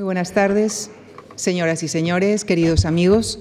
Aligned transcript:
Muy 0.00 0.06
buenas 0.06 0.32
tardes, 0.32 0.90
señoras 1.36 1.82
y 1.82 1.88
señores, 1.88 2.46
queridos 2.46 2.86
amigos. 2.86 3.40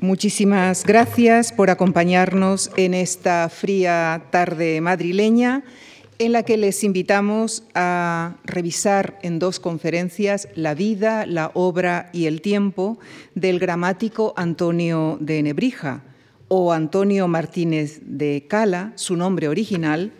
Muchísimas 0.00 0.82
gracias 0.82 1.52
por 1.52 1.68
acompañarnos 1.68 2.70
en 2.78 2.94
esta 2.94 3.46
fría 3.50 4.22
tarde 4.30 4.80
madrileña 4.80 5.64
en 6.18 6.32
la 6.32 6.42
que 6.42 6.56
les 6.56 6.84
invitamos 6.84 7.64
a 7.74 8.36
revisar 8.44 9.18
en 9.20 9.38
dos 9.38 9.60
conferencias 9.60 10.48
la 10.54 10.72
vida, 10.72 11.26
la 11.26 11.50
obra 11.52 12.08
y 12.14 12.24
el 12.24 12.40
tiempo 12.40 12.98
del 13.34 13.58
gramático 13.58 14.32
Antonio 14.38 15.18
de 15.20 15.42
Nebrija 15.42 16.02
o 16.48 16.72
Antonio 16.72 17.28
Martínez 17.28 18.00
de 18.04 18.46
Cala, 18.48 18.92
su 18.94 19.16
nombre 19.16 19.48
original, 19.48 20.12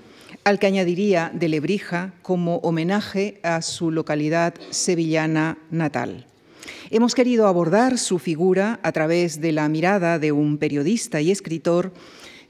al 0.49 0.59
que 0.59 0.67
añadiría 0.67 1.31
de 1.35 1.47
Lebrija 1.47 2.15
como 2.23 2.57
homenaje 2.61 3.39
a 3.43 3.61
su 3.61 3.91
localidad 3.91 4.55
sevillana 4.71 5.59
natal. 5.71 6.25
Hemos 6.89 7.15
querido 7.15 7.47
abordar 7.47 7.99
su 7.99 8.19
figura 8.19 8.81
a 8.83 8.93
través 8.93 9.43
de 9.43 9.53
la 9.53 9.69
mirada 9.69 10.19
de 10.19 10.33
un 10.33 10.57
periodista 10.57 11.21
y 11.21 11.31
escritor 11.31 11.93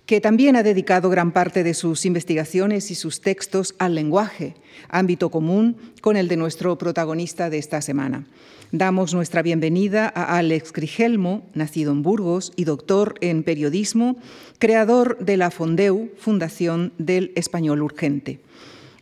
que 0.09 0.23
también 0.23 0.57
ha 0.57 0.63
dedicado 0.63 1.11
gran 1.11 1.33
parte 1.33 1.63
de 1.63 1.75
sus 1.75 2.07
investigaciones 2.07 2.91
y 2.91 2.95
sus 2.95 3.21
textos 3.21 3.75
al 3.79 3.95
lenguaje, 3.95 4.55
ámbito 4.89 5.31
común 5.31 5.77
con 6.01 6.17
el 6.17 6.29
de 6.29 6.39
nuestro 6.39 6.79
protagonista 6.79 7.51
de 7.51 7.59
esta 7.59 7.83
semana. 7.83 8.25
Damos 8.73 9.13
nuestra 9.13 9.43
bienvenida 9.43 10.11
a 10.15 10.39
Alex 10.39 10.73
Grigelmo, 10.73 11.43
nacido 11.53 11.93
en 11.93 12.03
Burgos 12.03 12.55
y 12.57 12.65
doctor 12.65 13.17
en 13.21 13.43
periodismo, 13.43 14.17
creador 14.59 15.19
de 15.19 15.37
la 15.37 15.51
Fondeu, 15.51 16.09
Fundación 16.17 16.95
del 16.97 17.31
Español 17.35 17.83
Urgente. 17.83 18.41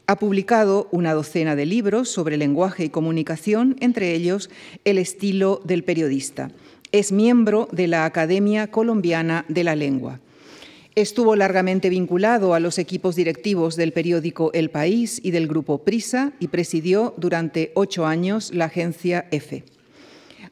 Ha 0.08 0.16
publicado 0.16 0.88
una 0.90 1.14
docena 1.14 1.54
de 1.54 1.66
libros 1.66 2.08
sobre 2.08 2.36
lenguaje 2.36 2.86
y 2.86 2.88
comunicación, 2.88 3.76
entre 3.78 4.12
ellos 4.12 4.50
El 4.84 4.98
estilo 4.98 5.60
del 5.62 5.84
periodista. 5.84 6.50
Es 6.90 7.12
miembro 7.12 7.68
de 7.70 7.86
la 7.86 8.06
Academia 8.06 8.72
Colombiana 8.72 9.44
de 9.48 9.62
la 9.62 9.76
Lengua. 9.76 10.18
Estuvo 10.96 11.36
largamente 11.36 11.90
vinculado 11.90 12.54
a 12.54 12.58
los 12.58 12.78
equipos 12.78 13.16
directivos 13.16 13.76
del 13.76 13.92
periódico 13.92 14.50
El 14.54 14.70
País 14.70 15.20
y 15.22 15.30
del 15.30 15.46
grupo 15.46 15.84
Prisa 15.84 16.32
y 16.40 16.48
presidió 16.48 17.12
durante 17.18 17.70
ocho 17.74 18.06
años 18.06 18.50
la 18.54 18.64
agencia 18.64 19.26
EFE. 19.30 19.64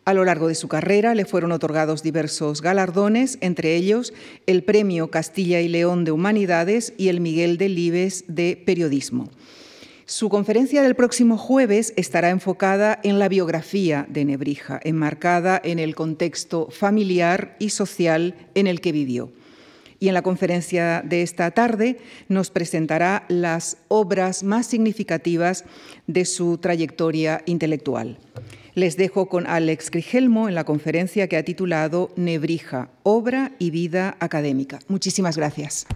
A 0.04 0.12
lo 0.12 0.22
largo 0.26 0.46
de 0.48 0.54
su 0.54 0.68
carrera 0.68 1.14
le 1.14 1.24
fueron 1.24 1.50
otorgados 1.50 2.02
diversos 2.02 2.60
galardones, 2.60 3.38
entre 3.40 3.74
ellos 3.74 4.12
el 4.46 4.64
Premio 4.64 5.10
Castilla 5.10 5.62
y 5.62 5.68
León 5.68 6.04
de 6.04 6.12
Humanidades 6.12 6.92
y 6.98 7.08
el 7.08 7.22
Miguel 7.22 7.56
de 7.56 7.70
Libes 7.70 8.24
de 8.28 8.62
Periodismo. 8.66 9.30
Su 10.04 10.28
conferencia 10.28 10.82
del 10.82 10.94
próximo 10.94 11.38
jueves 11.38 11.94
estará 11.96 12.28
enfocada 12.28 13.00
en 13.02 13.18
la 13.18 13.30
biografía 13.30 14.04
de 14.10 14.26
Nebrija, 14.26 14.78
enmarcada 14.84 15.58
en 15.64 15.78
el 15.78 15.94
contexto 15.94 16.68
familiar 16.70 17.56
y 17.58 17.70
social 17.70 18.34
en 18.54 18.66
el 18.66 18.82
que 18.82 18.92
vivió 18.92 19.32
y 19.98 20.08
en 20.08 20.14
la 20.14 20.22
conferencia 20.22 21.02
de 21.04 21.22
esta 21.22 21.50
tarde 21.50 21.98
nos 22.28 22.50
presentará 22.50 23.24
las 23.28 23.78
obras 23.88 24.42
más 24.42 24.66
significativas 24.66 25.64
de 26.06 26.24
su 26.24 26.58
trayectoria 26.58 27.42
intelectual. 27.46 28.18
Les 28.74 28.96
dejo 28.96 29.28
con 29.28 29.46
Alex 29.46 29.90
Grigelmo 29.90 30.48
en 30.48 30.56
la 30.56 30.64
conferencia 30.64 31.28
que 31.28 31.36
ha 31.36 31.44
titulado 31.44 32.10
Nebrija, 32.16 32.88
obra 33.04 33.52
y 33.58 33.70
vida 33.70 34.16
académica. 34.18 34.80
Muchísimas 34.88 35.36
gracias. 35.36 35.86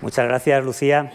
Muchas 0.00 0.26
gracias, 0.26 0.64
Lucía. 0.64 1.12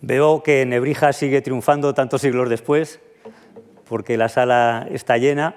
Veo 0.00 0.42
que 0.42 0.64
Nebrija 0.64 1.12
sigue 1.12 1.42
triunfando 1.42 1.92
tantos 1.94 2.20
siglos 2.20 2.48
después 2.48 3.00
porque 3.90 4.16
la 4.16 4.28
sala 4.28 4.86
está 4.88 5.18
llena. 5.18 5.56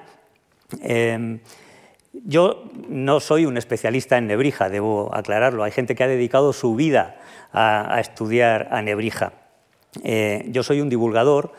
Em, 0.81 1.39
yo 2.13 2.63
no 2.89 3.19
soy 3.19 3.45
un 3.45 3.57
especialista 3.57 4.17
en 4.17 4.25
Nebrija, 4.25 4.69
debo 4.69 5.13
aclararlo. 5.13 5.63
Hay 5.63 5.71
gente 5.71 5.93
que 5.93 6.03
ha 6.03 6.07
dedicado 6.07 6.51
su 6.51 6.73
vida 6.73 7.15
a, 7.51 7.99
estudiar 7.99 8.69
a 8.71 8.81
Nebrija. 8.81 9.33
Eh, 10.03 10.45
yo 10.47 10.63
soy 10.63 10.81
un 10.81 10.89
divulgador 10.89 11.53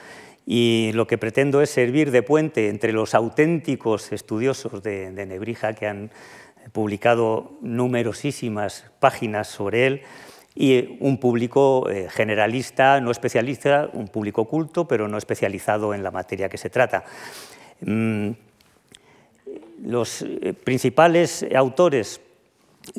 y 0.47 0.91
lo 0.95 1.07
que 1.07 1.17
pretendo 1.17 1.63
es 1.63 1.71
servir 1.71 2.11
de 2.11 2.25
puente 2.25 2.69
entre 2.69 2.93
los 2.93 3.15
auténticos 3.15 4.11
estudiosos 4.11 4.83
de, 4.83 5.13
de 5.13 5.27
Nebrija 5.27 5.75
que 5.75 5.87
han 5.87 6.11
publicado 6.73 7.53
numerosísimas 7.63 8.91
páginas 8.99 9.47
sobre 9.47 9.87
él 9.87 10.03
y 10.55 10.97
un 11.01 11.19
público 11.19 11.89
eh, 11.91 12.09
generalista, 12.09 13.01
no 13.01 13.11
especialista, 13.11 13.91
un 13.93 14.09
público 14.09 14.45
culto, 14.45 14.87
pero 14.87 15.09
no 15.09 15.19
especializado 15.19 15.95
en 15.95 16.05
la 16.05 16.13
materia 16.13 16.49
que 16.49 16.59
se 16.59 16.71
trata. 16.71 17.05
Mm, 17.81 18.31
los 19.85 20.23
eh, 20.23 20.55
principales 20.55 21.45
autores 21.55 22.21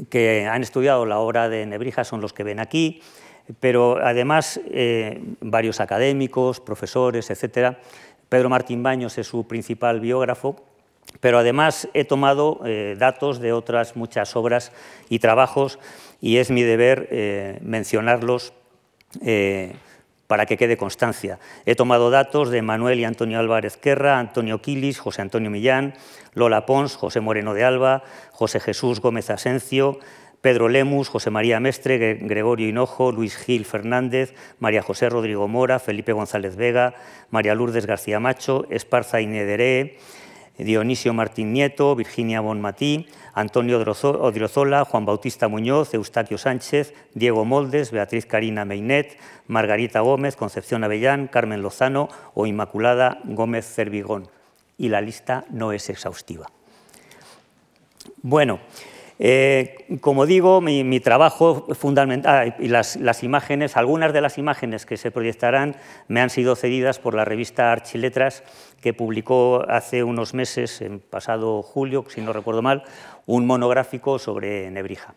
que 0.10 0.48
han 0.48 0.64
estudiado 0.64 1.06
la 1.06 1.20
obra 1.20 1.48
de 1.48 1.66
Nebrija 1.66 2.04
son 2.04 2.20
los 2.20 2.34
que 2.34 2.44
ven 2.44 2.60
aquí, 2.60 3.02
pero 3.60 4.04
además 4.04 4.60
eh, 4.66 5.22
varios 5.40 5.80
académicos, 5.80 6.60
profesores, 6.60 7.30
etc. 7.30 7.78
Pedro 8.28 8.50
Martín 8.50 8.84
Baños 8.84 9.18
es 9.18 9.28
su 9.28 9.48
principal 9.48 10.02
biógrafo, 10.02 10.58
pero 11.22 11.38
además 11.38 11.88
he 11.94 12.04
tomado 12.04 12.60
datos 12.98 13.40
de 13.40 13.54
otras 13.54 13.96
muchas 13.96 14.36
obras 14.36 14.72
y 15.08 15.20
trabajos 15.20 15.80
y 16.22 16.38
es 16.38 16.52
mi 16.52 16.64
deber 16.64 17.08
eh, 17.12 17.60
mencionarlos 17.62 18.54
eh, 19.22 19.74
para 20.28 20.46
que 20.46 20.58
quede 20.58 20.78
constancia. 20.78 21.40
He 21.66 21.76
tomado 21.76 22.10
datos 22.10 22.50
de 22.50 22.62
Manuel 22.62 23.00
y 23.00 23.06
Antonio 23.06 23.40
Álvarez 23.40 23.78
Querra, 23.78 24.20
Antonio 24.20 24.62
Quilis, 24.62 25.00
José 25.00 25.22
Antonio 25.22 25.52
Millán, 25.52 25.94
Lola 26.34 26.66
Pons, 26.66 26.96
José 26.96 27.20
Moreno 27.22 27.54
de 27.54 27.64
Alba, 27.64 28.04
José 28.32 28.60
Jesús 28.60 29.00
Gómez 29.02 29.30
Asencio, 29.30 30.00
Pedro 30.42 30.70
Lemus, 30.70 31.10
José 31.10 31.32
María 31.32 31.60
Mestre, 31.60 32.20
Gregorio 32.22 32.68
Hinojo, 32.68 33.12
Luis 33.12 33.36
Gil 33.36 33.66
Fernández, 33.66 34.36
María 34.60 34.84
José 34.84 35.10
Rodrigo 35.10 35.48
Mora, 35.48 35.80
Felipe 35.80 36.14
González 36.14 36.56
Vega, 36.56 36.94
María 37.32 37.56
Lourdes 37.56 37.88
García 37.88 38.20
Macho, 38.20 38.68
Esparza 38.70 39.22
Inederé, 39.22 39.98
Dionisio 40.58 41.14
Martín 41.14 41.54
Nieto, 41.54 41.96
Virginia 41.96 42.42
Bonmatí, 42.42 43.08
Antonio 43.34 43.80
Odriozola, 43.80 44.86
Juan 44.86 45.06
Bautista 45.06 45.48
Muñoz, 45.48 45.94
Eustaquio 45.94 46.38
Sánchez, 46.38 46.94
Diego 47.14 47.44
Moldes, 47.44 47.92
Beatriz 47.92 48.26
Karina 48.26 48.64
Meinet, 48.64 49.18
Margarita 49.48 50.00
Gómez, 50.00 50.36
Concepción 50.36 50.84
Avellán, 50.84 51.28
Carmen 51.28 51.62
Lozano 51.62 52.08
o 52.34 52.46
Inmaculada 52.46 53.20
Gómez 53.26 53.66
Cervigón. 53.66 54.30
Y 54.78 54.90
la 54.90 55.02
lista 55.02 55.46
no 55.50 55.72
es 55.72 55.90
exhaustiva. 55.90 56.48
Bueno, 58.22 58.60
eh, 59.18 59.86
como 60.02 60.26
digo, 60.26 60.60
mi, 60.60 61.00
trabajo 61.00 61.68
fundamental 61.74 62.56
y 62.60 62.68
las, 62.68 63.24
imágenes, 63.24 63.78
algunas 63.78 64.12
de 64.12 64.22
las 64.22 64.38
imágenes 64.38 64.86
que 64.86 64.98
se 64.98 65.12
proyectarán 65.12 65.78
me 66.08 66.20
han 66.20 66.30
sido 66.30 66.56
cedidas 66.56 67.00
por 67.00 67.14
la 67.14 67.24
revista 67.24 67.72
Archiletras, 67.72 68.44
que 68.82 68.94
publicó 68.94 69.64
hace 69.70 70.04
unos 70.04 70.34
meses, 70.34 70.82
en 70.82 71.00
pasado 71.00 71.62
julio, 71.62 72.04
si 72.10 72.22
no 72.22 72.34
recuerdo 72.34 72.62
mal, 72.62 72.84
un 73.26 73.46
monográfico 73.46 74.20
sobre 74.20 74.70
Nebrija. 74.70 75.16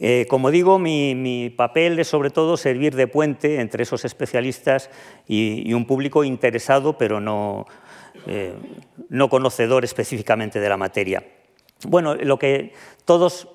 Eh, 0.00 0.26
como 0.30 0.50
digo, 0.50 0.78
mi, 0.78 1.52
papel 1.56 1.98
es 1.98 2.08
sobre 2.08 2.30
todo 2.30 2.56
servir 2.56 2.94
de 2.94 3.08
puente 3.08 3.60
entre 3.60 3.82
esos 3.82 4.04
especialistas 4.04 4.90
y, 5.26 5.72
un 5.74 5.86
público 5.86 6.24
interesado, 6.24 6.96
pero 6.96 7.20
no, 7.20 7.66
eh, 8.26 8.54
no 9.08 9.28
conocedor 9.28 9.84
específicamente 9.84 10.60
de 10.60 10.68
la 10.68 10.76
materia. 10.76 11.24
Bueno, 11.86 12.16
lo 12.16 12.38
que 12.38 12.72
todos 13.04 13.48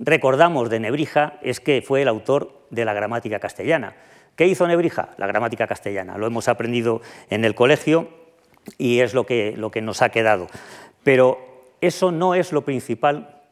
recordamos 0.00 0.68
de 0.68 0.80
Nebrija 0.80 1.38
es 1.42 1.60
que 1.60 1.82
fue 1.82 2.02
el 2.02 2.08
autor 2.08 2.66
de 2.70 2.84
la 2.84 2.92
gramática 2.92 3.38
castellana. 3.38 3.94
¿Qué 4.34 4.46
hizo 4.46 4.66
Nebrija? 4.66 5.10
La 5.16 5.26
gramática 5.26 5.66
castellana. 5.66 6.18
Lo 6.18 6.26
hemos 6.26 6.48
aprendido 6.48 7.00
en 7.30 7.44
el 7.44 7.54
colegio 7.54 8.08
y 8.78 9.00
es 9.00 9.14
lo 9.14 9.26
que, 9.26 9.54
lo 9.56 9.70
que 9.70 9.80
nos 9.80 10.02
ha 10.02 10.08
quedado. 10.08 10.48
Pero 11.04 11.38
eso 11.80 12.10
no 12.10 12.34
es 12.34 12.52
lo 12.52 12.62
principal 12.62 13.42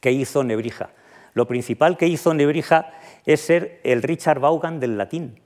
que 0.00 0.10
hizo 0.10 0.42
Nebrija. 0.42 0.90
Lo 1.34 1.46
principal 1.46 1.96
que 1.96 2.08
hizo 2.08 2.34
Nebrija 2.34 2.90
es 3.26 3.40
ser 3.40 3.80
el 3.84 4.02
Richard 4.02 4.40
Vaughan 4.40 4.80
del 4.80 4.98
latín. 4.98 5.40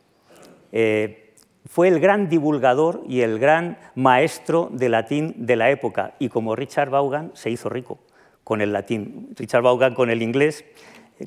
Eh, 0.73 1.35
fue 1.67 1.89
el 1.89 2.01
gran 2.01 2.31
divulgador 2.31 3.03
y 3.07 3.21
el 3.21 3.39
gran 3.39 3.79
maestro 3.95 4.71
de 4.73 4.89
latín 4.89 5.35
de 5.37 5.57
la 5.57 5.71
época 5.71 6.15
y 6.19 6.31
como 6.31 6.57
Richard 6.57 6.89
Vaughan 6.91 7.31
se 7.35 7.51
hizo 7.51 7.69
rico 7.69 8.01
con 8.45 8.61
el 8.61 8.73
latín, 8.73 9.31
Richard 9.37 9.63
Vaughan 9.63 9.95
con 9.95 10.11
el 10.11 10.23
inglés, 10.23 10.65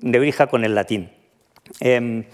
Nebrija 0.01 0.47
con 0.47 0.65
el 0.65 0.75
latín. 0.75 1.11
Em, 1.79 2.25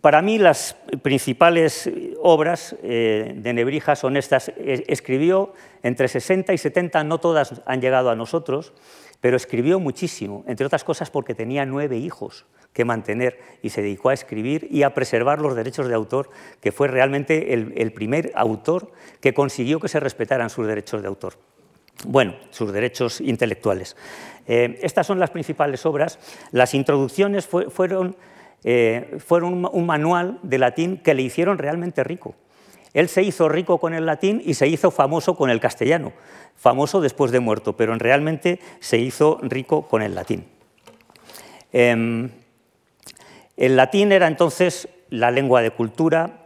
para 0.00 0.22
mí 0.22 0.38
las 0.38 0.76
principales 1.02 1.90
obras 2.20 2.76
eh, 2.82 3.34
de 3.36 3.52
Nebrija 3.52 3.96
son 3.96 4.16
estas. 4.16 4.50
Escribió 4.56 5.52
entre 5.82 6.08
60 6.08 6.52
y 6.52 6.58
70, 6.58 7.04
no 7.04 7.18
todas 7.18 7.62
han 7.66 7.80
llegado 7.80 8.10
a 8.10 8.16
nosotros, 8.16 8.72
pero 9.20 9.36
escribió 9.36 9.78
muchísimo, 9.78 10.44
entre 10.46 10.66
otras 10.66 10.82
cosas 10.82 11.10
porque 11.10 11.34
tenía 11.34 11.64
nueve 11.64 11.96
hijos 11.96 12.44
que 12.72 12.84
mantener 12.84 13.38
y 13.62 13.70
se 13.70 13.82
dedicó 13.82 14.08
a 14.08 14.14
escribir 14.14 14.66
y 14.70 14.82
a 14.82 14.94
preservar 14.94 15.40
los 15.40 15.54
derechos 15.54 15.88
de 15.88 15.94
autor, 15.94 16.30
que 16.60 16.72
fue 16.72 16.88
realmente 16.88 17.52
el, 17.54 17.92
primer 17.92 18.32
autor 18.34 18.90
que 19.20 19.34
consiguió 19.34 19.78
que 19.78 19.88
se 19.88 20.00
respetaran 20.00 20.50
sus 20.50 20.66
derechos 20.66 21.02
de 21.02 21.08
autor. 21.08 21.34
Bueno, 22.04 22.34
sus 22.50 22.72
derechos 22.72 23.20
intelectuales. 23.20 23.96
Eh, 24.46 24.78
estas 24.82 25.06
son 25.06 25.20
las 25.20 25.30
principales 25.30 25.86
obras. 25.86 26.18
Las 26.50 26.74
introducciones 26.74 27.46
fueron, 27.46 28.16
eh, 28.64 29.16
fueron 29.24 29.68
un 29.70 29.86
manual 29.86 30.38
de 30.42 30.58
latín 30.58 30.96
que 30.98 31.14
le 31.14 31.22
hicieron 31.22 31.58
realmente 31.58 32.02
rico. 32.02 32.34
Él 32.94 33.08
se 33.08 33.22
hizo 33.22 33.48
rico 33.48 33.78
con 33.78 33.94
el 33.94 34.04
latín 34.04 34.42
y 34.44 34.54
se 34.54 34.66
hizo 34.66 34.90
famoso 34.90 35.34
con 35.34 35.48
el 35.48 35.60
castellano, 35.60 36.12
famoso 36.56 37.00
después 37.00 37.30
de 37.30 37.40
muerto, 37.40 37.74
pero 37.76 37.94
realmente 37.94 38.60
se 38.80 38.98
hizo 38.98 39.38
rico 39.42 39.88
con 39.88 40.02
el 40.02 40.14
latín. 40.14 40.44
Em, 41.72 42.30
el 43.56 43.76
latín 43.76 44.12
era 44.12 44.26
entonces 44.26 44.88
la 45.08 45.30
lengua 45.30 45.62
de 45.62 45.70
cultura, 45.70 46.42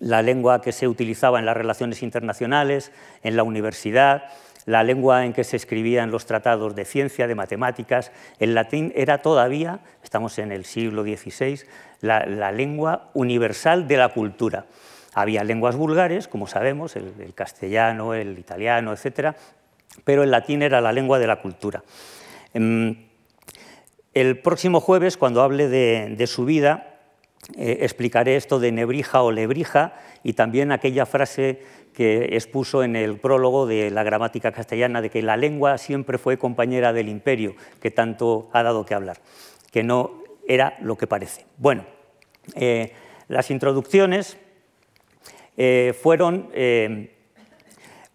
la 0.00 0.20
lengua 0.20 0.60
que 0.60 0.72
se 0.72 0.88
utilizaba 0.88 1.38
en 1.38 1.46
las 1.46 1.56
relaciones 1.56 2.02
internacionales, 2.02 2.92
en 3.22 3.36
la 3.36 3.42
universidad, 3.42 4.24
la 4.68 4.84
lengua 4.84 5.24
en 5.24 5.32
que 5.32 5.44
se 5.44 5.56
escribían 5.56 6.10
los 6.10 6.26
tratados 6.26 6.74
de 6.74 6.84
ciencia, 6.84 7.26
de 7.26 7.34
matemáticas. 7.34 8.12
El 8.38 8.54
latín 8.54 8.92
era 8.94 9.18
todavía, 9.18 9.80
estamos 10.04 10.38
en 10.38 10.52
el 10.52 10.64
siglo 10.64 11.02
XVI, 11.02 11.60
la 12.00 12.52
lengua 12.52 13.10
universal 13.14 13.88
de 13.88 13.96
la 13.96 14.10
cultura. 14.10 14.66
Había 15.14 15.42
lenguas 15.42 15.74
vulgares, 15.74 16.28
como 16.28 16.46
sabemos, 16.46 16.94
el, 16.94 17.32
castellano, 17.34 18.14
el 18.14 18.38
italiano, 18.38 18.92
etc., 18.92 19.34
pero 20.04 20.22
el 20.22 20.30
latín 20.30 20.62
era 20.62 20.80
la 20.80 20.92
lengua 20.92 21.18
de 21.18 21.26
la 21.26 21.40
cultura. 21.40 21.82
Em, 22.54 23.08
el 24.14 24.38
próximo 24.38 24.80
jueves, 24.80 25.16
cuando 25.16 25.42
hable 25.42 25.68
de, 25.68 26.26
su 26.26 26.44
vida, 26.44 26.87
eh, 27.56 27.78
explicaré 27.80 28.36
esto 28.36 28.60
de 28.60 28.72
nebrija 28.72 29.22
o 29.22 29.32
lebrija 29.32 29.94
y 30.22 30.34
también 30.34 30.70
aquella 30.70 31.06
frase 31.06 31.62
que 31.94 32.36
expuso 32.36 32.82
en 32.82 32.94
el 32.94 33.16
prólogo 33.16 33.66
de 33.66 33.90
la 33.90 34.02
gramática 34.02 34.52
castellana 34.52 35.00
de 35.00 35.10
que 35.10 35.22
la 35.22 35.36
lengua 35.36 35.78
siempre 35.78 36.18
fue 36.18 36.38
compañera 36.38 36.92
del 36.92 37.08
imperio, 37.08 37.54
que 37.80 37.90
tanto 37.90 38.50
ha 38.52 38.62
dado 38.62 38.84
que 38.84 38.94
hablar, 38.94 39.18
que 39.72 39.82
no 39.82 40.22
era 40.46 40.76
lo 40.80 40.96
que 40.96 41.06
parece. 41.06 41.46
Bueno, 41.56 41.84
eh, 42.54 42.92
las 43.28 43.50
introducciones 43.50 44.36
eh, 45.56 45.94
fueron 46.00 46.50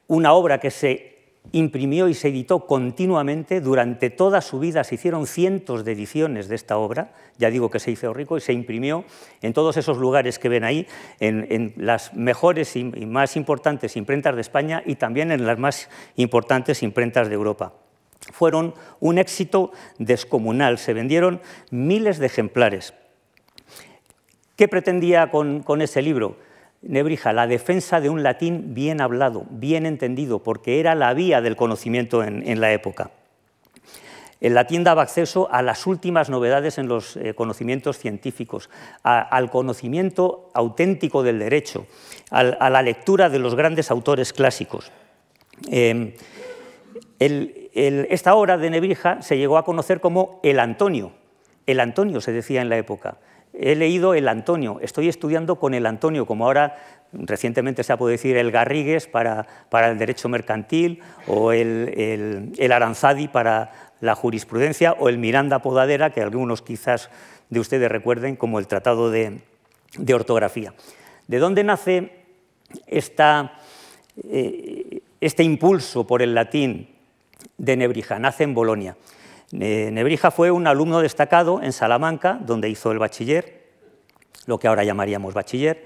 una 0.07 0.33
obra 0.33 0.59
que 0.59 0.71
se 0.71 1.12
imprimió 1.51 2.07
y 2.07 2.13
se 2.13 2.29
editó 2.29 2.65
continuamente 2.65 3.61
durante 3.61 4.09
toda 4.09 4.41
su 4.41 4.59
vida. 4.59 4.83
Se 4.83 4.95
hicieron 4.95 5.27
cientos 5.27 5.83
de 5.83 5.91
ediciones 5.91 6.47
de 6.47 6.55
esta 6.55 6.77
obra, 6.77 7.13
ya 7.37 7.49
digo 7.49 7.69
que 7.69 7.79
se 7.79 7.91
hizo 7.91 8.13
rico, 8.13 8.37
y 8.37 8.41
se 8.41 8.53
imprimió 8.53 9.03
en 9.41 9.53
todos 9.53 9.77
esos 9.77 9.97
lugares 9.97 10.39
que 10.39 10.49
ven 10.49 10.63
ahí, 10.63 10.87
en, 11.19 11.73
las 11.77 12.13
mejores 12.13 12.75
y 12.75 12.83
más 12.83 13.35
importantes 13.35 13.97
imprentas 13.97 14.35
de 14.35 14.41
España 14.41 14.81
y 14.85 14.95
también 14.95 15.31
en 15.31 15.45
las 15.45 15.59
más 15.59 15.89
importantes 16.15 16.81
imprentas 16.81 17.29
de 17.29 17.35
Europa. 17.35 17.73
Fueron 18.31 18.73
un 18.99 19.17
éxito 19.17 19.71
descomunal, 19.99 20.77
se 20.77 20.93
vendieron 20.93 21.41
miles 21.71 22.19
de 22.19 22.27
ejemplares. 22.27 22.93
¿Qué 24.55 24.67
pretendía 24.67 25.29
con 25.29 25.81
ese 25.81 26.01
libro? 26.01 26.37
Nebrija, 26.83 27.31
la 27.31 27.47
defensa 27.47 28.01
de 28.01 28.09
un 28.09 28.23
latín 28.23 28.73
bien 28.73 28.99
hablado, 28.99 29.45
bien 29.49 29.85
entendido, 29.85 30.39
porque 30.39 30.79
era 30.79 30.95
la 30.95 31.13
vía 31.13 31.41
del 31.41 31.55
conocimiento 31.55 32.23
en, 32.23 32.59
la 32.59 32.73
época. 32.73 33.11
El 34.41 34.53
latín 34.53 34.83
daba 34.83 35.03
acceso 35.03 35.47
a 35.49 35.61
las 35.61 35.87
últimas 35.87 36.29
novedades 36.29 36.77
en 36.77 36.89
los 36.89 37.15
eh, 37.15 37.33
conocimientos 37.33 37.97
científicos, 37.97 38.69
al 39.03 39.49
conocimiento 39.49 40.49
auténtico 40.53 41.23
del 41.23 41.39
derecho, 41.39 41.87
a 42.29 42.69
la 42.69 42.81
lectura 42.81 43.29
de 43.29 43.39
los 43.39 43.55
grandes 43.55 43.89
autores 43.89 44.33
clásicos. 44.33 44.91
Em, 45.71 46.13
esta 47.19 48.35
obra 48.35 48.57
de 48.57 48.69
Nebrija 48.69 49.21
se 49.21 49.37
llegó 49.37 49.57
a 49.57 49.63
conocer 49.63 50.01
como 50.01 50.41
el 50.43 50.59
Antonio. 50.59 51.13
El 51.65 51.79
Antonio 51.79 52.19
se 52.19 52.33
decía 52.33 52.61
en 52.61 52.67
la 52.67 52.77
época 52.77 53.17
he 53.53 53.75
leído 53.75 54.13
el 54.13 54.27
Antonio, 54.27 54.79
estoy 54.81 55.09
estudiando 55.09 55.57
con 55.57 55.73
el 55.73 55.85
Antonio, 55.85 56.25
como 56.25 56.45
ahora 56.45 56.75
recientemente 57.13 57.83
se 57.83 57.93
ha 57.93 57.97
podido 57.97 58.13
decir 58.13 58.37
el 58.37 58.51
Garrigues 58.51 59.07
para, 59.07 59.45
el 59.71 59.97
derecho 59.97 60.29
mercantil 60.29 61.01
o 61.27 61.51
el, 61.51 62.53
Aranzadi 62.71 63.27
para 63.27 63.71
la 64.01 64.15
jurisprudencia 64.15 64.93
o 64.93 65.09
el 65.09 65.19
Miranda 65.19 65.59
Podadera, 65.59 66.09
que 66.09 66.21
algunos 66.21 66.61
quizás 66.61 67.09
de 67.49 67.59
ustedes 67.59 67.91
recuerden 67.91 68.35
como 68.35 68.59
el 68.59 68.67
Tratado 68.67 69.11
de, 69.11 69.41
Ortografía. 70.13 70.73
¿De 71.27 71.37
dónde 71.37 71.63
nace 71.63 72.11
eh, 72.87 75.01
este 75.21 75.43
impulso 75.43 76.07
por 76.07 76.23
el 76.23 76.33
latín 76.33 76.89
de 77.57 77.77
Nebrija? 77.77 78.17
Nace 78.17 78.43
en 78.43 78.55
Bolonia. 78.55 78.97
Nebrija 79.53 80.31
fue 80.31 80.49
un 80.49 80.65
alumno 80.65 80.99
destacado 80.99 81.61
en 81.61 81.73
Salamanca, 81.73 82.39
donde 82.41 82.69
hizo 82.69 82.91
el 82.91 82.97
bachiller, 82.97 83.61
lo 84.47 84.57
que 84.57 84.67
ahora 84.67 84.83
llamaríamos 84.83 85.35
bachiller, 85.35 85.85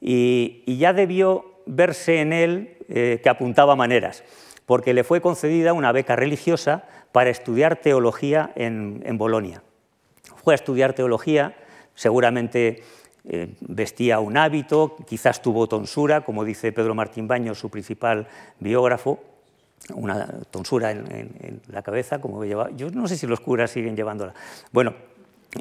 y, 0.00 0.76
ya 0.78 0.94
debió 0.94 1.44
verse 1.66 2.20
en 2.20 2.32
él 2.32 2.78
eh, 2.88 3.20
que 3.22 3.28
apuntaba 3.28 3.76
maneras, 3.76 4.24
porque 4.64 4.94
le 4.94 5.04
fue 5.04 5.20
concedida 5.20 5.74
una 5.74 5.92
beca 5.92 6.16
religiosa 6.16 6.84
para 7.12 7.28
estudiar 7.28 7.76
teología 7.76 8.52
en, 8.54 9.18
Bolonia. 9.18 9.62
Fue 10.42 10.54
a 10.54 10.56
estudiar 10.56 10.94
teología, 10.94 11.54
seguramente 11.94 12.82
eh, 13.28 13.54
vestía 13.60 14.18
un 14.18 14.38
hábito, 14.38 14.96
quizás 15.06 15.42
tuvo 15.42 15.68
tonsura, 15.68 16.22
como 16.22 16.44
dice 16.44 16.72
Pedro 16.72 16.94
Martín 16.94 17.28
Baños, 17.28 17.58
su 17.58 17.70
principal 17.70 18.28
biógrafo, 18.60 19.22
una 19.92 20.26
tonsura 20.50 20.90
en, 20.90 21.60
la 21.68 21.82
cabeza, 21.82 22.20
como 22.20 22.44
llevaba. 22.44 22.70
Yo 22.70 22.90
no 22.90 23.06
sé 23.08 23.16
si 23.16 23.26
los 23.26 23.40
curas 23.40 23.70
siguen 23.70 23.96
llevándola. 23.96 24.34
Bueno, 24.72 24.94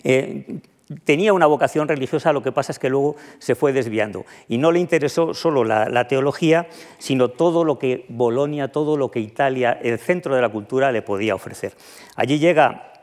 eh, 0.04 0.60
tenía 1.04 1.34
una 1.34 1.46
vocación 1.46 1.88
religiosa, 1.88 2.34
lo 2.34 2.44
que 2.44 2.52
pasa 2.52 2.72
es 2.72 2.80
que 2.80 2.90
luego 2.90 3.16
se 3.40 3.56
fue 3.56 3.74
desviando. 3.74 4.25
Y 4.48 4.58
no 4.58 4.72
le 4.72 4.80
interesó 4.80 5.34
solo 5.34 5.64
la, 5.64 6.08
teología, 6.08 6.68
sino 7.00 7.30
todo 7.30 7.64
lo 7.64 7.80
que 7.80 8.06
Bolonia, 8.10 8.72
todo 8.72 8.98
lo 8.98 9.12
que 9.12 9.20
Italia, 9.20 9.78
el 9.81 10.00
centro 10.00 10.36
de 10.36 10.42
la 10.42 10.50
cultura, 10.50 10.92
le 10.92 11.02
podía 11.02 11.36
ofrecer. 11.36 11.74
Allí 12.16 12.40
llega 12.40 12.94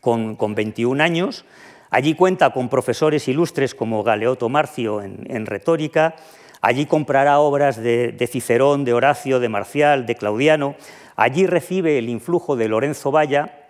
con, 0.00 0.36
21 0.54 1.02
años, 1.02 1.44
allí 1.90 2.14
cuenta 2.14 2.50
con 2.50 2.68
profesores 2.68 3.26
ilustres 3.28 3.74
como 3.74 4.02
Galeotto 4.02 4.48
Marcio 4.48 5.02
en 5.02 5.46
retórica, 5.46 6.14
Allí 6.60 6.86
comprará 6.86 7.38
obras 7.38 7.76
de, 7.76 8.28
Cicerón, 8.30 8.84
de 8.84 8.92
Horacio, 8.92 9.40
de 9.40 9.48
Marcial, 9.48 10.06
de 10.06 10.16
Claudiano. 10.16 10.74
Allí 11.16 11.46
recibe 11.46 11.98
el 11.98 12.08
influjo 12.08 12.56
de 12.56 12.68
Lorenzo 12.68 13.10
Valla, 13.10 13.66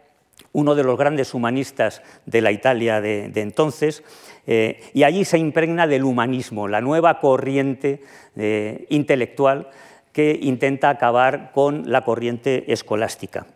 uno 0.53 0.75
de 0.75 0.85
los 0.85 0.97
grandes 0.97 1.35
humanistas 1.35 2.03
de 2.25 2.41
la 2.41 2.53
Italia 2.53 3.01
de, 3.01 3.31
entonces, 3.35 4.03
eh, 4.47 4.81
y 4.95 5.03
allí 5.03 5.25
se 5.25 5.39
impregna 5.39 5.87
del 5.87 6.05
humanismo, 6.05 6.69
la 6.69 6.81
nueva 6.81 7.21
corriente 7.21 8.03
eh, 8.37 8.87
intelectual 8.89 9.69
que 10.13 10.39
intenta 10.41 10.89
acabar 10.89 11.53
con 11.53 11.91
la 11.91 12.05
corriente 12.05 12.73
escolástica. 12.73 13.47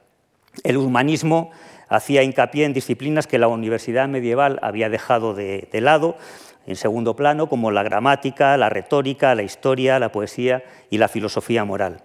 El 0.65 0.77
humanismo 0.77 1.51
hacía 1.89 2.23
hincapié 2.23 2.67
en 2.67 2.75
disciplinas 2.75 3.27
que 3.27 3.39
la 3.39 3.49
universidad 3.49 4.07
medieval 4.07 4.59
había 4.63 4.91
dejado 4.91 5.35
de 5.35 5.81
lado, 5.81 6.17
en 6.67 6.77
segundo 6.77 7.17
plano, 7.17 7.49
como 7.49 7.71
la 7.71 7.83
gramática, 7.83 8.57
la 8.57 8.69
retórica, 8.69 9.35
la 9.35 9.43
historia, 9.43 9.99
la 9.99 10.13
poesía 10.13 10.65
y 10.91 10.99
la 10.99 11.09
filosofía 11.09 11.65
moral. 11.65 12.03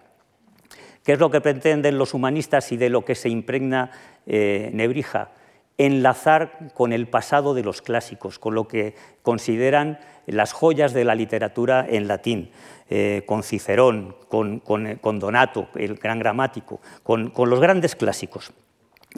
¿Qué 1.03 1.13
es 1.13 1.19
lo 1.19 1.31
que 1.31 1.39
pretenden 1.39 1.97
los 1.97 2.13
humanistas 2.13 2.71
y 2.71 2.77
de 2.77 2.89
lo 2.89 3.05
que 3.05 3.15
se 3.15 3.29
impregna 3.29 3.91
eh, 4.25 4.71
Nebrija? 4.73 5.31
Enlazar 5.77 6.73
con 6.73 6.91
el 6.91 7.07
pasado 7.07 7.53
de 7.53 7.63
los 7.63 7.81
clásicos, 7.81 8.39
con 8.39 8.55
lo 8.55 8.67
que 8.67 8.95
consideran 9.21 9.99
las 10.25 10.51
joyas 10.51 10.93
de 10.93 11.05
la 11.05 11.15
literatura 11.15 11.85
en 11.87 12.09
latín, 12.09 12.51
eh, 12.89 13.23
con 13.25 13.43
Cicerón, 13.43 14.17
con, 14.27 15.19
Donato, 15.19 15.69
el 15.75 15.95
gran 15.95 16.19
gramático, 16.19 16.81
con, 17.03 17.31
los 17.37 17.59
grandes 17.61 17.95
clásicos. 17.95 18.51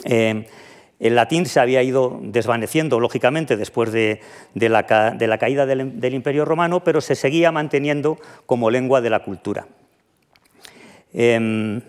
Eh, 0.04 0.46
el 1.00 1.14
latín 1.14 1.46
se 1.46 1.58
había 1.58 1.82
ido 1.82 2.20
desvaneciendo, 2.22 3.00
lógicamente, 3.00 3.56
después 3.56 3.90
de, 3.90 4.20
la, 4.54 4.86
caída 4.86 5.64
del, 5.64 6.14
Imperio 6.14 6.44
Romano, 6.44 6.84
pero 6.84 7.00
se 7.00 7.14
seguía 7.14 7.50
manteniendo 7.50 8.18
como 8.44 8.70
lengua 8.70 9.00
de 9.00 9.08
la 9.08 9.24
cultura. 9.24 9.66
Em, 11.14 11.80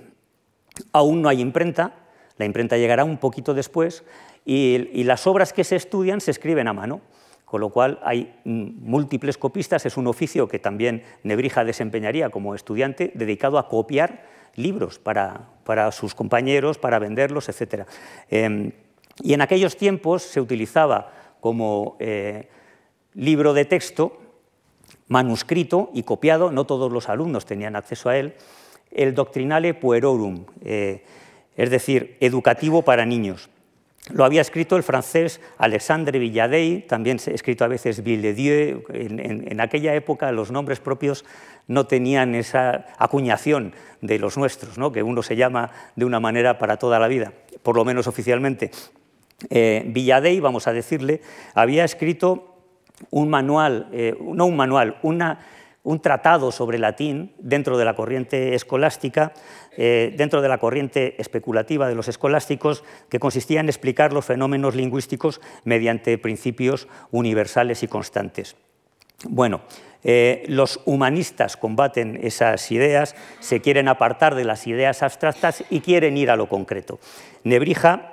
aún 0.93 1.21
no 1.21 1.27
hay 1.27 1.41
imprenta, 1.41 1.93
la 2.37 2.45
imprenta 2.45 2.77
llegará 2.77 3.03
un 3.03 3.17
poquito 3.17 3.53
después, 3.53 4.05
y, 4.45 5.03
las 5.03 5.27
obras 5.27 5.51
que 5.51 5.65
se 5.65 5.75
estudian 5.75 6.21
se 6.21 6.31
escriben 6.31 6.69
a 6.69 6.73
mano, 6.73 7.01
con 7.43 7.59
lo 7.59 7.69
cual 7.69 7.99
hay 8.03 8.33
múltiples 8.45 9.37
copistas, 9.37 9.85
es 9.85 9.97
un 9.97 10.07
oficio 10.07 10.47
que 10.47 10.57
también 10.57 11.03
Nebrija 11.23 11.65
desempeñaría 11.65 12.29
como 12.29 12.55
estudiante 12.55 13.11
dedicado 13.13 13.57
a 13.57 13.67
copiar 13.67 14.23
libros 14.55 14.99
para, 14.99 15.91
sus 15.91 16.15
compañeros, 16.15 16.77
para 16.77 16.97
venderlos, 16.97 17.49
etc. 17.49 17.85
y 19.23 19.33
en 19.33 19.41
aquellos 19.41 19.77
tiempos 19.77 20.23
se 20.23 20.41
utilizaba 20.41 21.13
como 21.39 21.97
eh, 21.99 22.47
libro 23.13 23.53
de 23.53 23.65
texto, 23.65 24.17
manuscrito 25.07 25.89
y 25.93 26.03
copiado, 26.03 26.51
no 26.51 26.65
todos 26.65 26.91
los 26.91 27.09
alumnos 27.09 27.45
tenían 27.45 27.75
acceso 27.75 28.09
a 28.09 28.17
él, 28.17 28.35
el 28.91 29.13
Doctrinale 29.13 29.73
Puerorum, 29.73 30.45
eh, 30.63 31.03
es 31.55 31.69
decir, 31.69 32.17
educativo 32.19 32.81
para 32.81 33.05
niños. 33.05 33.49
Lo 34.09 34.25
había 34.25 34.41
escrito 34.41 34.77
el 34.77 34.83
francés 34.83 35.39
Alexandre 35.57 36.17
Villadey, 36.17 36.81
también 36.81 37.19
escrito 37.23 37.63
a 37.63 37.67
veces 37.67 38.03
Villedieu. 38.03 38.83
En, 38.89 39.19
en, 39.19 39.61
aquella 39.61 39.93
época 39.93 40.31
los 40.31 40.51
nombres 40.51 40.79
propios 40.79 41.23
no 41.67 41.85
tenían 41.85 42.33
esa 42.33 42.87
acuñación 42.97 43.73
de 44.01 44.17
los 44.17 44.37
nuestros, 44.37 44.79
¿no? 44.79 44.91
que 44.91 45.03
uno 45.03 45.21
se 45.21 45.35
llama 45.35 45.69
de 45.95 46.05
una 46.05 46.19
manera 46.19 46.57
para 46.57 46.77
toda 46.77 46.97
la 46.97 47.07
vida, 47.07 47.31
por 47.61 47.75
lo 47.75 47.85
menos 47.85 48.07
oficialmente. 48.07 48.71
Eh, 49.49 49.83
Villadey, 49.87 50.39
vamos 50.39 50.67
a 50.67 50.73
decirle, 50.73 51.21
había 51.53 51.83
escrito 51.83 52.55
un 53.09 53.29
manual, 53.29 53.87
eh, 53.91 54.15
no 54.21 54.45
un 54.45 54.55
manual, 54.55 54.97
un 55.01 55.99
tratado 56.01 56.51
sobre 56.51 56.77
latín 56.77 57.33
dentro 57.39 57.77
de 57.77 57.85
la 57.85 57.95
corriente 57.95 58.53
escolástica, 58.53 59.33
eh, 59.75 60.13
dentro 60.15 60.41
de 60.41 60.49
la 60.49 60.59
corriente 60.59 61.19
especulativa 61.19 61.87
de 61.87 61.95
los 61.95 62.07
escolásticos, 62.07 62.83
que 63.09 63.19
consistía 63.19 63.59
en 63.59 63.69
explicar 63.69 64.13
los 64.13 64.25
fenómenos 64.25 64.75
lingüísticos 64.75 65.41
mediante 65.63 66.17
principios 66.17 66.87
universales 67.11 67.81
y 67.83 67.87
constantes. 67.87 68.55
Bueno, 69.27 69.61
eh, 70.03 70.43
los 70.47 70.81
humanistas 70.85 71.57
combaten 71.57 72.19
esas 72.23 72.71
ideas, 72.71 73.15
se 73.39 73.61
quieren 73.61 73.87
apartar 73.87 74.33
de 74.33 74.45
las 74.45 74.65
ideas 74.65 75.03
abstractas 75.03 75.63
y 75.69 75.81
quieren 75.81 76.17
ir 76.17 76.31
a 76.31 76.35
lo 76.35 76.49
concreto. 76.49 76.99
Nebrija 77.43 78.10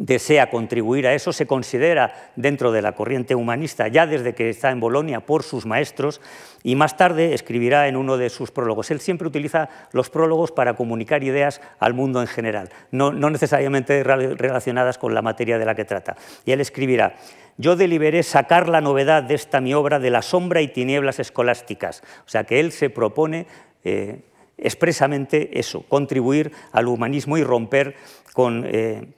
desea 0.00 0.48
contribuir 0.48 1.06
a 1.06 1.12
eso, 1.12 1.30
se 1.30 1.46
considera 1.46 2.32
dentro 2.34 2.72
de 2.72 2.80
la 2.80 2.92
corriente 2.92 3.34
humanista 3.34 3.86
ya 3.86 4.06
desde 4.06 4.34
que 4.34 4.48
está 4.48 4.70
en 4.70 4.80
Bolonia 4.80 5.20
por 5.20 5.42
sus 5.42 5.66
maestros 5.66 6.22
y 6.62 6.74
más 6.74 6.96
tarde 6.96 7.34
escribirá 7.34 7.86
en 7.86 7.96
uno 7.96 8.16
de 8.16 8.30
sus 8.30 8.50
prólogos. 8.50 8.90
Él 8.90 9.00
siempre 9.00 9.28
utiliza 9.28 9.68
los 9.92 10.08
prólogos 10.08 10.52
para 10.52 10.74
comunicar 10.74 11.22
ideas 11.22 11.60
al 11.78 11.92
mundo 11.92 12.22
en 12.22 12.28
general, 12.28 12.70
no, 12.90 13.12
necesariamente 13.12 14.02
relacionadas 14.02 14.96
con 14.96 15.12
la 15.12 15.20
materia 15.20 15.58
de 15.58 15.66
la 15.66 15.74
que 15.74 15.84
trata. 15.84 16.16
Y 16.46 16.52
él 16.52 16.62
escribirá, 16.62 17.16
yo 17.58 17.76
deliberé 17.76 18.22
sacar 18.22 18.70
la 18.70 18.80
novedad 18.80 19.22
de 19.22 19.34
esta 19.34 19.60
mi 19.60 19.74
obra 19.74 19.98
de 19.98 20.08
la 20.08 20.22
sombra 20.22 20.62
y 20.62 20.68
tinieblas 20.68 21.18
escolásticas. 21.18 22.02
O 22.24 22.28
sea 22.28 22.44
que 22.44 22.58
él 22.58 22.72
se 22.72 22.88
propone 22.88 23.46
eh, 23.84 24.22
expresamente 24.56 25.58
eso, 25.58 25.82
contribuir 25.82 26.52
al 26.72 26.88
humanismo 26.88 27.36
y 27.36 27.44
romper 27.44 27.96
con 28.32 28.64
eh, 28.66 29.08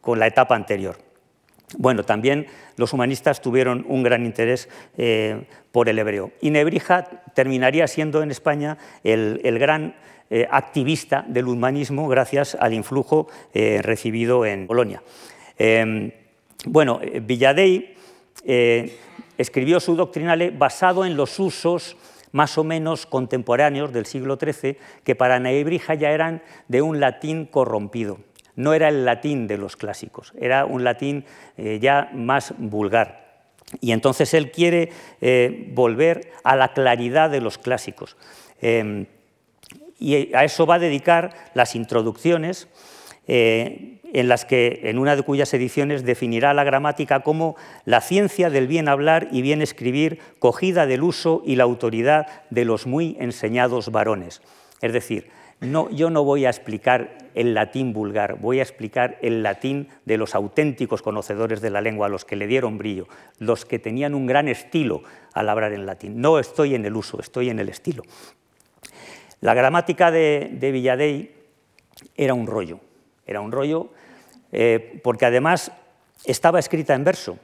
con 0.00 0.18
la 0.18 0.26
etapa 0.26 0.54
anterior. 0.54 0.96
Bueno, 1.78 2.02
también 2.02 2.46
los 2.76 2.92
humanistas 2.92 3.40
tuvieron 3.40 3.84
un 3.88 4.02
gran 4.02 4.26
interés 4.26 4.68
eh, 4.98 5.44
por 5.70 5.88
el 5.88 5.98
hebreo. 5.98 6.32
Y 6.40 6.50
Nebrija 6.50 7.04
terminaría 7.34 7.86
siendo 7.86 8.22
en 8.22 8.30
España 8.30 8.76
el, 9.04 9.40
gran 9.58 9.94
eh, 10.30 10.48
activista 10.50 11.24
del 11.28 11.46
humanismo 11.46 12.08
gracias 12.08 12.56
al 12.56 12.74
influjo 12.74 13.28
eh, 13.54 13.80
recibido 13.82 14.44
en 14.44 14.66
Polonia. 14.66 15.02
Em, 15.58 16.10
bueno, 16.66 17.00
Villadey 17.22 17.94
escribió 19.38 19.80
su 19.80 19.94
doctrinale 19.94 20.50
basado 20.50 21.04
en 21.04 21.16
los 21.16 21.38
usos 21.38 21.96
más 22.32 22.58
o 22.58 22.64
menos 22.64 23.06
contemporáneos 23.06 23.92
del 23.92 24.06
siglo 24.06 24.38
XIII, 24.40 24.76
que 25.04 25.14
para 25.14 25.38
Nebrija 25.38 25.94
ya 25.94 26.10
eran 26.10 26.42
de 26.68 26.82
un 26.82 27.00
latín 27.00 27.46
corrompido 27.46 28.18
no 28.60 28.74
era 28.74 28.88
el 28.88 29.04
latín 29.04 29.46
de 29.46 29.58
los 29.58 29.76
clásicos, 29.76 30.32
era 30.38 30.64
un 30.64 30.84
latín 30.84 31.24
eh, 31.56 31.78
ya 31.80 32.10
más 32.12 32.54
vulgar. 32.58 33.20
Y 33.80 33.92
entonces 33.92 34.34
él 34.34 34.50
quiere 34.50 34.90
eh, 35.20 35.70
volver 35.72 36.32
a 36.42 36.56
la 36.56 36.72
claridad 36.72 37.30
de 37.30 37.40
los 37.40 37.58
clásicos. 37.58 38.16
Em, 38.60 39.06
y 39.98 40.34
a 40.34 40.44
eso 40.44 40.66
va 40.66 40.76
a 40.76 40.78
dedicar 40.78 41.34
las 41.54 41.76
introducciones, 41.76 42.68
eh, 43.28 44.00
en 44.12 44.28
las 44.28 44.44
que, 44.44 44.80
en 44.84 44.98
una 44.98 45.14
de 45.14 45.22
cuyas 45.22 45.54
ediciones, 45.54 46.04
definirá 46.04 46.52
la 46.52 46.64
gramática 46.64 47.20
como 47.20 47.54
la 47.84 48.00
ciencia 48.00 48.50
del 48.50 48.66
bien 48.66 48.88
hablar 48.88 49.28
y 49.30 49.40
bien 49.40 49.62
escribir, 49.62 50.18
cogida 50.40 50.86
del 50.86 51.04
uso 51.04 51.42
y 51.46 51.54
la 51.54 51.64
autoridad 51.64 52.26
de 52.50 52.64
los 52.64 52.86
muy 52.86 53.16
enseñados 53.20 53.92
varones. 53.92 54.42
Es 54.80 54.92
decir, 54.92 55.30
no, 55.60 55.90
yo 55.90 56.10
no 56.10 56.24
voy 56.24 56.46
a 56.46 56.50
explicar 56.50 57.18
el 57.34 57.54
latín 57.54 57.92
vulgar, 57.92 58.38
voy 58.38 58.58
a 58.58 58.62
explicar 58.62 59.18
el 59.22 59.42
latín 59.42 59.88
de 60.04 60.16
los 60.16 60.34
auténticos 60.34 61.02
conocedores 61.02 61.60
de 61.60 61.70
la 61.70 61.80
lengua, 61.80 62.08
los 62.08 62.24
que 62.24 62.36
le 62.36 62.46
dieron 62.46 62.78
brillo, 62.78 63.06
los 63.38 63.64
que 63.64 63.78
tenían 63.78 64.14
un 64.14 64.26
gran 64.26 64.48
estilo 64.48 65.02
al 65.32 65.48
hablar 65.48 65.72
en 65.72 65.86
latín. 65.86 66.20
No 66.20 66.38
estoy 66.38 66.74
en 66.74 66.84
el 66.84 66.96
uso, 66.96 67.20
estoy 67.20 67.50
en 67.50 67.58
el 67.58 67.68
estilo. 67.68 68.02
La 69.40 69.54
gramática 69.54 70.10
de, 70.10 70.50
de 70.52 70.72
Villadey 70.72 71.34
era 72.16 72.34
un 72.34 72.46
rollo, 72.46 72.80
era 73.26 73.40
un 73.40 73.52
rollo 73.52 73.90
eh, 74.52 75.00
porque 75.02 75.26
además 75.26 75.72
estaba 76.24 76.58
escrita 76.58 76.94
en 76.94 77.04
verso. 77.04 77.38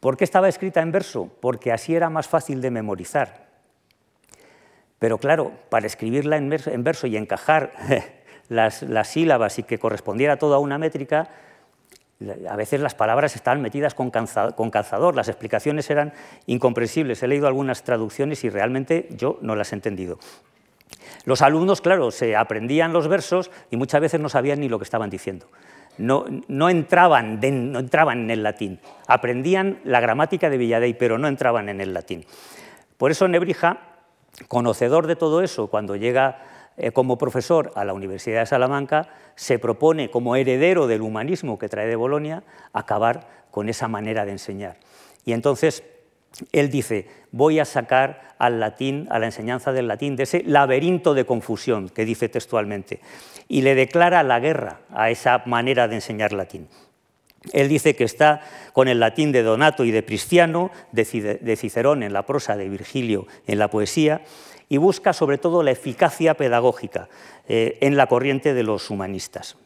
¿Por 0.00 0.16
qué 0.16 0.24
estaba 0.24 0.48
escrita 0.48 0.80
en 0.80 0.92
verso? 0.92 1.30
Porque 1.40 1.72
así 1.72 1.94
era 1.94 2.10
más 2.10 2.26
fácil 2.26 2.60
de 2.60 2.70
memorizar. 2.70 3.49
Pero 5.00 5.16
claro, 5.16 5.52
para 5.70 5.86
escribirla 5.86 6.36
en 6.36 6.50
verso, 6.50 7.06
y 7.06 7.16
encajar 7.16 7.72
las, 8.48 8.84
sílabas 9.08 9.58
y 9.58 9.62
que 9.64 9.78
correspondiera 9.78 10.36
toda 10.36 10.58
una 10.58 10.76
métrica, 10.76 11.30
a 12.46 12.54
veces 12.54 12.82
las 12.82 12.94
palabras 12.94 13.34
estaban 13.34 13.62
metidas 13.62 13.94
con, 13.94 14.10
calzador, 14.10 15.16
las 15.16 15.28
explicaciones 15.28 15.88
eran 15.88 16.12
incomprensibles. 16.44 17.22
He 17.22 17.28
leído 17.28 17.46
algunas 17.46 17.82
traducciones 17.82 18.44
y 18.44 18.50
realmente 18.50 19.08
yo 19.16 19.38
no 19.40 19.56
las 19.56 19.72
he 19.72 19.76
entendido. 19.76 20.18
Los 21.24 21.40
alumnos, 21.40 21.80
claro, 21.80 22.10
se 22.10 22.36
aprendían 22.36 22.92
los 22.92 23.08
versos 23.08 23.50
y 23.70 23.78
muchas 23.78 24.02
veces 24.02 24.20
no 24.20 24.28
sabían 24.28 24.60
ni 24.60 24.68
lo 24.68 24.78
que 24.78 24.84
estaban 24.84 25.08
diciendo. 25.08 25.46
No, 25.96 26.26
no, 26.46 26.68
entraban, 26.68 27.40
no 27.40 27.78
entraban 27.78 28.20
en 28.24 28.30
el 28.30 28.42
latín. 28.42 28.80
Aprendían 29.06 29.80
la 29.84 30.00
gramática 30.00 30.50
de 30.50 30.58
Villadey, 30.58 30.92
pero 30.92 31.16
no 31.16 31.26
entraban 31.26 31.70
en 31.70 31.80
el 31.80 31.94
latín. 31.94 32.26
Por 32.98 33.10
eso 33.10 33.26
Nebrija 33.28 33.89
Conocedor 34.48 35.06
de 35.06 35.16
todo 35.16 35.42
eso, 35.42 35.66
cuando 35.68 35.96
llega 35.96 36.42
eh, 36.76 36.92
como 36.92 37.18
profesor 37.18 37.72
a 37.74 37.84
la 37.84 37.92
Universidad 37.92 38.40
de 38.40 38.46
Salamanca, 38.46 39.08
se 39.34 39.58
propone 39.58 40.10
como 40.10 40.36
heredero 40.36 40.86
del 40.86 41.02
humanismo 41.02 41.58
que 41.58 41.68
trae 41.68 41.86
de 41.86 41.96
Bolonia 41.96 42.42
acabar 42.72 43.28
con 43.50 43.68
esa 43.68 43.88
manera 43.88 44.24
de 44.24 44.32
enseñar. 44.32 44.78
Y 45.24 45.32
entonces 45.32 45.84
él 46.52 46.70
dice, 46.70 47.08
voy 47.32 47.58
a 47.58 47.64
sacar 47.64 48.34
al 48.38 48.60
latín, 48.60 49.06
a 49.10 49.18
la 49.18 49.26
enseñanza 49.26 49.72
del 49.72 49.88
latín, 49.88 50.16
de 50.16 50.22
ese 50.22 50.42
laberinto 50.44 51.12
de 51.12 51.26
confusión 51.26 51.88
que 51.88 52.04
dice 52.04 52.28
textualmente, 52.28 53.00
y 53.48 53.62
le 53.62 53.74
declara 53.74 54.22
la 54.22 54.40
guerra 54.40 54.80
a 54.90 55.10
esa 55.10 55.42
manera 55.46 55.88
de 55.88 55.96
enseñar 55.96 56.32
latín. 56.32 56.68
Él 57.52 57.68
dice 57.68 57.96
que 57.96 58.04
está 58.04 58.42
con 58.72 58.88
el 58.88 59.00
latín 59.00 59.32
de 59.32 59.42
Donato 59.42 59.84
y 59.84 59.90
de 59.90 60.04
Cristiano, 60.04 60.70
de 60.92 61.56
Cicerón 61.56 62.02
en 62.02 62.12
la 62.12 62.26
prosa, 62.26 62.56
de 62.56 62.68
Virgilio 62.68 63.26
en 63.46 63.58
la 63.58 63.68
poesía, 63.68 64.22
y 64.68 64.76
busca 64.76 65.12
sobre 65.12 65.38
todo 65.38 65.62
la 65.62 65.72
eficacia 65.72 66.34
pedagógica 66.34 67.08
eh, 67.48 67.78
en 67.80 67.96
la 67.96 68.06
corriente 68.06 68.54
de 68.54 68.62
los 68.62 68.88
humanistas. 68.90 69.56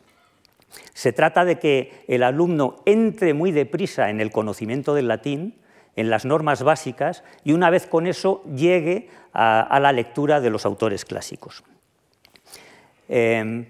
Se 0.94 1.12
trata 1.12 1.44
de 1.44 1.58
que 1.58 2.04
el 2.08 2.22
alumno 2.22 2.76
entre 2.86 3.34
muy 3.34 3.52
deprisa 3.52 4.08
en 4.08 4.20
el 4.20 4.30
conocimiento 4.30 4.94
del 4.94 5.08
latín, 5.08 5.56
en 5.96 6.10
las 6.10 6.24
normas 6.24 6.62
básicas, 6.62 7.22
y 7.44 7.52
una 7.52 7.70
vez 7.70 7.86
con 7.86 8.06
eso 8.06 8.42
llegue 8.44 9.08
a, 9.32 9.78
la 9.80 9.92
lectura 9.92 10.40
de 10.40 10.50
los 10.50 10.64
autores 10.64 11.04
clásicos. 11.04 11.62
Em, 13.08 13.66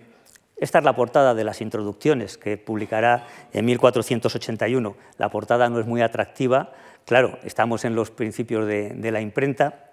esta 0.57 0.79
es 0.79 0.85
la 0.85 0.95
portada 0.95 1.35
de 1.35 1.45
las 1.45 1.61
introducciones 1.61 2.39
que 2.39 2.57
publicará 2.57 3.27
en 3.53 3.65
1481. 3.65 4.97
La 5.19 5.29
portada 5.29 5.69
no 5.69 5.81
es 5.81 5.87
muy 5.87 6.01
atractiva, 6.01 6.73
claro, 7.05 7.39
estamos 7.43 7.85
en 7.85 7.95
los 7.95 8.11
principios 8.11 8.67
de, 8.67 9.11
la 9.11 9.21
imprenta 9.21 9.91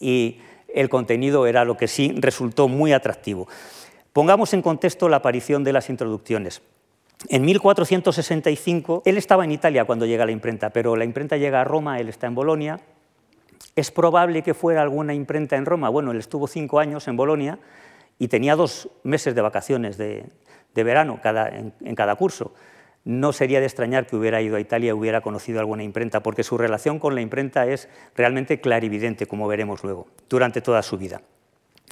y 0.00 0.38
el 0.68 0.88
contenido 0.88 1.46
era 1.46 1.64
lo 1.64 1.76
que 1.76 1.86
sí 1.86 2.12
resultó 2.16 2.66
muy 2.66 2.92
atractivo. 2.92 3.46
Pongamos 4.12 4.52
en 4.52 4.62
contexto 4.62 5.08
la 5.08 5.18
aparición 5.18 5.62
de 5.62 5.72
las 5.72 5.88
introducciones. 5.88 6.62
En 7.28 7.44
1465, 7.44 9.02
él 9.04 9.16
estaba 9.16 9.44
en 9.44 9.52
Italia 9.52 9.84
cuando 9.84 10.06
llega 10.06 10.26
la 10.26 10.32
imprenta, 10.32 10.70
pero 10.70 10.96
la 10.96 11.04
imprenta 11.04 11.36
llega 11.36 11.60
a 11.60 11.64
Roma, 11.64 12.00
él 12.00 12.08
está 12.08 12.26
en 12.26 12.34
Bolonia. 12.34 12.80
Es 13.76 13.90
probable 13.90 14.42
que 14.42 14.54
fuera 14.54 14.82
alguna 14.82 15.14
imprenta 15.14 15.56
en 15.56 15.64
Roma. 15.64 15.88
Bueno, 15.88 16.10
él 16.10 16.18
estuvo 16.18 16.46
cinco 16.48 16.80
años 16.80 17.06
en 17.08 17.16
Bolonia 17.16 17.58
y 18.18 18.28
tenía 18.28 18.56
dos 18.56 18.88
meses 19.02 19.34
de 19.34 19.40
vacaciones 19.40 19.96
de, 19.96 20.26
verano 20.74 21.20
en, 21.22 21.94
cada 21.94 22.16
curso. 22.16 22.54
no 23.04 23.32
sería 23.32 23.60
de 23.60 23.66
extrañar 23.66 24.06
que 24.06 24.16
hubiera 24.16 24.40
ido 24.40 24.56
a 24.56 24.60
Italia 24.60 24.90
y 24.90 24.92
hubiera 24.92 25.20
conocido 25.20 25.60
alguna 25.60 25.82
imprenta, 25.82 26.22
porque 26.22 26.42
su 26.42 26.56
relación 26.56 26.98
con 26.98 27.14
la 27.14 27.20
imprenta 27.20 27.66
es 27.66 27.88
realmente 28.16 28.60
clarividente, 28.60 29.26
como 29.26 29.46
veremos 29.46 29.82
luego, 29.82 30.06
durante 30.28 30.60
toda 30.60 30.82
su 30.82 30.96
vida. 30.96 31.20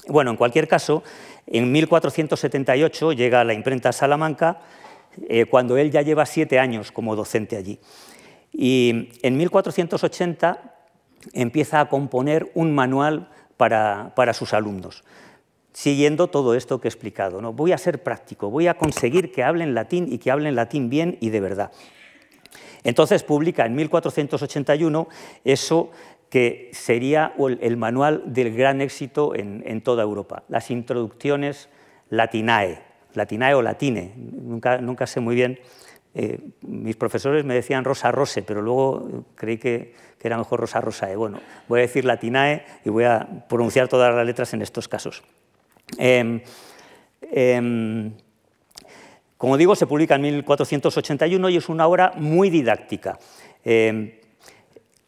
Bueno, 0.09 0.31
en 0.31 0.37
cualquier 0.37 0.67
caso, 0.69 1.03
en 1.47 1.71
1478 1.71 3.13
llega 3.13 3.41
a 3.41 3.45
la 3.45 3.55
imprenta 3.55 3.93
Salamanca, 3.93 4.63
eh, 5.29 5.45
cuando 5.45 5.77
él 5.77 5.91
ya 5.91 6.03
lleva 6.03 6.25
siete 6.25 6.59
años 6.59 6.91
como 6.91 7.15
docente 7.15 7.57
allí. 7.57 7.79
Y 8.53 9.11
en 9.23 9.37
1480 9.37 10.75
empieza 11.35 11.81
a 11.81 11.89
componer 11.89 12.51
un 12.55 12.75
manual 12.75 13.29
para, 13.57 14.13
para 14.17 14.33
sus 14.33 14.55
alumnos 14.55 15.05
siguiendo 15.73 16.29
todo 16.29 16.55
esto 16.55 16.81
que 16.81 16.89
he 16.89 16.91
explicado. 16.91 17.41
¿no? 17.41 17.53
Voy 17.53 17.73
a 17.73 17.79
ser 17.79 18.03
práctico, 18.03 18.51
voy 18.51 18.67
a 18.67 18.75
conseguir 18.75 19.33
que 19.33 19.43
hablen 19.43 19.75
latín 19.75 20.07
y 20.11 20.19
que 20.19 20.31
hablen 20.31 20.55
latín 20.55 20.91
bien 20.91 21.19
y 21.21 21.31
de 21.31 21.41
verdad. 21.41 21.73
Entonces 22.85 23.23
publica 23.23 23.65
en 23.65 23.75
1481 23.75 25.09
eso 25.45 25.91
que 26.29 26.71
sería 26.73 27.35
el 27.61 27.77
manual 27.77 28.23
del 28.27 28.57
gran 28.57 28.81
éxito 28.81 29.35
en, 29.35 29.83
toda 29.83 30.03
Europa, 30.03 30.45
las 30.49 30.71
introducciones 30.71 31.69
latinae, 32.09 32.83
latinae 33.13 33.55
o 33.55 33.61
latine, 33.61 34.15
nunca, 34.17 34.79
nunca 34.79 35.07
sé 35.07 35.21
muy 35.21 35.35
bien. 35.35 35.61
Eh, 36.15 36.41
mis 36.63 36.97
profesores 36.97 37.45
me 37.45 37.55
decían 37.55 37.85
rosa 37.85 38.11
rose, 38.13 38.43
pero 38.43 38.63
luego 38.63 39.27
creí 39.35 39.59
que, 39.59 39.95
que 40.19 40.29
era 40.29 40.39
mejor 40.39 40.61
rosa 40.61 40.81
rosae. 40.81 41.17
Bueno, 41.17 41.39
voy 41.69 41.81
a 41.81 41.83
decir 41.83 42.05
latinae 42.05 42.65
y 42.85 42.89
voy 42.89 43.05
a 43.05 43.47
pronunciar 43.49 43.89
todas 43.89 44.15
las 44.15 44.27
letras 44.27 44.55
en 44.55 44.63
estos 44.63 44.89
casos. 44.89 45.23
Em, 45.99 46.41
em, 47.31 48.13
como 49.37 49.57
digo, 49.57 49.75
se 49.75 49.87
publica 49.87 50.15
en 50.15 50.23
1481 50.23 51.49
y 51.51 51.57
es 51.57 51.69
una 51.69 51.87
obra 51.87 52.13
muy 52.17 52.51
didáctica, 52.51 53.19
em, 53.65 54.13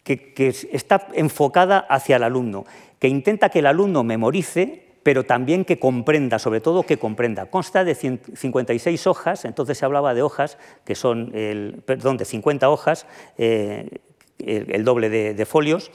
que, 0.02 0.54
está 0.72 1.08
enfocada 1.14 1.78
hacia 1.78 2.16
el 2.16 2.24
alumno, 2.24 2.66
que 2.98 3.08
intenta 3.08 3.48
que 3.48 3.60
el 3.60 3.66
alumno 3.66 4.04
memorice 4.04 4.84
pero 5.04 5.24
también 5.24 5.64
que 5.64 5.78
comprenda, 5.78 6.40
sobre 6.40 6.60
todo 6.60 6.82
que 6.82 6.96
comprenda. 6.96 7.46
Consta 7.46 7.84
de 7.84 7.94
56 7.94 9.06
hojas, 9.06 9.44
entonces 9.44 9.78
se 9.78 9.84
hablaba 9.84 10.14
de 10.14 10.22
hojas, 10.22 10.58
que 10.84 10.94
son, 10.94 11.30
el, 11.34 11.82
perdón, 11.84 12.16
de 12.16 12.24
50 12.24 12.70
hojas, 12.70 13.06
eh, 13.36 14.00
el, 14.38 14.82
doble 14.82 15.10
de, 15.10 15.46
folios, 15.46 15.92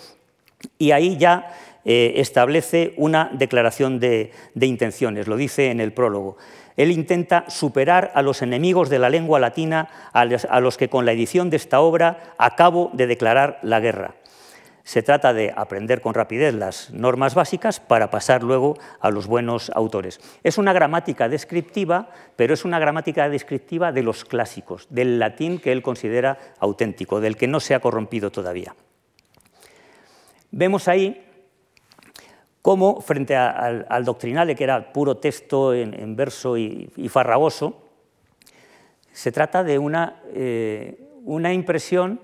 y 0.78 0.92
ahí 0.92 1.18
ya 1.18 1.52
eh, 1.86 2.14
establece 2.18 2.94
una 2.98 3.30
declaración 3.34 4.00
de, 4.00 4.32
intenciones, 4.60 5.28
lo 5.28 5.38
dice 5.38 5.72
en 5.72 5.80
el 5.80 5.94
prólogo. 5.94 6.38
Él 6.78 6.92
intenta 6.92 7.50
superar 7.50 8.12
a 8.16 8.22
los 8.22 8.42
enemigos 8.42 8.90
de 8.90 9.00
la 9.00 9.10
lengua 9.10 9.40
latina 9.40 9.90
a 10.14 10.60
los 10.62 10.78
que 10.78 10.90
con 10.90 11.06
la 11.06 11.12
edición 11.12 11.50
de 11.50 11.58
esta 11.58 11.82
obra 11.82 12.36
acabo 12.38 12.90
de 12.94 13.08
declarar 13.08 13.60
la 13.64 13.80
guerra. 13.80 14.16
Se 14.90 15.04
trata 15.04 15.34
de 15.34 15.54
aprender 15.56 16.02
con 16.02 16.16
rapidez 16.16 16.54
las 16.56 16.90
normas 16.90 17.36
básicas 17.36 17.80
para 17.80 18.10
pasar 18.10 18.42
luego 18.42 18.76
a 19.00 19.12
los 19.12 19.28
buenos 19.28 19.70
autores. 19.76 20.20
Es 20.44 20.58
una 20.58 20.74
gramática 20.74 21.30
descriptiva, 21.30 22.10
pero 22.36 22.56
es 22.56 22.66
una 22.66 22.80
gramática 22.80 23.30
descriptiva 23.30 23.92
de 23.92 24.02
los 24.02 24.26
clásicos, 24.26 24.88
del 24.90 25.20
latín 25.20 25.60
que 25.60 25.74
él 25.74 25.84
considera 25.84 26.40
auténtico, 26.60 27.20
del 27.20 27.38
que 27.38 27.48
no 27.48 27.60
se 27.60 27.76
ha 27.76 27.82
corrompido 27.82 28.32
todavía. 28.32 28.74
Vemos 30.50 30.88
ahí 30.88 31.29
cómo, 32.62 33.02
frente 33.02 33.36
al, 33.36 34.06
doctrinale, 34.06 34.56
que 34.56 34.64
era 34.64 34.92
puro 34.92 35.18
texto 35.18 35.74
en, 35.74 36.16
verso 36.16 36.58
y, 36.58 36.90
farragoso, 37.10 37.84
se 39.12 39.32
trata 39.32 39.64
de 39.64 39.80
una, 39.80 40.22
eh, 40.34 41.10
una 41.26 41.54
impresión 41.54 42.22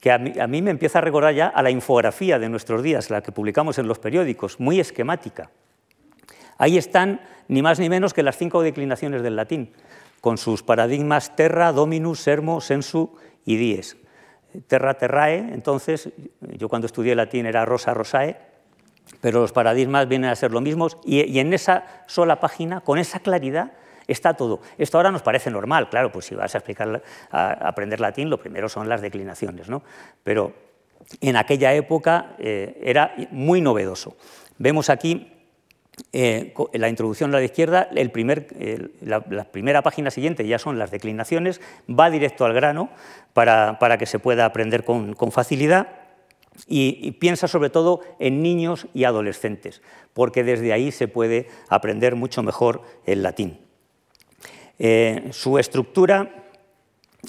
que 0.00 0.12
a 0.12 0.18
mí, 0.18 0.62
me 0.62 0.70
empieza 0.70 0.98
a 0.98 1.02
recordar 1.02 1.34
ya 1.34 1.48
a 1.48 1.62
la 1.62 1.70
infografía 1.70 2.38
de 2.38 2.48
nuestros 2.48 2.82
días, 2.82 3.10
la 3.10 3.20
que 3.20 3.32
publicamos 3.32 3.78
en 3.78 3.88
los 3.88 3.98
periódicos, 3.98 4.60
muy 4.60 4.78
esquemática. 4.78 5.50
Ahí 6.56 6.78
están 6.78 7.20
ni 7.48 7.62
más 7.62 7.80
ni 7.80 7.88
menos 7.88 8.14
que 8.14 8.22
las 8.22 8.36
cinco 8.36 8.62
declinaciones 8.62 9.22
del 9.22 9.34
latín, 9.34 9.72
con 10.20 10.38
sus 10.38 10.62
paradigmas 10.62 11.34
terra, 11.34 11.72
dominus, 11.72 12.20
sermo, 12.20 12.60
sensu 12.60 13.16
y 13.44 13.56
dies. 13.56 13.96
Terra, 14.66 14.94
terrae, 14.94 15.38
entonces, 15.52 16.10
yo 16.40 16.68
cuando 16.68 16.86
estudié 16.86 17.14
latín 17.14 17.46
era 17.46 17.64
rosa, 17.64 17.92
rosae, 17.92 18.36
pero 19.20 19.40
los 19.40 19.52
paradigmas 19.52 20.08
vienen 20.08 20.30
a 20.30 20.36
ser 20.36 20.52
lo 20.52 20.60
mismo 20.60 20.88
y, 21.04 21.38
en 21.38 21.52
esa 21.52 21.84
sola 22.06 22.40
página, 22.40 22.80
con 22.80 22.98
esa 22.98 23.20
claridad, 23.20 23.72
está 24.06 24.34
todo. 24.34 24.60
Esto 24.78 24.98
ahora 24.98 25.10
nos 25.10 25.22
parece 25.22 25.50
normal, 25.50 25.88
claro, 25.88 26.12
pues 26.12 26.26
si 26.26 26.34
vas 26.34 26.54
a, 26.54 26.58
explicar, 26.58 27.02
a 27.30 27.52
aprender 27.68 28.00
latín, 28.00 28.30
lo 28.30 28.38
primero 28.38 28.68
son 28.68 28.88
las 28.88 29.00
declinaciones, 29.00 29.68
¿no? 29.68 29.82
pero 30.22 30.52
en 31.20 31.36
aquella 31.36 31.74
época 31.74 32.34
eh, 32.38 32.80
era 32.82 33.14
muy 33.30 33.60
novedoso. 33.60 34.16
Vemos 34.58 34.90
aquí 34.90 35.32
eh, 36.12 36.54
la 36.74 36.88
introducción 36.88 37.34
a 37.34 37.38
la 37.38 37.44
izquierda, 37.44 37.88
el 37.94 38.10
primer, 38.10 38.48
la, 39.00 39.20
primera 39.44 39.82
página 39.82 40.10
siguiente 40.10 40.46
ya 40.46 40.58
son 40.58 40.78
las 40.78 40.90
declinaciones, 40.90 41.60
va 41.88 42.10
directo 42.10 42.44
al 42.44 42.54
grano 42.54 42.90
para, 43.32 43.78
para 43.78 43.98
que 43.98 44.06
se 44.06 44.18
pueda 44.18 44.44
aprender 44.44 44.84
con, 44.84 45.14
con 45.14 45.32
facilidad 45.32 45.88
y, 46.66 47.12
piensa 47.12 47.48
sobre 47.48 47.70
todo 47.70 48.00
en 48.18 48.42
niños 48.42 48.86
y 48.94 49.04
adolescentes, 49.04 49.82
porque 50.12 50.44
desde 50.44 50.72
ahí 50.72 50.90
se 50.90 51.08
puede 51.08 51.48
aprender 51.68 52.16
mucho 52.16 52.42
mejor 52.42 52.82
el 53.06 53.22
latín. 53.22 53.58
Eh, 54.78 55.28
su 55.32 55.58
estructura 55.58 56.46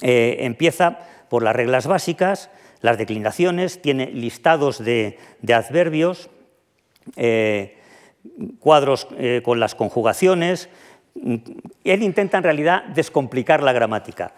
eh, 0.02 0.38
empieza 0.40 0.98
por 1.28 1.42
las 1.42 1.54
reglas 1.54 1.86
básicas, 1.86 2.50
las 2.80 2.98
declinaciones, 2.98 3.82
tiene 3.82 4.06
listados 4.06 4.82
de, 4.82 5.18
adverbios, 5.48 6.30
eh, 7.16 7.76
cuadros 8.58 9.08
con 9.42 9.60
las 9.60 9.74
conjugaciones. 9.74 10.68
Él 11.14 12.02
intenta 12.02 12.38
en 12.38 12.44
realidad 12.44 12.84
descomplicar 12.84 13.62
la 13.62 13.72
gramática 13.72 14.34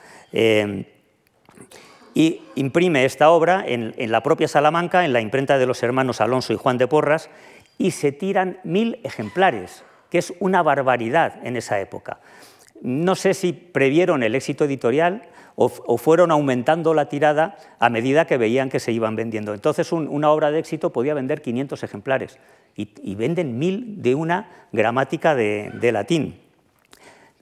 y 2.14 2.42
imprime 2.55 3.05
esta 3.05 3.31
obra 3.31 3.64
en, 3.66 3.94
la 4.11 4.22
propia 4.22 4.48
Salamanca, 4.48 5.05
en 5.05 5.12
la 5.12 5.20
imprenta 5.20 5.59
de 5.59 5.66
los 5.66 5.83
hermanos 5.83 6.20
Alonso 6.20 6.53
y 6.53 6.57
Juan 6.57 6.79
de 6.79 6.87
Porras, 6.87 7.31
y 7.79 7.92
se 7.92 8.12
tiran 8.12 8.59
mil 8.64 8.98
ejemplares, 9.03 9.85
que 10.11 10.18
es 10.18 10.35
una 10.40 10.62
barbaridad 10.62 11.35
en 11.44 11.57
esa 11.57 11.81
época. 11.81 12.20
No 12.83 13.14
sé 13.14 13.35
si 13.35 13.53
previeron 13.53 14.22
el 14.22 14.35
éxito 14.35 14.64
editorial 14.64 15.22
o, 15.55 15.68
fueron 15.68 16.31
aumentando 16.31 16.94
la 16.94 17.09
tirada 17.09 17.57
a 17.79 17.88
medida 17.90 18.27
que 18.27 18.37
veían 18.37 18.68
que 18.68 18.81
se 18.81 18.92
iban 18.92 19.16
vendiendo. 19.16 19.55
Entonces 19.55 19.92
una 19.92 20.31
obra 20.31 20.51
de 20.51 20.59
éxito 20.59 20.90
podía 20.92 21.14
vender 21.14 21.40
500 21.40 21.83
ejemplares 21.83 22.38
y, 22.75 23.14
venden 23.14 23.59
mil 23.59 24.03
de 24.03 24.14
una 24.14 24.66
gramática 24.72 25.35
de 25.35 25.92
latín. 25.92 26.40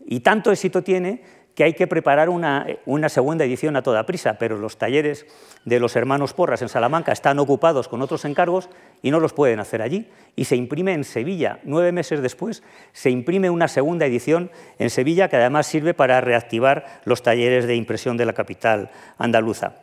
Y 0.06 0.20
tanto 0.20 0.50
éxito 0.50 0.82
tiene 0.82 1.22
que 1.54 1.64
hay 1.64 1.74
que 1.74 1.86
preparar 1.86 2.28
una, 2.28 2.66
segunda 3.08 3.44
edición 3.44 3.76
a 3.76 3.82
toda 3.82 4.06
prisa, 4.06 4.38
pero 4.38 4.56
los 4.56 4.78
talleres 4.78 5.26
de 5.64 5.80
los 5.80 5.96
hermanos 5.96 6.32
Porras 6.32 6.62
en 6.62 6.68
Salamanca 6.68 7.12
están 7.12 7.38
ocupados 7.38 7.88
con 7.88 8.02
otros 8.02 8.24
encargos 8.24 8.68
y 9.02 9.10
no 9.10 9.20
los 9.20 9.32
pueden 9.32 9.60
hacer 9.60 9.82
allí. 9.82 10.08
Y 10.36 10.44
se 10.44 10.56
imprime 10.56 10.92
en 10.92 11.04
Sevilla, 11.04 11.58
nueve 11.64 11.92
meses 11.92 12.22
después, 12.22 12.62
se 12.92 13.10
imprime 13.10 13.50
una 13.50 13.68
segunda 13.68 14.06
edición 14.06 14.50
en 14.78 14.90
Sevilla 14.90 15.28
que 15.28 15.36
además 15.36 15.66
sirve 15.66 15.94
para 15.94 16.20
reactivar 16.20 17.00
los 17.04 17.22
talleres 17.22 17.66
de 17.66 17.76
impresión 17.76 18.16
de 18.16 18.26
la 18.26 18.32
capital 18.32 18.90
andaluza. 19.18 19.74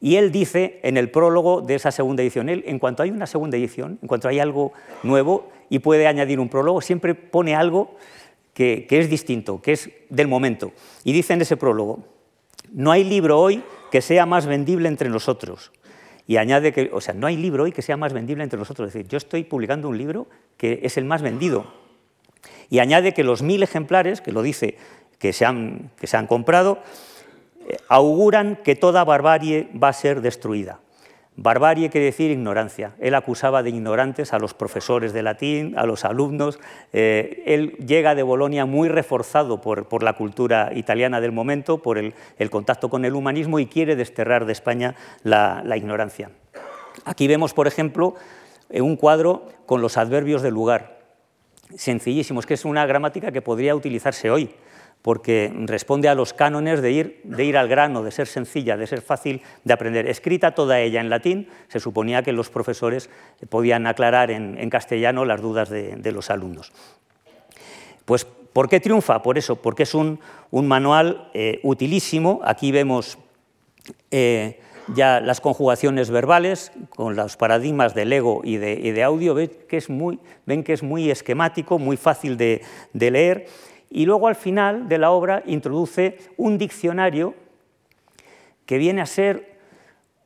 Y 0.00 0.16
él 0.16 0.32
dice 0.32 0.80
en 0.82 0.96
el 0.96 1.10
prólogo 1.10 1.60
de 1.60 1.74
esa 1.74 1.90
segunda 1.90 2.22
edición, 2.22 2.48
él, 2.48 2.64
en 2.66 2.78
cuanto 2.78 3.02
hay 3.02 3.10
una 3.10 3.26
segunda 3.26 3.58
edición, 3.58 3.98
en 4.00 4.08
cuanto 4.08 4.28
hay 4.28 4.38
algo 4.38 4.72
nuevo 5.02 5.50
y 5.68 5.80
puede 5.80 6.06
añadir 6.06 6.40
un 6.40 6.48
prólogo, 6.48 6.80
siempre 6.80 7.14
pone 7.14 7.54
algo 7.54 7.96
que, 8.60 8.98
es 8.98 9.08
distinto, 9.08 9.62
que 9.62 9.72
es 9.72 9.90
del 10.10 10.28
momento. 10.28 10.72
Y 11.02 11.14
dice 11.14 11.32
en 11.32 11.40
ese 11.40 11.56
prólogo, 11.56 12.04
no 12.72 12.92
hay 12.92 13.04
libro 13.04 13.40
hoy 13.40 13.62
que 13.90 14.02
sea 14.02 14.26
más 14.26 14.44
vendible 14.44 14.86
entre 14.86 15.08
nosotros. 15.08 15.72
Y 16.26 16.36
añade 16.36 16.72
que, 16.72 16.90
o 16.92 17.00
sea, 17.00 17.14
no 17.14 17.26
hay 17.26 17.38
libro 17.38 17.64
hoy 17.64 17.72
que 17.72 17.80
sea 17.80 17.96
más 17.96 18.12
vendible 18.12 18.44
entre 18.44 18.58
nosotros. 18.58 18.88
Es 18.88 18.94
decir, 18.94 19.08
yo 19.08 19.16
estoy 19.16 19.44
publicando 19.44 19.88
un 19.88 19.96
libro 19.96 20.26
que 20.58 20.80
es 20.82 20.98
el 20.98 21.06
más 21.06 21.22
vendido. 21.22 21.72
Y 22.68 22.80
añade 22.80 23.14
que 23.14 23.24
los 23.24 23.40
mil 23.40 23.62
ejemplares, 23.62 24.20
que 24.20 24.30
lo 24.30 24.42
dice, 24.42 24.76
que 25.18 25.32
se 25.32 25.46
han, 25.46 25.90
que 25.98 26.06
se 26.06 26.18
han 26.18 26.26
comprado, 26.26 26.82
eh, 27.66 27.78
auguran 27.88 28.56
que 28.62 28.76
toda 28.76 29.04
barbarie 29.04 29.70
va 29.82 29.88
a 29.88 29.94
ser 29.94 30.20
destruida. 30.20 30.80
Barbarie 31.36 31.88
quiere 31.90 32.06
decir 32.06 32.30
ignorancia. 32.30 32.92
Él 32.98 33.14
acusaba 33.14 33.62
de 33.62 33.70
ignorantes 33.70 34.32
a 34.32 34.38
los 34.38 34.52
profesores 34.52 35.12
de 35.12 35.22
latín, 35.22 35.74
a 35.78 35.86
los 35.86 36.04
alumnos. 36.04 36.58
Eh, 36.92 37.42
él 37.46 37.76
llega 37.86 38.14
de 38.14 38.22
Bolonia 38.22 38.66
muy 38.66 38.88
reforzado 38.88 39.60
por, 39.60 40.02
la 40.02 40.14
cultura 40.14 40.70
italiana 40.74 41.20
del 41.20 41.32
momento, 41.32 41.78
por 41.78 41.98
el, 41.98 42.14
contacto 42.50 42.90
con 42.90 43.04
el 43.04 43.14
humanismo 43.14 43.58
y 43.58 43.66
quiere 43.66 43.96
desterrar 43.96 44.44
de 44.44 44.52
España 44.52 44.96
la, 45.22 45.62
ignorancia. 45.76 46.30
Aquí 47.04 47.26
vemos, 47.26 47.54
por 47.54 47.66
ejemplo, 47.66 48.16
eh, 48.68 48.82
un 48.82 48.96
cuadro 48.96 49.46
con 49.66 49.80
los 49.80 49.96
adverbios 49.96 50.42
del 50.42 50.54
lugar, 50.54 51.00
sencillísimos, 51.74 52.44
que 52.44 52.54
es 52.54 52.64
una 52.64 52.84
gramática 52.84 53.32
que 53.32 53.40
podría 53.40 53.74
utilizarse 53.74 54.30
hoy 54.30 54.50
porque 55.02 55.52
responde 55.66 56.08
a 56.08 56.14
los 56.14 56.34
cánones 56.34 56.82
de 56.82 56.92
ir, 56.92 57.20
de 57.24 57.44
ir 57.44 57.56
al 57.56 57.68
grano, 57.68 58.02
de 58.02 58.10
ser 58.10 58.26
sencilla, 58.26 58.76
de 58.76 58.86
ser 58.86 59.00
fácil 59.00 59.40
de 59.64 59.72
aprender. 59.72 60.06
Escrita 60.06 60.52
toda 60.52 60.80
ella 60.80 61.00
en 61.00 61.08
latín, 61.08 61.48
se 61.68 61.80
suponía 61.80 62.22
que 62.22 62.32
los 62.32 62.50
profesores 62.50 63.08
podían 63.48 63.86
aclarar 63.86 64.30
en, 64.30 64.70
castellano 64.70 65.24
las 65.24 65.40
dudas 65.40 65.70
de, 65.70 66.12
los 66.12 66.30
alumnos. 66.30 66.72
Pues, 68.04 68.24
¿por 68.24 68.68
qué 68.68 68.78
triunfa? 68.80 69.22
Por 69.22 69.38
eso, 69.38 69.56
porque 69.56 69.84
es 69.84 69.94
un, 69.94 70.20
manual 70.52 71.30
eh, 71.32 71.60
utilísimo. 71.62 72.40
Aquí 72.44 72.70
vemos 72.70 73.16
eh, 74.10 74.60
ya 74.94 75.20
las 75.20 75.40
conjugaciones 75.40 76.10
verbales 76.10 76.72
con 76.90 77.16
los 77.16 77.38
paradigmas 77.38 77.94
del 77.94 78.12
ego 78.12 78.42
y 78.44 78.58
de, 78.58 79.02
audio. 79.02 79.32
¿Ven 79.32 79.50
que, 79.66 79.78
es 79.78 79.88
muy, 79.88 80.18
ven 80.44 80.62
que 80.62 80.74
es 80.74 80.82
muy 80.82 81.10
esquemático, 81.10 81.78
muy 81.78 81.96
fácil 81.96 82.36
de 82.36 82.60
leer 82.92 83.46
y 83.90 84.06
luego 84.06 84.28
al 84.28 84.36
final 84.36 84.88
de 84.88 84.98
la 84.98 85.10
obra 85.10 85.42
introduce 85.46 86.18
un 86.36 86.56
diccionario 86.56 87.34
que 88.64 88.78
viene 88.78 89.02
a 89.02 89.06
ser 89.06 89.58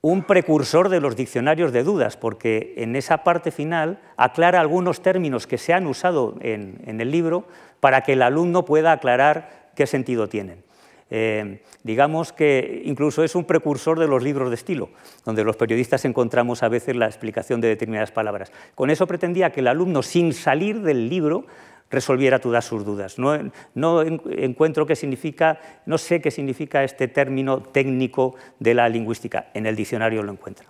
un 0.03 0.23
precursor 0.23 0.91
de 0.91 1.01
los 1.01 1.17
diccionarios 1.17 1.73
de 1.73 1.83
dudas, 1.83 2.19
porque 2.19 2.75
en 2.77 2.95
esa 2.95 3.25
parte 3.25 3.51
final 3.51 4.01
aclara 4.19 4.61
algunos 4.61 5.01
términos 5.01 5.47
que 5.47 5.57
se 5.57 5.73
han 5.73 5.87
usado 5.87 6.37
en, 6.43 7.01
el 7.01 7.11
libro 7.11 7.49
para 7.81 8.03
que 8.03 8.13
el 8.13 8.21
alumno 8.21 8.67
pueda 8.67 8.93
aclarar 8.93 9.71
qué 9.75 9.87
sentido 9.87 10.29
tienen. 10.29 10.63
Eh, 11.09 11.63
digamos 11.85 12.35
que 12.35 12.83
incluso 12.85 13.25
es 13.25 13.35
un 13.35 13.45
precursor 13.45 13.99
de 13.99 14.07
los 14.07 14.23
libros 14.23 14.51
de 14.51 14.57
estilo, 14.57 14.91
donde 15.25 15.43
los 15.43 15.57
periodistas 15.57 16.05
encontramos 16.05 16.63
a 16.63 16.69
veces 16.69 16.97
la 16.97 17.07
explicación 17.07 17.63
de 17.63 17.69
determinadas 17.69 18.13
palabras. 18.13 18.53
Con 18.75 18.91
eso 18.91 19.07
pretendía 19.07 19.53
que 19.53 19.61
el 19.61 19.69
alumno, 19.69 20.03
sin 20.03 20.35
salir 20.35 20.83
del 20.83 21.09
libro, 21.09 21.47
resolviera 21.91 22.39
todas 22.39 22.65
sus 22.65 22.85
dudas. 22.85 23.17
No, 23.19 24.03
encuentro 24.03 24.87
qué 24.87 24.97
significa, 24.97 25.61
no 25.87 25.99
sé 25.99 26.21
qué 26.21 26.31
significa 26.31 26.85
este 26.85 27.09
término 27.09 27.61
técnico 27.63 28.35
de 28.59 28.75
la 28.75 28.89
lingüística. 28.89 29.51
En 29.55 29.67
el 29.67 29.77
diccionario 29.77 30.23
lo 30.23 30.33
encuentra. 30.33 30.67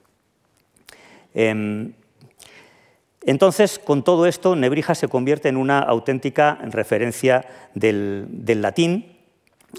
Em, 1.32 1.92
entonces, 3.26 3.78
con 3.78 4.04
todo 4.04 4.26
esto, 4.26 4.54
Nebrija 4.54 4.94
se 4.94 5.08
convierte 5.08 5.48
en 5.48 5.56
una 5.56 5.78
auténtica 5.78 6.58
referencia 6.64 7.46
del, 7.74 8.28
latín. 8.60 9.16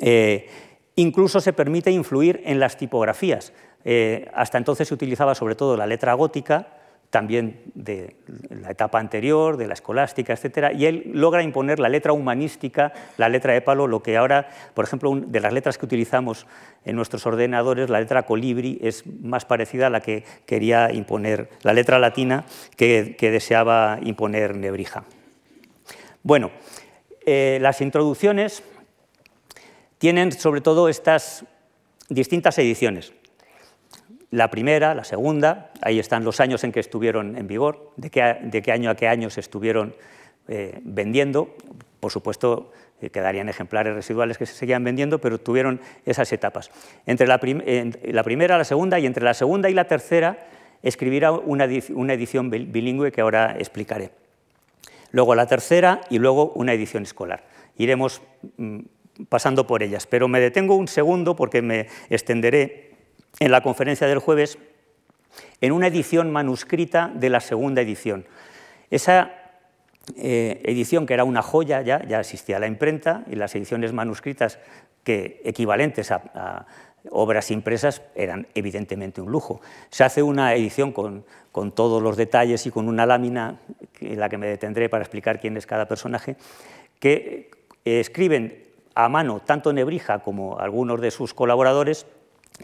Eh, 0.01 0.49
incluso 0.95 1.39
se 1.39 1.53
permite 1.53 1.91
influir 1.91 2.41
en 2.45 2.59
las 2.59 2.75
tipografías. 2.75 3.53
Eh, 3.83 4.27
hasta 4.33 4.57
entonces 4.57 4.87
se 4.87 4.93
utilizaba 4.95 5.35
sobre 5.35 5.53
todo 5.53 5.77
la 5.77 5.85
letra 5.85 6.13
gótica, 6.15 6.67
también 7.09 7.61
de 7.73 8.15
la 8.49 8.71
etapa 8.71 8.99
anterior, 8.99 9.57
de 9.57 9.67
la 9.67 9.73
escolástica, 9.73 10.33
etc. 10.33 10.73
Y 10.75 10.85
él 10.85 11.11
logra 11.13 11.43
imponer 11.43 11.79
la 11.79 11.89
letra 11.89 12.13
humanística, 12.13 12.93
la 13.17 13.29
letra 13.29 13.55
épalo, 13.55 13.87
lo 13.87 14.03
que 14.03 14.17
ahora, 14.17 14.49
por 14.73 14.85
ejemplo, 14.85 15.13
de 15.15 15.39
las 15.39 15.53
letras 15.53 15.77
que 15.77 15.85
utilizamos 15.85 16.45
en 16.83 16.95
nuestros 16.95 17.25
ordenadores, 17.25 17.89
la 17.89 17.99
letra 17.99 18.23
colibri 18.23 18.79
es 18.81 19.05
más 19.07 19.45
parecida 19.45 19.87
a 19.87 19.89
la 19.89 20.01
que 20.01 20.23
quería 20.45 20.91
imponer, 20.91 21.49
la 21.61 21.73
letra 21.73 21.99
latina 21.99 22.45
que, 22.75 23.15
deseaba 23.19 23.99
imponer 24.03 24.55
Nebrija. 24.55 25.03
Bueno, 26.21 26.51
eh, 27.25 27.59
las 27.61 27.81
introducciones 27.81 28.63
tienen 29.97 30.31
sobre 30.31 30.61
todo 30.61 30.89
estas 30.89 31.45
distintas 32.09 32.57
ediciones. 32.59 33.13
La 34.31 34.49
primera, 34.49 34.95
la 34.95 35.03
segunda, 35.03 35.71
ahí 35.81 35.99
están 35.99 36.23
los 36.23 36.39
años 36.39 36.63
en 36.63 36.71
que 36.71 36.79
estuvieron 36.79 37.37
en 37.37 37.47
vigor, 37.47 37.91
de 37.95 38.09
qué, 38.09 38.71
año 38.71 38.89
a 38.89 38.95
qué 38.95 39.07
año 39.07 39.29
se 39.29 39.39
estuvieron 39.39 39.95
eh, 40.47 40.79
vendiendo. 40.83 41.55
Por 41.99 42.11
supuesto, 42.11 42.71
eh, 43.01 43.09
quedarían 43.09 43.49
ejemplares 43.49 43.93
residuales 43.93 44.37
que 44.37 44.45
se 44.45 44.53
seguían 44.53 44.83
vendiendo, 44.83 45.19
pero 45.19 45.37
tuvieron 45.37 45.81
esas 46.05 46.31
etapas. 46.31 46.71
Entre 47.05 47.27
la, 47.27 47.39
primera, 47.39 48.57
la 48.57 48.63
segunda 48.63 48.99
y 48.99 49.05
entre 49.05 49.23
la 49.23 49.33
segunda 49.33 49.69
y 49.69 49.73
la 49.73 49.85
tercera 49.85 50.47
escribirá 50.81 51.31
una, 51.31 51.65
edición 51.65 52.49
bilingüe 52.49 53.11
que 53.11 53.21
ahora 53.21 53.55
explicaré. 53.59 54.11
Luego 55.11 55.35
la 55.35 55.45
tercera 55.45 56.01
y 56.09 56.19
luego 56.19 56.51
una 56.55 56.73
edición 56.73 57.03
escolar. 57.03 57.43
Iremos 57.77 58.21
mm, 58.57 58.79
pasando 59.29 59.67
por 59.67 59.83
ellas, 59.83 60.07
pero 60.07 60.27
me 60.27 60.39
detengo 60.39 60.75
un 60.75 60.87
segundo 60.87 61.35
porque 61.35 61.61
me 61.61 61.87
extenderé 62.09 62.94
en 63.39 63.51
la 63.51 63.61
conferencia 63.61 64.07
del 64.07 64.19
jueves 64.19 64.57
en 65.61 65.71
una 65.71 65.87
edición 65.87 66.31
manuscrita 66.31 67.11
de 67.13 67.29
la 67.29 67.39
segunda 67.39 67.81
edición. 67.81 68.25
Esa 68.89 69.31
eh, 70.15 70.61
edición, 70.65 71.05
que 71.05 71.13
era 71.13 71.23
una 71.23 71.41
joya 71.41 71.81
ya, 71.81 72.03
ya 72.05 72.19
existía 72.19 72.59
la 72.59 72.67
imprenta 72.67 73.23
y 73.29 73.35
las 73.35 73.55
ediciones 73.55 73.93
manuscritas 73.93 74.59
que 75.03 75.41
equivalentes 75.43 76.11
a, 76.11 76.65
obras 77.11 77.51
impresas 77.51 78.01
eran 78.15 78.47
evidentemente 78.55 79.21
un 79.21 79.31
lujo. 79.31 79.61
Se 79.89 80.03
hace 80.03 80.23
una 80.23 80.55
edición 80.55 80.91
con, 80.91 81.23
con, 81.51 81.71
todos 81.71 82.01
los 82.01 82.17
detalles 82.17 82.65
y 82.65 82.71
con 82.71 82.87
una 82.87 83.05
lámina 83.05 83.59
en 83.99 84.19
la 84.19 84.27
que 84.27 84.39
me 84.39 84.47
detendré 84.47 84.89
para 84.89 85.03
explicar 85.03 85.39
quién 85.39 85.55
es 85.55 85.67
cada 85.67 85.87
personaje, 85.87 86.35
que 86.99 87.51
escriben 87.83 88.63
a 88.95 89.07
mano 89.07 89.39
tanto 89.41 89.71
Nebrija 89.71 90.19
como 90.19 90.57
algunos 90.57 90.99
de 90.99 91.11
sus 91.11 91.35
colaboradores 91.35 92.07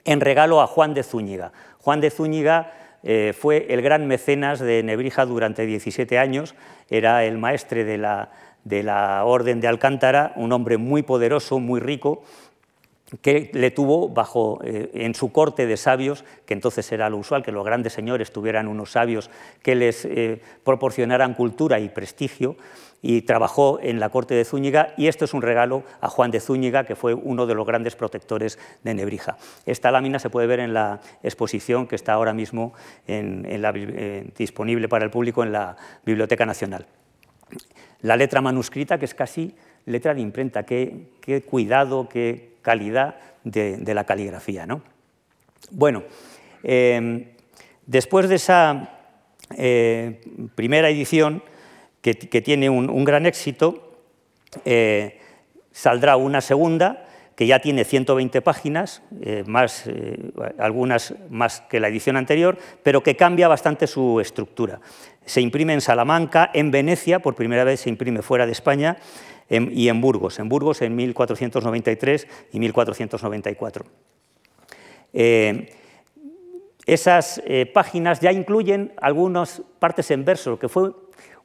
en 0.05 0.21
regalo 0.21 0.61
a 0.61 0.67
Juan 0.67 0.93
de 0.93 1.03
Zúñiga. 1.03 1.51
Juan 1.79 2.01
de 2.01 2.09
Zúñiga 2.09 2.73
eh, 3.03 3.33
fue 3.37 3.67
el 3.69 3.81
gran 3.81 4.07
mecenas 4.07 4.59
de 4.59 4.83
Nebrija 4.83 5.25
durante 5.25 5.65
17 5.65 6.17
años, 6.19 6.55
era 6.89 7.23
el 7.25 7.37
maestre 7.37 7.83
de 7.83 7.97
la, 7.97 9.23
Orden 9.25 9.59
de 9.59 9.67
Alcántara, 9.67 10.33
un 10.35 10.51
hombre 10.51 10.77
muy 10.77 11.01
poderoso, 11.01 11.59
muy 11.59 11.79
rico, 11.79 12.23
que 13.19 13.51
le 13.53 13.71
tuvo 13.71 14.07
bajo, 14.07 14.59
eh, 14.63 14.89
en 14.93 15.15
su 15.15 15.31
corte 15.31 15.65
de 15.65 15.75
sabios, 15.75 16.23
que 16.45 16.53
entonces 16.53 16.89
era 16.91 17.09
lo 17.09 17.17
usual, 17.17 17.43
que 17.43 17.51
los 17.51 17.65
grandes 17.65 17.93
señores 17.93 18.31
tuvieran 18.31 18.67
unos 18.67 18.91
sabios 18.91 19.29
que 19.61 19.75
les 19.75 20.05
eh, 20.05 20.41
proporcionaran 20.63 21.33
cultura 21.33 21.79
y 21.79 21.89
prestigio, 21.89 22.55
y 23.03 23.23
trabajó 23.23 23.79
en 23.81 23.99
la 23.99 24.09
corte 24.09 24.35
de 24.35 24.45
Zúñiga 24.45 24.93
y 24.95 25.07
esto 25.07 25.25
es 25.25 25.33
un 25.33 25.41
regalo 25.41 25.83
a 26.01 26.07
Juan 26.07 26.29
de 26.29 26.39
Zúñiga, 26.39 26.83
que 26.83 26.95
fue 26.95 27.15
uno 27.15 27.47
de 27.47 27.55
los 27.55 27.65
grandes 27.65 27.95
protectores 27.95 28.59
de 28.83 28.93
Nebrija. 28.93 29.37
Esta 29.65 29.89
lámina 29.89 30.19
se 30.19 30.29
puede 30.29 30.45
ver 30.45 30.59
en 30.59 30.75
la 30.75 31.01
exposición 31.23 31.87
que 31.87 31.95
está 31.95 32.13
ahora 32.13 32.31
mismo 32.33 32.73
disponible 34.37 34.87
para 34.87 35.03
el 35.03 35.09
público 35.09 35.43
en 35.43 35.51
la 35.51 35.75
Biblioteca 36.05 36.45
Nacional. 36.45 36.85
La 38.01 38.15
letra 38.15 38.39
manuscrita, 38.39 38.99
que 38.99 39.05
es 39.05 39.15
casi 39.15 39.55
letra 39.85 40.13
de 40.13 40.21
imprenta, 40.21 40.63
qué, 40.63 41.07
cuidado, 41.49 42.07
qué 42.09 42.50
calidad 42.61 43.15
de, 43.43 43.93
la 43.93 44.03
caligrafía. 44.05 44.65
¿no? 44.65 44.81
Bueno, 45.71 46.03
em, 46.63 47.25
después 47.85 48.29
de 48.29 48.35
esa 48.35 48.99
eh, 49.57 50.21
primera 50.55 50.89
edición, 50.89 51.43
que, 52.01 52.13
tiene 52.13 52.69
un, 52.69 53.05
gran 53.05 53.27
éxito, 53.27 53.99
eh, 54.65 55.19
saldrá 55.71 56.15
una 56.15 56.41
segunda 56.41 57.05
que 57.35 57.45
ya 57.45 57.59
tiene 57.59 57.85
120 57.85 58.41
páginas, 58.41 59.03
eh, 59.21 59.43
más, 59.45 59.85
algunas 60.57 61.13
más 61.29 61.61
que 61.61 61.79
la 61.79 61.87
edición 61.87 62.17
anterior, 62.17 62.57
pero 62.83 63.03
que 63.03 63.15
cambia 63.15 63.47
bastante 63.47 63.85
su 63.85 64.19
estructura. 64.19 64.79
Se 65.25 65.41
imprime 65.41 65.73
en 65.73 65.81
Salamanca, 65.81 66.49
en 66.53 66.71
Venecia, 66.71 67.19
por 67.19 67.35
primera 67.35 67.63
vez 67.63 67.81
se 67.81 67.89
imprime 67.89 68.21
fuera 68.21 68.45
de 68.45 68.51
España, 68.51 68.97
y 69.49 69.89
en 69.89 70.01
Burgos, 70.01 70.39
en 70.39 70.49
Burgos 70.49 70.81
en 70.81 70.95
1493 70.95 72.27
y 72.53 72.59
1494. 72.59 73.85
esas 76.85 77.41
páginas 77.73 78.19
ya 78.21 78.31
incluyen 78.31 78.93
algunas 79.01 79.61
partes 79.79 80.09
en 80.11 80.23
verso, 80.25 80.57
que 80.57 80.69
fue 80.69 80.91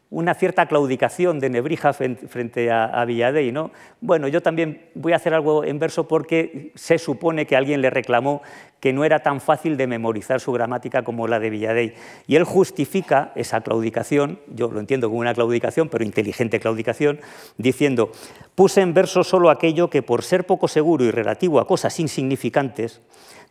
una 0.08 0.34
cierta 0.34 0.66
claudicación 0.66 1.40
de 1.40 1.50
Nebrija 1.50 1.92
frente 1.92 2.70
a, 2.70 3.04
Villadey. 3.04 3.50
¿no? 3.50 3.72
Bueno, 4.00 4.28
yo 4.28 4.40
también 4.40 4.88
voy 4.94 5.12
a 5.12 5.16
hacer 5.16 5.34
algo 5.34 5.64
en 5.64 5.78
verso 5.78 6.06
porque 6.06 6.70
se 6.76 6.98
supone 6.98 7.46
que 7.46 7.56
alguien 7.56 7.80
le 7.80 7.90
reclamó 7.90 8.42
que 8.78 8.92
no 8.92 9.04
era 9.04 9.20
tan 9.20 9.40
fácil 9.40 9.76
de 9.76 9.86
memorizar 9.88 10.40
su 10.40 10.52
gramática 10.52 11.02
como 11.02 11.26
la 11.26 11.40
de 11.40 11.50
Villadey. 11.50 11.94
Y 12.28 12.36
él 12.36 12.44
justifica 12.44 13.32
esa 13.34 13.62
claudicación, 13.62 14.38
yo 14.54 14.70
lo 14.70 14.78
entiendo 14.78 15.08
como 15.08 15.20
una 15.20 15.34
claudicación, 15.34 15.88
pero 15.88 16.04
inteligente 16.04 16.60
claudicación, 16.60 17.18
diciendo, 17.56 18.12
puse 18.54 18.82
en 18.82 18.94
verso 18.94 19.24
solo 19.24 19.50
aquello 19.50 19.90
que 19.90 20.02
por 20.02 20.22
ser 20.22 20.46
poco 20.46 20.68
seguro 20.68 21.04
y 21.04 21.10
relativo 21.10 21.58
a 21.58 21.66
cosas 21.66 21.98
insignificantes, 21.98 23.00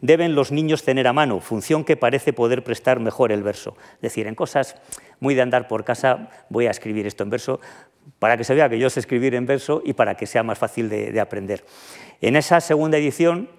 deben 0.01 0.35
los 0.35 0.51
niños 0.51 0.83
tener 0.83 1.07
a 1.07 1.13
mano, 1.13 1.39
función 1.39 1.83
que 1.83 1.97
parece 1.97 2.33
poder 2.33 2.63
prestar 2.63 2.99
mejor 2.99 3.31
el 3.31 3.43
verso. 3.43 3.75
Es 3.95 4.01
decir, 4.01 4.27
en 4.27 4.35
cosas 4.35 4.75
muy 5.19 5.35
de 5.35 5.41
andar 5.41 5.67
por 5.67 5.83
casa 5.83 6.29
voy 6.49 6.67
a 6.67 6.71
escribir 6.71 7.07
esto 7.07 7.23
en 7.23 7.29
verso 7.29 7.59
para 8.19 8.37
que 8.37 8.43
se 8.43 8.53
vea 8.53 8.69
que 8.69 8.79
yo 8.79 8.89
sé 8.89 8.99
escribir 8.99 9.35
en 9.35 9.45
verso 9.45 9.81
y 9.83 9.93
para 9.93 10.15
que 10.15 10.27
sea 10.27 10.43
más 10.43 10.57
fácil 10.57 10.89
de, 10.89 11.19
aprender. 11.19 11.65
En 12.21 12.35
esa 12.35 12.61
segunda 12.61 12.97
edición 12.97 13.49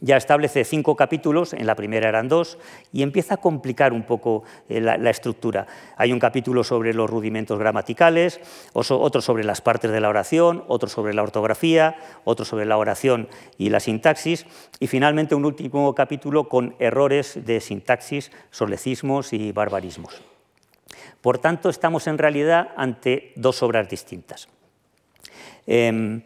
ya 0.00 0.16
establece 0.16 0.64
cinco 0.64 0.96
capítulos, 0.96 1.52
en 1.52 1.66
la 1.66 1.74
primera 1.74 2.08
eran 2.08 2.28
dos, 2.28 2.58
y 2.92 3.02
empieza 3.02 3.34
a 3.34 3.36
complicar 3.36 3.92
un 3.92 4.04
poco 4.04 4.44
eh, 4.68 4.80
la, 4.80 5.10
estructura. 5.10 5.66
Hay 5.96 6.12
un 6.12 6.18
capítulo 6.18 6.64
sobre 6.64 6.94
los 6.94 7.08
rudimentos 7.08 7.58
gramaticales, 7.58 8.40
otro 8.72 9.20
sobre 9.20 9.44
las 9.44 9.60
partes 9.60 9.90
de 9.90 10.00
la 10.00 10.08
oración, 10.08 10.64
otro 10.68 10.88
sobre 10.88 11.14
la 11.14 11.22
ortografía, 11.22 11.96
otro 12.24 12.44
sobre 12.44 12.64
la 12.64 12.76
oración 12.76 13.28
y 13.58 13.70
la 13.70 13.80
sintaxis, 13.80 14.46
y 14.80 14.86
finalmente 14.86 15.34
un 15.34 15.44
último 15.44 15.94
capítulo 15.94 16.48
con 16.48 16.74
errores 16.78 17.44
de 17.44 17.60
sintaxis, 17.60 18.30
solecismos 18.50 19.32
y 19.32 19.52
barbarismos. 19.52 20.22
Por 21.20 21.38
tanto, 21.38 21.70
estamos 21.70 22.06
en 22.06 22.18
realidad 22.18 22.72
ante 22.76 23.32
dos 23.36 23.62
obras 23.62 23.88
distintas. 23.88 24.48
Em, 25.66 26.22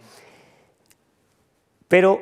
pero 1.86 2.20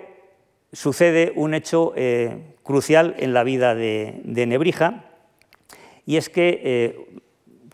sucede 0.76 1.32
un 1.34 1.54
hecho 1.54 1.94
eh, 1.96 2.54
crucial 2.62 3.14
en 3.18 3.32
la 3.32 3.44
vida 3.44 3.74
de, 3.74 4.20
Nebrija, 4.46 5.04
y 6.04 6.18
es 6.18 6.28
que 6.28 6.60
eh, 6.62 7.20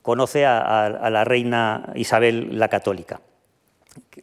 conoce 0.03 0.47
a, 0.47 1.11
la 1.11 1.25
reina 1.25 1.93
Isabel 1.97 2.61
la 2.61 2.69
Católica. 2.69 3.21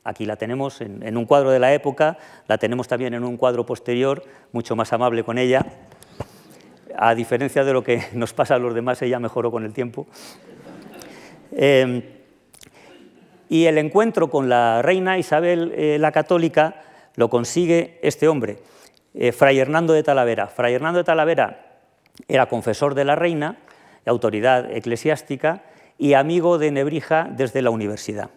Aquí 0.05 0.25
la 0.25 0.37
tenemos 0.37 0.79
en, 0.79 1.17
un 1.17 1.25
cuadro 1.25 1.51
de 1.51 1.59
la 1.59 1.73
época, 1.73 2.17
la 2.47 2.57
tenemos 2.57 2.87
también 2.87 3.13
en 3.13 3.25
un 3.25 3.35
cuadro 3.35 3.65
posterior, 3.65 4.23
mucho 4.53 4.77
más 4.77 4.93
amable 4.93 5.25
con 5.25 5.37
ella. 5.37 5.65
A 6.97 7.13
diferencia 7.15 7.65
de 7.65 7.73
lo 7.73 7.83
que 7.83 8.01
nos 8.13 8.31
pasa 8.31 8.55
a 8.55 8.59
los 8.59 8.73
demás, 8.73 9.01
ella 9.01 9.19
mejoró 9.19 9.51
con 9.51 9.65
el 9.65 9.73
tiempo. 9.73 10.07
Eh, 11.51 12.15
y 13.49 13.65
el 13.65 13.77
encuentro 13.77 14.29
con 14.29 14.47
la 14.47 14.81
reina 14.81 15.17
Isabel 15.17 15.99
la 15.99 16.11
Católica 16.13 16.83
lo 17.15 17.29
consigue 17.29 17.99
este 18.01 18.27
hombre, 18.27 18.59
eh, 19.13 19.31
Fray 19.31 19.59
Hernando 19.59 19.93
de 19.93 20.03
Talavera. 20.03 20.47
Fray 20.47 20.73
Hernando 20.73 20.99
de 20.99 21.03
Talavera 21.03 21.79
era 22.27 22.47
confesor 22.47 22.95
de 22.95 23.05
la 23.05 23.15
reina, 23.15 23.57
autoridad 24.05 24.71
eclesiástica 24.71 25.63
y 25.97 26.13
amigo 26.13 26.57
de 26.57 26.71
Nebrija 26.71 27.29
desde 27.31 27.61
la 27.61 27.69
universidad. 27.69 28.29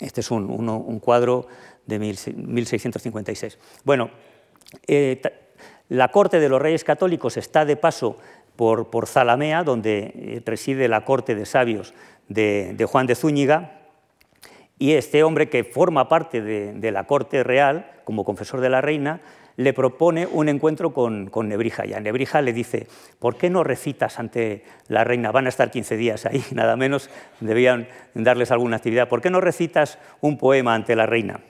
Este 0.00 0.20
es 0.20 0.30
un, 0.30 1.00
cuadro 1.00 1.46
de 1.86 1.98
1656. 1.98 3.58
Bueno, 3.84 4.10
eh, 4.86 5.20
la 5.88 6.08
corte 6.08 6.40
de 6.40 6.48
los 6.48 6.60
reyes 6.60 6.84
católicos 6.84 7.36
está 7.36 7.64
de 7.64 7.76
paso 7.76 8.16
por, 8.56 9.06
Zalamea, 9.06 9.64
donde 9.64 10.12
eh, 10.14 10.42
reside 10.44 10.88
la 10.88 11.04
corte 11.04 11.34
de 11.34 11.46
sabios 11.46 11.94
de 12.28 12.88
Juan 12.90 13.06
de 13.06 13.14
Zúñiga, 13.14 13.85
y 14.78 14.92
este 14.92 15.22
hombre, 15.22 15.48
que 15.48 15.64
forma 15.64 16.08
parte 16.08 16.42
de, 16.42 16.90
la 16.92 17.04
corte 17.04 17.42
real, 17.42 17.90
como 18.04 18.24
confesor 18.24 18.60
de 18.60 18.68
la 18.68 18.82
reina, 18.82 19.20
le 19.56 19.72
propone 19.72 20.26
un 20.26 20.50
encuentro 20.50 20.92
con, 20.92 21.30
Nebrija. 21.48 21.86
Y 21.86 21.94
a 21.94 22.00
Nebrija 22.00 22.42
le 22.42 22.52
dice, 22.52 22.86
¿por 23.18 23.38
qué 23.38 23.48
no 23.48 23.64
recitas 23.64 24.18
ante 24.18 24.64
la 24.88 25.02
reina? 25.02 25.32
Van 25.32 25.46
a 25.46 25.48
estar 25.48 25.70
15 25.70 25.96
días 25.96 26.26
ahí, 26.26 26.44
nada 26.52 26.76
menos, 26.76 27.08
debían 27.40 27.88
darles 28.14 28.50
alguna 28.50 28.76
actividad. 28.76 29.08
¿Por 29.08 29.22
qué 29.22 29.30
no 29.30 29.40
recitas 29.40 29.98
un 30.20 30.36
poema 30.36 30.74
ante 30.74 30.94
la 30.94 31.06
reina? 31.06 31.40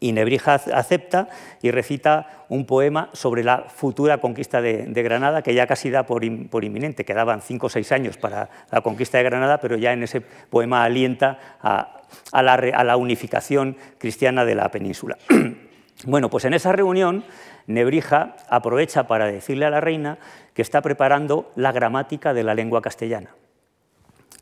Y 0.00 0.12
Nebrija 0.12 0.54
acepta 0.54 1.28
y 1.60 1.70
recita 1.70 2.46
un 2.48 2.64
poema 2.64 3.10
sobre 3.12 3.44
la 3.44 3.66
futura 3.68 4.16
conquista 4.18 4.62
de, 4.62 4.86
Granada, 5.02 5.42
que 5.42 5.52
ya 5.52 5.66
casi 5.66 5.90
da 5.90 6.06
por, 6.06 6.24
inminente. 6.24 7.04
Quedaban 7.04 7.42
cinco 7.42 7.66
o 7.66 7.70
seis 7.70 7.92
años 7.92 8.16
para 8.16 8.48
la 8.70 8.80
conquista 8.80 9.18
de 9.18 9.24
Granada, 9.24 9.60
pero 9.60 9.76
ya 9.76 9.92
en 9.92 10.02
ese 10.02 10.22
poema 10.22 10.84
alienta 10.84 11.38
a, 11.60 12.02
la, 12.32 12.96
unificación 12.96 13.76
cristiana 13.98 14.46
de 14.46 14.54
la 14.54 14.70
península. 14.70 15.18
bueno, 16.06 16.30
pues 16.30 16.46
en 16.46 16.54
esa 16.54 16.72
reunión 16.72 17.22
Nebrija 17.66 18.36
aprovecha 18.48 19.06
para 19.06 19.26
decirle 19.26 19.66
a 19.66 19.70
la 19.70 19.82
reina 19.82 20.16
que 20.54 20.62
está 20.62 20.80
preparando 20.80 21.52
la 21.56 21.72
gramática 21.72 22.32
de 22.32 22.42
la 22.42 22.54
lengua 22.54 22.80
castellana 22.80 23.30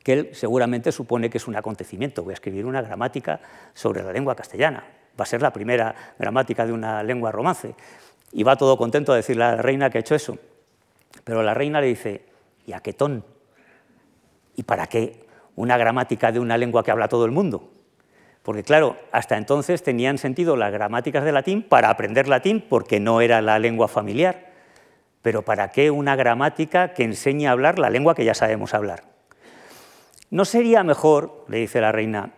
que 0.05 0.13
él 0.15 0.31
seguramente 0.33 0.91
supone 0.91 1.31
que 1.31 1.39
es 1.39 1.47
un 1.47 1.55
acontecimiento. 1.55 2.25
Voy 2.25 2.33
a 2.33 2.35
escribir 2.35 2.67
una 2.67 2.83
gramática 2.83 3.39
sobre 3.73 4.03
la 4.03 4.13
lengua 4.13 4.35
castellana 4.35 4.83
va 5.19 5.25
a 5.25 5.27
ser 5.27 5.43
la 5.43 5.53
primera 5.53 5.95
gramática 6.19 6.67
de 6.67 6.73
una 6.73 7.03
lengua 7.03 7.33
romance. 7.33 7.75
Y 8.33 8.43
va 8.43 8.57
todo 8.57 8.77
contento 8.77 9.13
a 9.13 9.17
decirle 9.17 9.45
a 9.45 9.57
la 9.57 9.63
reina 9.63 9.91
que 9.91 9.99
ha 9.99 10.01
hecho 10.01 10.15
eso. 10.15 10.39
Pero 11.25 11.43
la 11.43 11.55
reina 11.55 11.81
le 11.81 11.89
dice, 11.89 12.25
¿y 12.67 12.73
a 12.73 12.81
qué 12.81 12.93
ton? 12.93 13.25
¿Y 14.57 14.63
para 14.63 14.87
qué 14.87 15.27
una 15.57 15.77
gramática 15.77 16.33
de 16.33 16.41
una 16.41 16.57
lengua 16.57 16.83
que 16.83 16.91
habla 16.91 17.09
todo 17.09 17.25
el 17.25 17.31
mundo? 17.31 17.71
Porque 18.43 18.65
claro, 18.65 18.97
hasta 19.13 19.37
entonces 19.37 19.83
tenían 19.83 20.19
sentido 20.19 20.57
las 20.57 20.73
gramáticas 20.73 21.25
de 21.25 21.33
latín 21.33 21.63
para 21.63 21.91
aprender 21.91 22.27
latín 22.27 22.65
porque 22.69 22.99
no 22.99 23.21
era 23.21 23.41
la 23.41 23.59
lengua 23.59 23.87
familiar. 23.87 24.51
Pero 25.23 25.43
¿para 25.43 25.71
qué 25.71 25.91
una 25.91 26.17
gramática 26.17 26.93
que 26.93 27.05
enseñe 27.05 27.47
a 27.47 27.53
hablar 27.53 27.79
la 27.79 27.91
lengua 27.91 28.15
que 28.15 28.25
ya 28.25 28.35
sabemos 28.35 28.75
hablar? 28.75 29.05
¿No 30.31 30.45
sería 30.45 30.83
mejor, 30.83 31.45
le 31.49 31.59
dice 31.59 31.81
la 31.81 31.93
reina, 31.93 32.33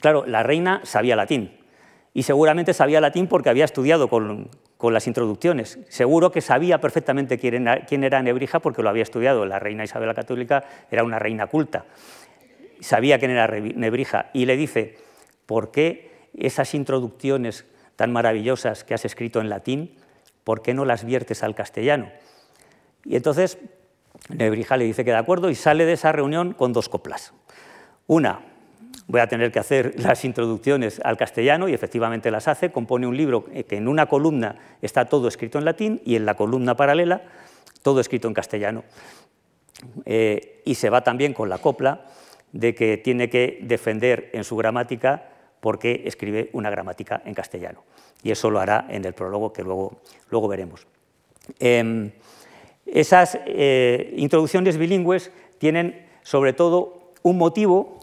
claro, 0.00 0.24
la 0.26 0.42
reina 0.42 0.80
sabía 0.84 1.16
latín, 1.16 1.58
y 2.14 2.24
seguramente 2.24 2.74
sabía 2.74 3.00
latín 3.00 3.26
porque 3.26 3.48
había 3.48 3.64
estudiado 3.64 4.08
con, 4.08 4.50
las 4.80 5.06
introducciones. 5.06 5.78
Seguro 5.88 6.32
que 6.32 6.40
sabía 6.40 6.80
perfectamente 6.80 7.38
quién 7.38 7.54
era, 7.66 7.86
quién 7.86 8.04
era, 8.04 8.22
Nebrija 8.22 8.60
porque 8.60 8.82
lo 8.82 8.88
había 8.88 9.04
estudiado. 9.04 9.46
La 9.46 9.58
reina 9.58 9.84
Isabel 9.84 10.08
la 10.08 10.14
Católica 10.14 10.64
era 10.90 11.04
una 11.04 11.18
reina 11.18 11.46
culta. 11.46 11.86
Sabía 12.80 13.18
quién 13.18 13.30
era 13.30 13.46
Nebrija 13.46 14.30
y 14.32 14.44
le 14.44 14.56
dice, 14.56 14.98
¿por 15.46 15.70
qué 15.70 16.10
esas 16.34 16.74
introducciones 16.74 17.64
tan 17.96 18.12
maravillosas 18.12 18.84
que 18.84 18.94
has 18.94 19.04
escrito 19.04 19.40
en 19.40 19.48
latín, 19.48 19.94
por 20.44 20.62
qué 20.62 20.74
no 20.74 20.84
las 20.84 21.04
viertes 21.04 21.42
al 21.42 21.54
castellano? 21.54 22.10
Y 23.04 23.16
entonces 23.16 23.58
Nebrija 24.28 24.76
le 24.76 24.84
dice 24.84 25.04
que 25.04 25.12
de 25.12 25.16
acuerdo 25.16 25.48
y 25.48 25.54
sale 25.54 25.86
de 25.86 25.92
esa 25.92 26.12
reunión 26.12 26.52
con 26.54 26.72
dos 26.72 26.88
coplas. 26.88 27.32
Una, 28.06 28.51
voy 29.06 29.20
a 29.20 29.26
tener 29.26 29.52
que 29.52 29.58
hacer 29.58 29.94
las 30.00 30.24
introducciones 30.24 31.00
al 31.04 31.16
castellano 31.16 31.68
y 31.68 31.74
efectivamente 31.74 32.30
las 32.30 32.48
hace, 32.48 32.72
compone 32.72 33.06
un 33.06 33.16
libro 33.16 33.44
que 33.44 33.76
en 33.76 33.88
una 33.88 34.06
columna 34.06 34.56
está 34.80 35.04
todo 35.04 35.28
escrito 35.28 35.58
en 35.58 35.64
latín 35.64 36.00
y 36.04 36.16
en 36.16 36.26
la 36.26 36.34
columna 36.34 36.76
paralela 36.76 37.22
todo 37.82 38.00
escrito 38.00 38.28
en 38.28 38.34
castellano. 38.34 38.84
Eh, 40.04 40.62
y 40.64 40.74
se 40.76 40.90
va 40.90 41.02
también 41.02 41.34
con 41.34 41.48
la 41.48 41.58
copla 41.58 42.06
de 42.52 42.74
que 42.74 42.98
tiene 42.98 43.28
que 43.28 43.58
defender 43.62 44.30
en 44.32 44.44
su 44.44 44.56
gramática 44.56 45.30
porque 45.60 46.02
escribe 46.06 46.50
una 46.52 46.70
gramática 46.70 47.22
en 47.24 47.34
castellano. 47.34 47.82
Y 48.22 48.30
eso 48.30 48.50
lo 48.50 48.60
hará 48.60 48.86
en 48.88 49.04
el 49.04 49.12
prólogo 49.12 49.52
que 49.52 49.62
luego, 49.62 50.00
luego 50.30 50.48
veremos. 50.48 50.86
Em, 51.58 52.10
esas 52.86 53.38
eh, 53.46 54.12
introducciones 54.16 54.76
bilingües 54.76 55.30
tienen 55.58 56.06
sobre 56.22 56.52
todo 56.52 57.12
un 57.22 57.38
motivo 57.38 58.00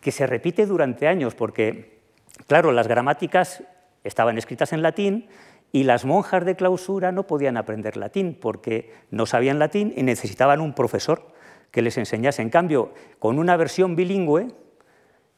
que 0.00 0.12
se 0.12 0.26
repite 0.26 0.66
durante 0.66 1.08
años, 1.08 1.34
porque, 1.34 2.00
claro, 2.46 2.72
las 2.72 2.88
gramáticas 2.88 3.62
estaban 4.04 4.38
escritas 4.38 4.72
en 4.72 4.82
latín 4.82 5.28
y 5.72 5.84
las 5.84 6.04
monjas 6.04 6.44
de 6.44 6.56
clausura 6.56 7.12
no 7.12 7.26
podían 7.26 7.56
aprender 7.56 7.96
latín 7.96 8.36
porque 8.40 8.92
no 9.10 9.26
sabían 9.26 9.58
latín 9.58 9.92
y 9.96 10.02
necesitaban 10.02 10.60
un 10.60 10.72
profesor 10.72 11.28
que 11.70 11.82
les 11.82 11.98
enseñase. 11.98 12.42
En 12.42 12.50
cambio, 12.50 12.92
con 13.18 13.38
una 13.38 13.56
versión 13.56 13.96
bilingüe 13.96 14.48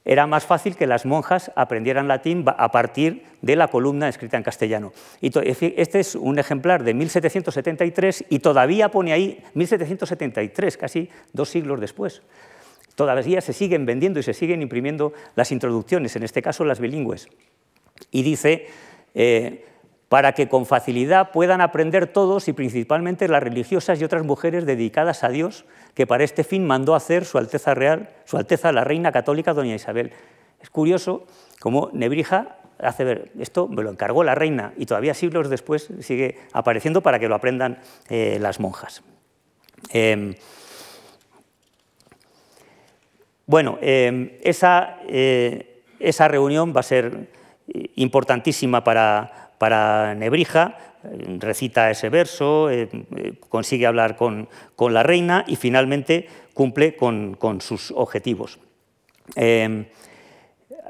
era 0.05 0.27
más 0.27 0.47
fácil 0.47 0.77
que 0.77 0.87
las 0.87 1.05
monjas 1.05 1.53
aprendieran 1.57 2.09
latín 2.09 2.45
a 2.47 2.71
partir 2.71 3.25
de 3.43 3.57
la 3.57 3.69
columna 3.69 4.09
escrita 4.09 4.37
en 4.37 4.43
castellano. 4.43 4.93
Este 5.21 6.01
es 6.01 6.15
un 6.15 6.39
ejemplar 6.39 6.85
de 6.85 6.95
1773 6.95 8.25
y 8.31 8.39
todavía 8.39 8.91
pone 8.91 9.13
ahí 9.13 9.43
1773, 9.55 10.77
casi 10.77 11.11
dos 11.33 11.51
siglos 11.51 11.81
después. 11.81 12.23
Todavía 13.01 13.41
se 13.41 13.55
siguen 13.55 13.87
vendiendo 13.87 14.21
y 14.21 14.23
se 14.23 14.35
siguen 14.35 14.61
imprimiendo 14.61 15.15
las 15.35 15.53
introducciones, 15.53 16.17
en 16.17 16.23
este 16.23 16.43
caso 16.43 16.67
las 16.67 16.81
bilingües. 16.81 17.29
Y 18.11 18.23
dice, 18.23 18.67
eh, 19.15 19.65
para 20.11 20.35
que 20.35 20.51
con 20.51 20.67
facilidad 20.67 21.31
puedan 21.31 21.63
aprender 21.63 22.09
todos 22.09 22.47
y 22.49 22.53
principalmente 22.53 23.27
las 23.27 23.43
religiosas 23.43 23.99
y 23.99 24.05
otras 24.05 24.23
mujeres 24.23 24.67
dedicadas 24.67 25.25
a 25.25 25.31
Dios, 25.31 25.65
que 25.95 26.07
para 26.07 26.25
este 26.25 26.45
fin 26.45 26.67
mandó 26.67 26.95
hacer 26.95 27.25
su 27.25 27.39
Alteza 27.39 27.73
Real, 27.73 28.11
su 28.27 28.37
Alteza 28.37 28.71
la 28.71 28.85
Reina 28.85 29.13
Católica 29.13 29.55
Doña 29.55 29.77
Isabel. 29.77 30.13
Es 30.61 30.69
curioso 30.69 31.25
cómo 31.59 31.89
Nebrija 31.95 32.59
hace 32.79 33.05
ver, 33.05 33.33
esto 33.39 33.67
me 33.67 33.83
lo 33.83 33.89
encargó 33.89 34.25
la 34.25 34.35
reina 34.35 34.75
y 34.77 34.85
todavía 34.85 35.15
siglos 35.15 35.49
después 35.49 35.89
sigue 36.01 36.37
apareciendo 36.53 37.01
para 37.01 37.19
que 37.19 37.29
lo 37.29 37.35
aprendan 37.35 37.79
eh, 38.11 38.37
las 38.39 38.61
monjas. 38.61 39.03
Em, 39.89 40.35
bueno, 43.51 43.79
em, 43.83 44.31
eh, 45.09 45.83
esa, 45.99 46.29
reunión 46.29 46.73
va 46.75 46.81
a 46.81 46.85
ser 46.85 47.27
importantísima 47.97 48.85
para, 48.85 50.15
Nebrija, 50.15 50.79
recita 51.41 51.91
ese 51.91 52.11
verso, 52.11 52.71
eh, 52.71 52.89
consigue 53.49 53.87
hablar 53.87 54.15
con, 54.15 54.49
la 54.79 55.03
reina 55.03 55.45
y 55.49 55.57
finalmente 55.57 56.29
cumple 56.55 56.95
con, 56.95 57.61
sus 57.61 57.91
objetivos. 57.91 58.61
Em, 59.35 59.87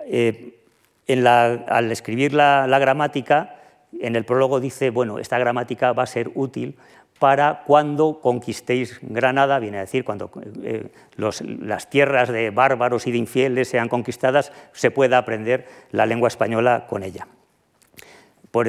eh, 0.06 0.52
al 1.66 1.90
escribir 1.90 2.34
la, 2.34 2.78
gramática, 2.78 3.56
en 3.98 4.16
el 4.16 4.26
prólogo 4.26 4.60
dice, 4.60 4.90
bueno, 4.90 5.18
esta 5.18 5.38
gramática 5.38 5.94
va 5.94 6.02
a 6.02 6.06
ser 6.06 6.30
útil 6.34 6.76
para 7.20 7.64
cuando 7.66 8.18
conquistéis 8.18 8.98
Granada, 9.02 9.58
viene 9.58 9.76
a 9.76 9.82
decir, 9.82 10.04
cuando 10.04 10.30
eh, 10.64 10.88
las 11.18 11.90
tierras 11.90 12.30
de 12.30 12.48
bárbaros 12.48 13.06
y 13.06 13.12
de 13.12 13.18
infieles 13.18 13.68
sean 13.68 13.90
conquistadas, 13.90 14.52
se 14.72 14.90
pueda 14.90 15.18
aprender 15.18 15.66
la 15.92 16.06
lengua 16.06 16.28
española 16.28 16.86
con 16.88 17.02
ella. 17.02 17.28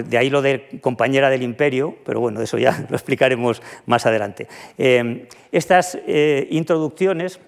De 0.05 0.17
ahí 0.17 0.29
lo 0.29 0.41
de 0.41 0.81
compañera 0.81 1.29
del 1.29 1.43
imperio, 1.43 1.95
pero 2.05 2.19
bueno, 2.19 2.41
eso 2.41 2.57
ya 2.57 2.85
lo 2.89 2.97
explicaremos 2.97 3.61
más 3.85 4.05
adelante. 4.05 4.49
Eh, 4.77 5.29
estas 5.53 5.97
eh, 6.05 6.45
introducciones 6.51 7.39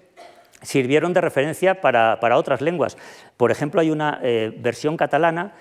sirvieron 0.62 1.12
de 1.12 1.20
referencia 1.20 1.82
para, 1.82 2.18
otras 2.38 2.62
lenguas. 2.62 2.98
Por 3.36 3.52
ejemplo, 3.52 3.82
hay 3.82 3.92
una 3.92 4.22
versión 4.58 4.96
catalana 4.96 5.54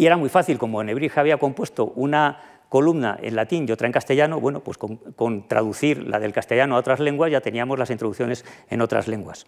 y 0.00 0.06
era 0.06 0.16
muy 0.16 0.30
fácil, 0.30 0.56
como 0.56 0.82
Nebrija 0.82 1.20
había 1.20 1.36
compuesto 1.36 1.92
una 1.94 2.49
columna 2.70 3.18
en 3.20 3.34
latín 3.34 3.68
y 3.68 3.72
otra 3.72 3.88
en 3.88 3.92
castellano, 3.92 4.40
bueno, 4.40 4.60
pues 4.60 4.78
con, 4.78 5.48
traducir 5.48 6.06
la 6.06 6.20
del 6.20 6.32
castellano 6.32 6.76
a 6.76 6.78
otras 6.78 7.00
lenguas 7.00 7.30
ya 7.30 7.40
teníamos 7.40 7.78
las 7.78 7.90
introducciones 7.90 8.46
en 8.70 8.80
otras 8.80 9.08
lenguas. 9.08 9.44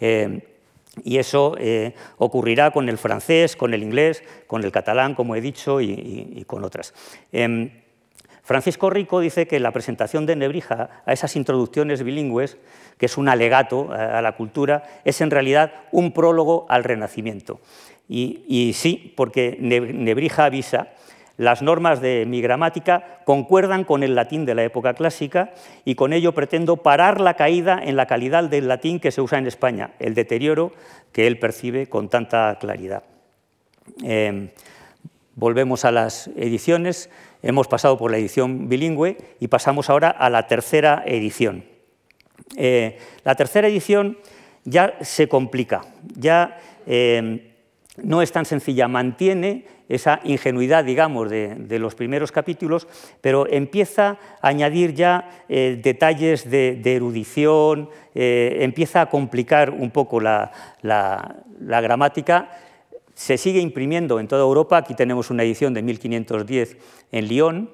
Eh, 0.00 0.40
y 1.04 1.18
eso 1.18 1.54
eh, 1.58 1.94
ocurrirá 2.16 2.70
con 2.70 2.88
el 2.88 2.96
francés, 2.96 3.56
con 3.56 3.74
el 3.74 3.82
inglés, 3.82 4.24
con 4.46 4.64
el 4.64 4.72
catalán, 4.72 5.14
como 5.14 5.36
he 5.36 5.42
dicho, 5.42 5.82
y, 5.82 6.44
con 6.46 6.64
otras. 6.64 6.94
Em, 7.30 7.70
Francisco 8.42 8.88
Rico 8.88 9.20
dice 9.20 9.46
que 9.46 9.60
la 9.60 9.70
presentación 9.70 10.24
de 10.24 10.36
Nebrija 10.36 11.02
a 11.04 11.12
esas 11.12 11.36
introducciones 11.36 12.02
bilingües, 12.02 12.56
que 12.96 13.06
es 13.06 13.18
un 13.18 13.28
alegato 13.28 13.92
a 13.92 14.20
la 14.22 14.32
cultura, 14.32 14.82
es 15.04 15.20
en 15.20 15.30
realidad 15.30 15.72
un 15.92 16.12
prólogo 16.12 16.66
al 16.68 16.84
Renacimiento. 16.84 17.60
Y 18.08 18.72
sí, 18.74 19.14
porque 19.16 19.56
Nebrija 19.60 20.44
avisa 20.44 20.88
las 21.36 21.62
normas 21.62 22.00
de 22.00 22.24
mi 22.26 22.40
gramática 22.40 23.20
concuerdan 23.24 23.84
con 23.84 24.02
el 24.02 24.14
latín 24.14 24.44
de 24.44 24.54
la 24.54 24.64
época 24.64 24.94
clásica 24.94 25.52
y 25.84 25.94
con 25.94 26.12
ello 26.12 26.32
pretendo 26.32 26.78
parar 26.78 27.20
la 27.20 27.34
caída 27.34 27.80
en 27.82 27.96
la 27.96 28.06
calidad 28.06 28.44
del 28.44 28.68
latín 28.68 29.00
que 29.00 29.10
se 29.10 29.20
usa 29.20 29.38
en 29.38 29.46
España, 29.46 29.92
el 29.98 30.14
deterioro 30.14 30.72
que 31.12 31.26
él 31.26 31.38
percibe 31.38 31.88
con 31.88 32.08
tanta 32.08 32.56
claridad. 32.60 33.02
Em, 34.02 34.50
volvemos 35.34 35.84
a 35.84 35.90
las 35.90 36.28
ediciones, 36.36 37.10
hemos 37.42 37.68
pasado 37.68 37.96
por 37.96 38.10
la 38.10 38.18
edición 38.18 38.68
bilingüe 38.68 39.16
y 39.40 39.48
pasamos 39.48 39.90
ahora 39.90 40.10
a 40.10 40.30
la 40.30 40.46
tercera 40.46 41.02
edición. 41.06 41.64
Eh, 42.56 42.98
la 43.24 43.34
tercera 43.34 43.68
edición 43.68 44.18
ya 44.64 44.94
se 45.00 45.28
complica, 45.28 45.82
ya 46.16 46.58
em, 46.86 47.40
no 47.96 48.22
es 48.22 48.32
tan 48.32 48.44
sencilla, 48.44 48.88
mantiene 48.88 49.66
esa 49.92 50.20
ingenuidad, 50.24 50.84
digamos, 50.84 51.28
de, 51.28 51.78
los 51.78 51.94
primeros 51.94 52.32
capítulos, 52.32 52.88
pero 53.20 53.46
empieza 53.46 54.18
a 54.40 54.48
añadir 54.48 54.94
ya 54.94 55.44
eh, 55.50 55.78
detalles 55.82 56.50
de, 56.50 56.80
erudición, 56.82 57.90
eh, 58.14 58.56
empieza 58.60 59.02
a 59.02 59.10
complicar 59.10 59.68
un 59.68 59.90
poco 59.90 60.18
la, 60.18 60.50
gramática. 61.60 62.48
Se 63.12 63.36
sigue 63.36 63.60
imprimiendo 63.60 64.18
en 64.18 64.28
toda 64.28 64.40
Europa, 64.40 64.78
aquí 64.78 64.94
tenemos 64.94 65.28
una 65.28 65.42
edición 65.42 65.74
de 65.74 65.82
1510 65.82 66.78
en 67.12 67.28
Lyon. 67.28 67.70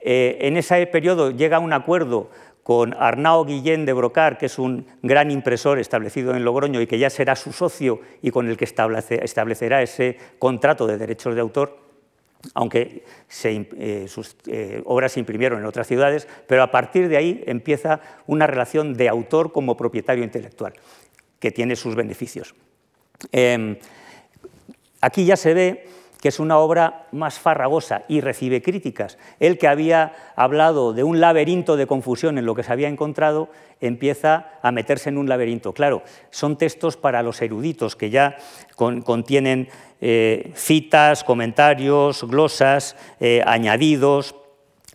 Eh, 0.00 0.38
en 0.40 0.56
ese 0.56 0.86
periodo 0.86 1.32
llega 1.32 1.58
un 1.58 1.74
acuerdo 1.74 2.30
con 2.64 2.94
Arnau 2.98 3.44
Guillén 3.44 3.84
de 3.84 3.92
Brocar, 3.92 4.38
que 4.38 4.46
es 4.46 4.58
un 4.58 4.86
gran 5.02 5.30
impresor 5.30 5.78
establecido 5.78 6.34
en 6.34 6.44
Logroño 6.44 6.80
y 6.80 6.86
que 6.86 6.98
ya 6.98 7.10
será 7.10 7.36
su 7.36 7.52
socio 7.52 8.00
y 8.22 8.30
con 8.30 8.48
el 8.48 8.56
que 8.56 8.64
establecerá 8.64 9.82
ese 9.82 10.16
contrato 10.38 10.86
de 10.86 10.96
derechos 10.96 11.34
de 11.34 11.42
autor, 11.42 11.78
aunque 12.54 13.04
eh, 13.44 14.06
sus 14.08 14.36
eh, 14.46 14.82
obras 14.86 15.12
se 15.12 15.20
imprimieron 15.20 15.60
en 15.60 15.66
otras 15.66 15.86
ciudades, 15.86 16.26
pero 16.46 16.62
a 16.62 16.70
partir 16.70 17.08
de 17.08 17.18
ahí 17.18 17.44
empieza 17.46 18.00
una 18.26 18.46
relación 18.46 18.94
de 18.94 19.10
autor 19.10 19.52
como 19.52 19.76
propietario 19.76 20.24
intelectual, 20.24 20.72
que 21.38 21.50
tiene 21.50 21.76
sus 21.76 21.94
beneficios. 21.94 22.54
Em, 23.30 23.76
aquí 25.02 25.26
ya 25.26 25.36
se 25.36 25.52
ve 25.52 25.86
que 26.24 26.28
es 26.28 26.40
una 26.40 26.56
obra 26.56 27.06
más 27.12 27.38
farragosa 27.38 28.04
y 28.08 28.22
recibe 28.22 28.62
críticas. 28.62 29.18
Él 29.40 29.58
que 29.58 29.68
había 29.68 30.14
hablado 30.36 30.94
de 30.94 31.04
un 31.04 31.20
laberinto 31.20 31.76
de 31.76 31.86
confusión 31.86 32.38
en 32.38 32.46
lo 32.46 32.54
que 32.54 32.62
se 32.62 32.72
había 32.72 32.88
encontrado, 32.88 33.50
empieza 33.78 34.52
a 34.62 34.72
meterse 34.72 35.10
en 35.10 35.18
un 35.18 35.28
laberinto. 35.28 35.74
Claro, 35.74 36.02
son 36.30 36.56
textos 36.56 36.96
para 36.96 37.22
los 37.22 37.42
eruditos 37.42 37.94
que 37.94 38.08
ya 38.08 38.38
contienen 38.74 39.68
eh, 40.00 40.50
citas, 40.54 41.24
comentarios, 41.24 42.24
glosas, 42.24 42.96
eh, 43.20 43.42
añadidos, 43.44 44.34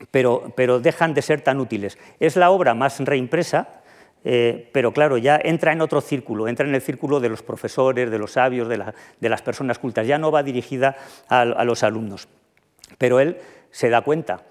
pero, 0.10 0.52
pero 0.56 0.80
dejan 0.80 1.14
de 1.14 1.22
ser 1.22 1.42
tan 1.42 1.60
útiles. 1.60 2.00
Es 2.20 2.38
la 2.38 2.50
obra 2.50 2.74
más 2.74 3.00
reimpresa, 3.02 3.79
eh, 4.24 4.70
pero 4.74 4.92
claro, 4.92 5.18
ya 5.18 5.40
entra 5.42 5.72
en 5.72 5.82
otro 5.82 6.02
círculo, 6.02 6.48
entra 6.48 6.68
en 6.68 6.76
el 6.76 6.82
círculo 6.82 7.20
de 7.20 7.30
los 7.30 7.42
profesores, 7.42 8.12
de 8.12 8.20
los 8.20 8.34
sabios, 8.34 8.68
de, 8.68 9.30
las 9.30 9.42
personas 9.42 9.80
cultas, 9.80 10.08
ya 10.08 10.18
no 10.18 10.32
va 10.32 10.44
dirigida 10.44 10.98
a, 11.28 11.46
los 11.46 11.84
alumnos. 11.84 12.28
Pero 12.98 13.20
él 13.20 13.38
se 13.72 13.90
da 13.90 14.02
cuenta 14.02 14.44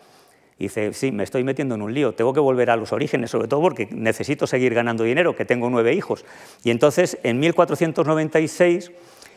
y 0.59 0.64
dice, 0.64 0.92
sí, 0.92 1.12
me 1.12 1.22
estoy 1.22 1.44
metiendo 1.44 1.74
en 1.74 1.83
un 1.83 1.92
lío, 1.92 2.14
tengo 2.14 2.33
que 2.33 2.40
volver 2.40 2.70
a 2.70 2.76
los 2.76 2.92
orígenes, 2.92 3.31
sobre 3.31 3.46
todo 3.46 3.61
porque 3.61 3.88
necesito 3.92 4.46
seguir 4.46 4.74
ganando 4.74 5.04
dinero, 5.04 5.37
que 5.37 5.44
tengo 5.44 5.70
nueve 5.70 5.92
hijos. 5.92 6.24
Y 6.64 6.70
entonces, 6.70 7.18
en 7.22 7.38
1496, 7.38 8.90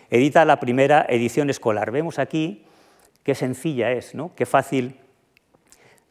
edita 0.10 0.46
la 0.46 0.60
primera 0.60 1.06
edición 1.10 1.50
escolar. 1.50 1.92
Vemos 1.92 2.20
aquí 2.20 2.64
qué 3.24 3.36
sencilla 3.36 3.92
es, 3.92 4.16
¿no? 4.16 4.34
qué 4.36 4.46
fácil, 4.46 4.96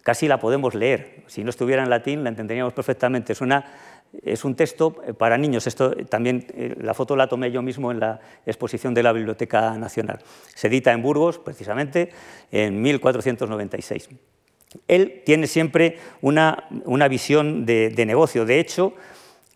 casi 0.02 0.28
la 0.28 0.38
podemos 0.38 0.74
leer. 0.74 1.24
Si 1.26 1.42
no 1.42 1.50
estuviera 1.50 1.83
en 1.83 1.90
latín, 1.90 2.22
la 2.22 2.30
entenderíamos 2.30 2.72
perfectamente. 2.72 3.33
Es 3.33 3.40
una 3.40 3.64
es 4.23 4.44
un 4.44 4.55
texto 4.55 4.96
eh, 5.07 5.14
para 5.14 5.38
niños. 5.38 5.66
Esto 5.66 5.96
eh, 5.96 6.05
también 6.05 6.46
eh, 6.55 6.75
la 6.81 6.94
foto 6.94 7.16
la 7.16 7.29
tomé 7.29 7.51
yo 7.51 7.62
mismo 7.62 7.90
en 7.90 8.01
la 8.01 8.20
exposición 8.46 8.94
de 8.94 9.03
la 9.03 9.12
Biblioteca 9.12 9.77
Nacional. 9.79 10.20
Se 10.55 10.68
edita 10.68 10.92
en 10.92 11.03
Burgos, 11.03 11.38
precisamente, 11.38 12.11
en 12.51 12.81
1496. 12.81 14.09
Él 14.87 15.23
tiene 15.25 15.46
siempre 15.46 15.99
una, 16.20 16.68
visión 17.09 17.66
de, 17.66 17.92
negocio. 18.07 18.44
De 18.44 18.61
hecho, 18.61 18.94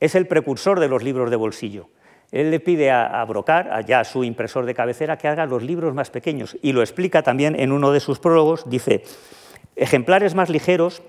es 0.01 0.15
el 0.15 0.27
precursor 0.27 0.81
de 0.81 0.89
los 0.89 1.05
libros 1.05 1.31
de 1.31 1.37
bolsillo. 1.37 1.89
Él 2.33 2.51
le 2.51 2.59
pide 2.59 2.91
a, 2.91 3.21
a 3.21 3.25
Brocar, 3.25 3.71
allá 3.71 4.01
a 4.01 4.05
su 4.05 4.25
impresor 4.25 4.67
de 4.67 4.75
cabecera, 4.75 5.17
que 5.17 5.29
haga 5.29 5.47
los 5.47 5.63
libros 5.63 5.95
más 5.95 6.11
pequeños. 6.11 6.57
Y 6.63 6.73
lo 6.73 6.81
explica 6.81 7.23
también 7.23 7.55
en 7.59 7.71
uno 7.71 7.93
de 7.93 8.01
sus 8.01 8.19
prólogos. 8.19 8.69
Dice, 8.69 9.05
ejemplares 9.77 10.35
más 10.35 10.51
ligeros 10.51 11.03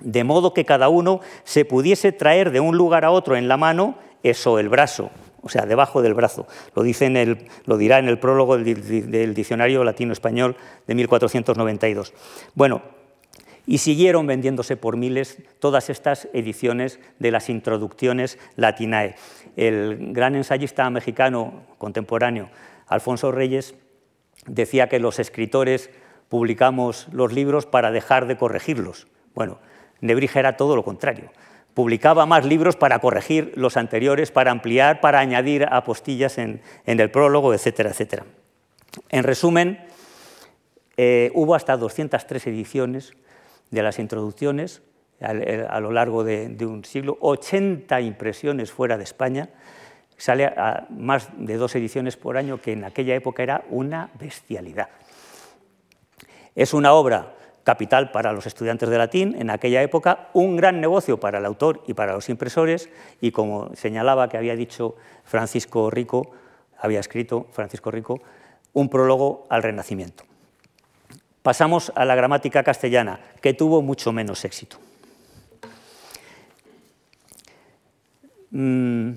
de 0.00 0.24
modo 0.24 0.54
que 0.54 0.64
cada 0.64 0.88
uno 0.88 1.20
se 1.44 1.64
pudiese 1.64 2.12
traer 2.12 2.50
de 2.50 2.60
un 2.60 2.76
lugar 2.76 3.04
a 3.04 3.10
otro 3.10 3.36
en 3.36 3.48
la 3.48 3.56
mano 3.56 3.96
eso, 4.22 4.58
el 4.58 4.68
brazo, 4.68 5.10
o 5.42 5.48
sea, 5.48 5.66
debajo 5.66 6.02
del 6.02 6.14
brazo. 6.14 6.46
Lo, 6.74 6.82
dice 6.82 7.06
el, 7.06 7.46
lo 7.66 7.76
dirá 7.76 7.98
en 7.98 8.08
el 8.08 8.18
prólogo 8.18 8.56
del, 8.56 9.10
del 9.10 9.34
Diccionario 9.34 9.84
Latino-Español 9.84 10.56
de 10.86 10.94
1492. 10.94 12.14
Bueno, 12.54 12.82
y 13.66 13.78
siguieron 13.78 14.26
vendiéndose 14.26 14.76
por 14.76 14.96
miles 14.96 15.38
todas 15.58 15.90
estas 15.90 16.28
ediciones 16.32 17.00
de 17.18 17.30
las 17.30 17.48
introducciones 17.48 18.38
latinae. 18.56 19.14
El 19.56 20.12
gran 20.12 20.34
ensayista 20.34 20.88
mexicano 20.90 21.62
contemporáneo, 21.78 22.50
Alfonso 22.86 23.32
Reyes, 23.32 23.74
decía 24.46 24.88
que 24.88 24.98
los 24.98 25.18
escritores 25.18 25.90
publicamos 26.28 27.08
los 27.12 27.32
libros 27.32 27.66
para 27.66 27.90
dejar 27.90 28.26
de 28.26 28.36
corregirlos. 28.36 29.06
Bueno, 29.34 29.58
Nebrija 30.04 30.38
era 30.38 30.58
todo 30.58 30.76
lo 30.76 30.84
contrario. 30.84 31.30
Publicaba 31.72 32.26
más 32.26 32.44
libros 32.44 32.76
para 32.76 32.98
corregir 32.98 33.52
los 33.56 33.78
anteriores, 33.78 34.30
para 34.30 34.50
ampliar, 34.50 35.00
para 35.00 35.18
añadir 35.18 35.66
apostillas 35.70 36.36
en, 36.36 36.60
el 36.84 37.10
prólogo, 37.10 37.54
etcétera, 37.54 37.90
etcétera. 37.90 38.26
En 39.08 39.24
resumen, 39.24 39.82
eh, 40.98 41.32
hubo 41.34 41.54
hasta 41.54 41.78
203 41.78 42.46
ediciones 42.46 43.14
de 43.70 43.82
las 43.82 43.98
introducciones 43.98 44.82
a, 45.20 45.80
lo 45.80 45.90
largo 45.90 46.22
de, 46.22 46.50
de, 46.50 46.66
un 46.66 46.84
siglo, 46.84 47.16
80 47.20 47.98
impresiones 48.02 48.70
fuera 48.70 48.98
de 48.98 49.04
España, 49.04 49.48
sale 50.18 50.44
a 50.44 50.86
más 50.90 51.30
de 51.38 51.56
dos 51.56 51.74
ediciones 51.76 52.18
por 52.18 52.36
año, 52.36 52.60
que 52.60 52.72
en 52.72 52.84
aquella 52.84 53.14
época 53.14 53.42
era 53.42 53.64
una 53.70 54.10
bestialidad. 54.20 54.90
Es 56.54 56.74
una 56.74 56.92
obra 56.92 57.33
capital 57.64 58.12
para 58.12 58.32
los 58.32 58.46
estudiantes 58.46 58.88
de 58.88 58.98
latín 58.98 59.34
en 59.38 59.50
aquella 59.50 59.82
época, 59.82 60.28
un 60.34 60.56
gran 60.56 60.80
negocio 60.80 61.18
para 61.18 61.38
el 61.38 61.46
autor 61.46 61.82
y 61.86 61.94
para 61.94 62.12
los 62.12 62.28
impresores, 62.28 62.90
y 63.20 63.32
como 63.32 63.74
señalaba 63.74 64.28
que 64.28 64.36
había 64.36 64.54
dicho 64.54 64.94
Francisco 65.24 65.90
Rico, 65.90 66.30
había 66.78 67.00
escrito 67.00 67.46
Francisco 67.50 67.90
Rico, 67.90 68.20
un 68.74 68.88
prólogo 68.88 69.46
al 69.48 69.62
Renacimiento. 69.62 70.24
Pasamos 71.42 71.92
a 71.94 72.04
la 72.04 72.14
gramática 72.14 72.62
castellana, 72.62 73.20
que 73.40 73.54
tuvo 73.54 73.82
mucho 73.82 74.12
menos 74.12 74.44
éxito. 74.44 74.78
Mm. 78.50 79.12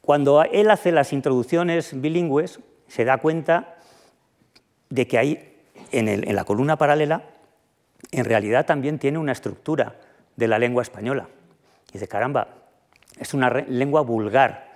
Cuando 0.00 0.42
él 0.42 0.70
hace 0.70 0.90
las 0.90 1.12
introducciones 1.12 2.00
bilingües, 2.00 2.58
se 2.88 3.04
da 3.04 3.18
cuenta 3.18 3.76
de 4.88 5.06
que 5.06 5.18
hay 5.18 5.49
en, 5.92 6.34
la 6.34 6.44
columna 6.44 6.76
paralela, 6.76 7.24
en 8.12 8.24
realidad 8.24 8.66
también 8.66 8.98
tiene 8.98 9.18
una 9.18 9.32
estructura 9.32 9.96
de 10.36 10.48
la 10.48 10.58
lengua 10.58 10.82
española. 10.82 11.28
Y 11.90 11.94
dice, 11.94 12.08
caramba, 12.08 12.48
es 13.18 13.34
una 13.34 13.50
lengua 13.50 14.02
vulgar, 14.02 14.70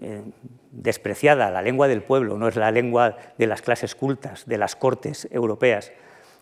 eh, 0.00 0.22
despreciada, 0.70 1.50
la 1.50 1.62
lengua 1.62 1.88
del 1.88 2.02
pueblo, 2.02 2.38
no 2.38 2.48
es 2.48 2.56
la 2.56 2.70
lengua 2.70 3.16
de 3.36 3.46
las 3.46 3.62
clases 3.62 3.94
cultas, 3.94 4.46
de 4.46 4.58
las 4.58 4.76
cortes 4.76 5.28
europeas. 5.30 5.92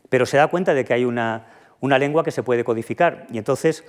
Pero 0.08 0.26
se 0.26 0.36
da 0.36 0.48
cuenta 0.48 0.74
de 0.74 0.84
que 0.84 0.94
hay 0.94 1.04
una, 1.04 1.46
una 1.80 1.98
lengua 1.98 2.22
que 2.22 2.30
se 2.30 2.42
puede 2.42 2.64
codificar 2.64 3.26
y 3.30 3.38
entonces 3.38 3.84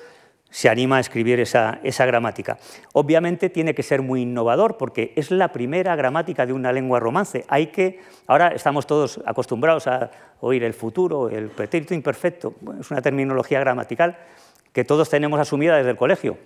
se 0.52 0.68
anima 0.70 0.98
a 0.98 1.00
escribir 1.00 1.40
esa, 1.40 1.80
gramática. 2.06 2.60
Obviamente 2.94 3.50
tiene 3.50 3.74
que 3.74 3.84
ser 3.84 4.02
muy 4.02 4.22
innovador 4.22 4.78
porque 4.78 5.14
es 5.16 5.32
la 5.32 5.52
primera 5.54 5.96
gramática 5.96 6.46
de 6.46 6.54
una 6.54 6.74
lengua 6.74 7.00
romance. 7.00 7.46
Hay 7.48 7.68
que, 7.68 8.02
ahora 8.28 8.50
estamos 8.50 8.86
todos 8.86 9.22
acostumbrados 9.26 9.88
a 9.88 10.12
oír 10.42 10.64
el 10.64 10.74
futuro, 10.74 11.30
el 11.30 11.48
pretérito 11.48 11.94
imperfecto, 11.94 12.54
es 12.80 12.92
una 12.92 13.02
terminología 13.02 13.62
gramatical 13.62 14.18
que 14.74 14.84
todos 14.84 15.10
tenemos 15.10 15.40
asumida 15.40 15.78
desde 15.78 15.92
el 15.92 15.98
colegio, 15.98 16.38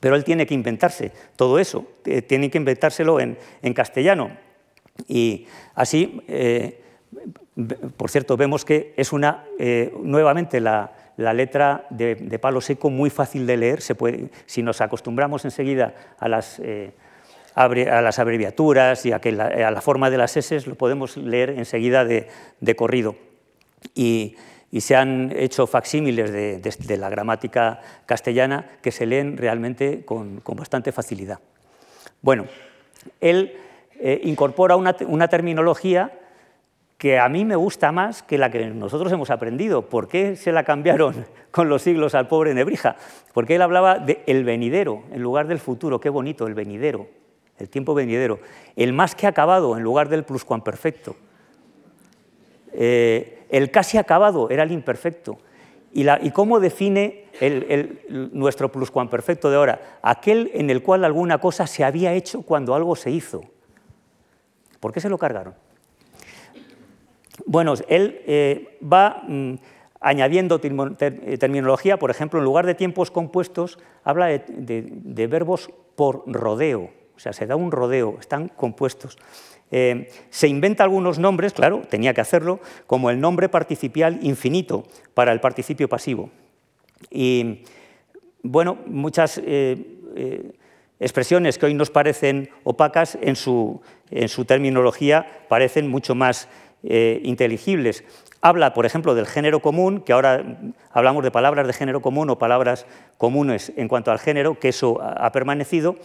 pero 0.00 0.16
él 0.16 0.24
tiene 0.24 0.46
que 0.46 0.54
inventarse 0.54 1.10
todo 1.36 1.58
eso, 1.58 1.86
eh, 2.04 2.22
tiene 2.22 2.50
que 2.50 2.58
inventárselo 2.58 3.20
en, 3.20 3.38
castellano. 3.74 4.30
Y 5.08 5.46
así, 5.74 6.22
eh, 6.28 6.82
por 7.96 8.10
cierto, 8.10 8.36
vemos 8.36 8.66
que 8.66 8.92
es 8.98 9.12
una, 9.14 9.44
eh, 9.58 9.92
nuevamente 10.02 10.60
la, 10.60 10.92
la 11.20 11.34
letra 11.34 11.86
de, 11.90 12.16
palo 12.40 12.60
seco 12.60 12.90
muy 12.90 13.10
fácil 13.10 13.46
de 13.46 13.56
leer, 13.56 13.82
se 13.82 13.94
puede, 13.94 14.30
si 14.46 14.62
nos 14.62 14.80
acostumbramos 14.80 15.44
enseguida 15.44 15.94
a 16.18 16.28
las, 16.28 16.58
eh, 16.60 16.92
a 17.54 18.00
las 18.00 18.18
abreviaturas 18.18 19.04
y 19.04 19.12
a, 19.12 19.20
la, 19.70 19.80
forma 19.80 20.10
de 20.10 20.18
las 20.18 20.36
S, 20.36 20.66
lo 20.66 20.74
podemos 20.76 21.16
leer 21.16 21.50
enseguida 21.50 22.04
de, 22.04 22.76
corrido. 22.76 23.16
Y, 23.94 24.36
se 24.78 24.94
han 24.94 25.32
hecho 25.36 25.66
facsímiles 25.66 26.32
de, 26.32 26.96
la 26.96 27.10
gramática 27.10 27.80
castellana 28.06 28.70
que 28.80 28.92
se 28.92 29.04
leen 29.04 29.36
realmente 29.36 30.04
con, 30.04 30.42
bastante 30.46 30.92
facilidad. 30.92 31.40
Bueno, 32.22 32.46
él 33.20 33.56
eh, 33.98 34.20
incorpora 34.24 34.76
una 34.76 35.28
terminología 35.28 36.19
que 37.00 37.18
a 37.18 37.30
mí 37.30 37.46
me 37.46 37.56
gusta 37.56 37.92
más 37.92 38.22
que 38.22 38.36
la 38.36 38.50
que 38.50 38.66
nosotros 38.66 39.10
hemos 39.10 39.30
aprendido. 39.30 39.88
¿Por 39.88 40.06
qué 40.06 40.36
se 40.36 40.52
la 40.52 40.64
cambiaron 40.64 41.24
con 41.50 41.70
los 41.70 41.80
siglos 41.80 42.14
al 42.14 42.28
pobre 42.28 42.52
Nebrija? 42.52 42.96
Porque 43.32 43.54
él 43.54 43.62
hablaba 43.62 43.98
de 43.98 44.22
el 44.26 44.44
venidero 44.44 45.04
en 45.10 45.22
lugar 45.22 45.46
del 45.46 45.60
futuro. 45.60 45.98
Qué 45.98 46.10
bonito, 46.10 46.46
el 46.46 46.52
venidero, 46.52 47.08
el 47.56 47.70
tiempo 47.70 47.94
venidero. 47.94 48.40
El 48.76 48.92
más 48.92 49.14
que 49.14 49.26
acabado 49.26 49.78
en 49.78 49.82
lugar 49.82 50.10
del 50.10 50.24
pluscuamperfecto. 50.24 51.16
Eh, 52.74 53.46
el 53.48 53.70
casi 53.70 53.96
acabado 53.96 54.50
era 54.50 54.64
el 54.64 54.70
imperfecto. 54.70 55.38
¿Y, 55.94 56.30
cómo 56.32 56.60
define 56.60 57.24
nuestro 58.10 58.70
pluscuamperfecto 58.70 59.48
de 59.48 59.56
ahora? 59.56 59.98
Aquel 60.02 60.50
en 60.52 60.68
el 60.68 60.82
cual 60.82 61.06
alguna 61.06 61.38
cosa 61.38 61.66
se 61.66 61.82
había 61.82 62.12
hecho 62.12 62.42
cuando 62.42 62.74
algo 62.74 62.94
se 62.94 63.10
hizo. 63.10 63.40
¿Por 64.80 64.92
qué 64.92 65.00
se 65.00 65.08
lo 65.08 65.16
cargaron? 65.16 65.54
Bueno, 67.46 67.74
él 67.88 68.20
eh, 68.26 68.78
va 68.80 69.22
mm, 69.26 69.54
añadiendo 70.00 70.60
eh, 70.62 71.38
terminología, 71.38 71.98
por 71.98 72.10
ejemplo, 72.10 72.38
en 72.38 72.44
lugar 72.44 72.66
de 72.66 72.74
tiempos 72.74 73.10
compuestos, 73.10 73.78
habla 74.04 74.26
de, 74.26 75.26
verbos 75.28 75.70
por 75.96 76.22
rodeo, 76.26 76.90
o 77.14 77.18
sea, 77.18 77.32
se 77.32 77.46
da 77.46 77.56
un 77.56 77.70
rodeo, 77.70 78.16
están 78.18 78.48
compuestos. 78.48 79.18
Eh, 79.70 80.08
se 80.30 80.48
inventa 80.48 80.82
algunos 80.82 81.18
nombres, 81.18 81.52
claro, 81.52 81.82
tenía 81.88 82.14
que 82.14 82.20
hacerlo, 82.20 82.60
como 82.86 83.10
el 83.10 83.20
nombre 83.20 83.48
participial 83.48 84.18
infinito 84.22 84.84
para 85.14 85.32
el 85.32 85.40
participio 85.40 85.88
pasivo. 85.88 86.30
Y, 87.10 87.62
bueno, 88.42 88.78
muchas 88.86 89.40
expresiones 90.98 91.58
que 91.58 91.66
hoy 91.66 91.74
nos 91.74 91.90
parecen 91.90 92.50
opacas, 92.64 93.18
en 93.20 93.36
su, 93.36 93.80
en 94.10 94.28
su 94.28 94.44
terminología 94.44 95.44
parecen 95.48 95.88
mucho 95.88 96.14
más 96.14 96.48
eh, 96.82 97.20
inteligibles. 97.24 98.04
Habla, 98.40 98.72
por 98.72 98.86
ejemplo, 98.86 99.14
del 99.14 99.26
género 99.26 99.60
común, 99.60 100.00
que 100.00 100.12
ahora 100.12 100.42
hablamos 100.92 101.22
de 101.22 101.30
palabras 101.30 101.66
de 101.66 101.72
género 101.72 102.00
común 102.00 102.30
o 102.30 102.38
palabras 102.38 102.86
comunes 103.18 103.72
en 103.76 103.88
cuanto 103.88 104.10
al 104.10 104.18
género, 104.18 104.58
que 104.58 104.70
eso 104.70 105.00
ha 105.02 105.30
permanecido, 105.30 105.96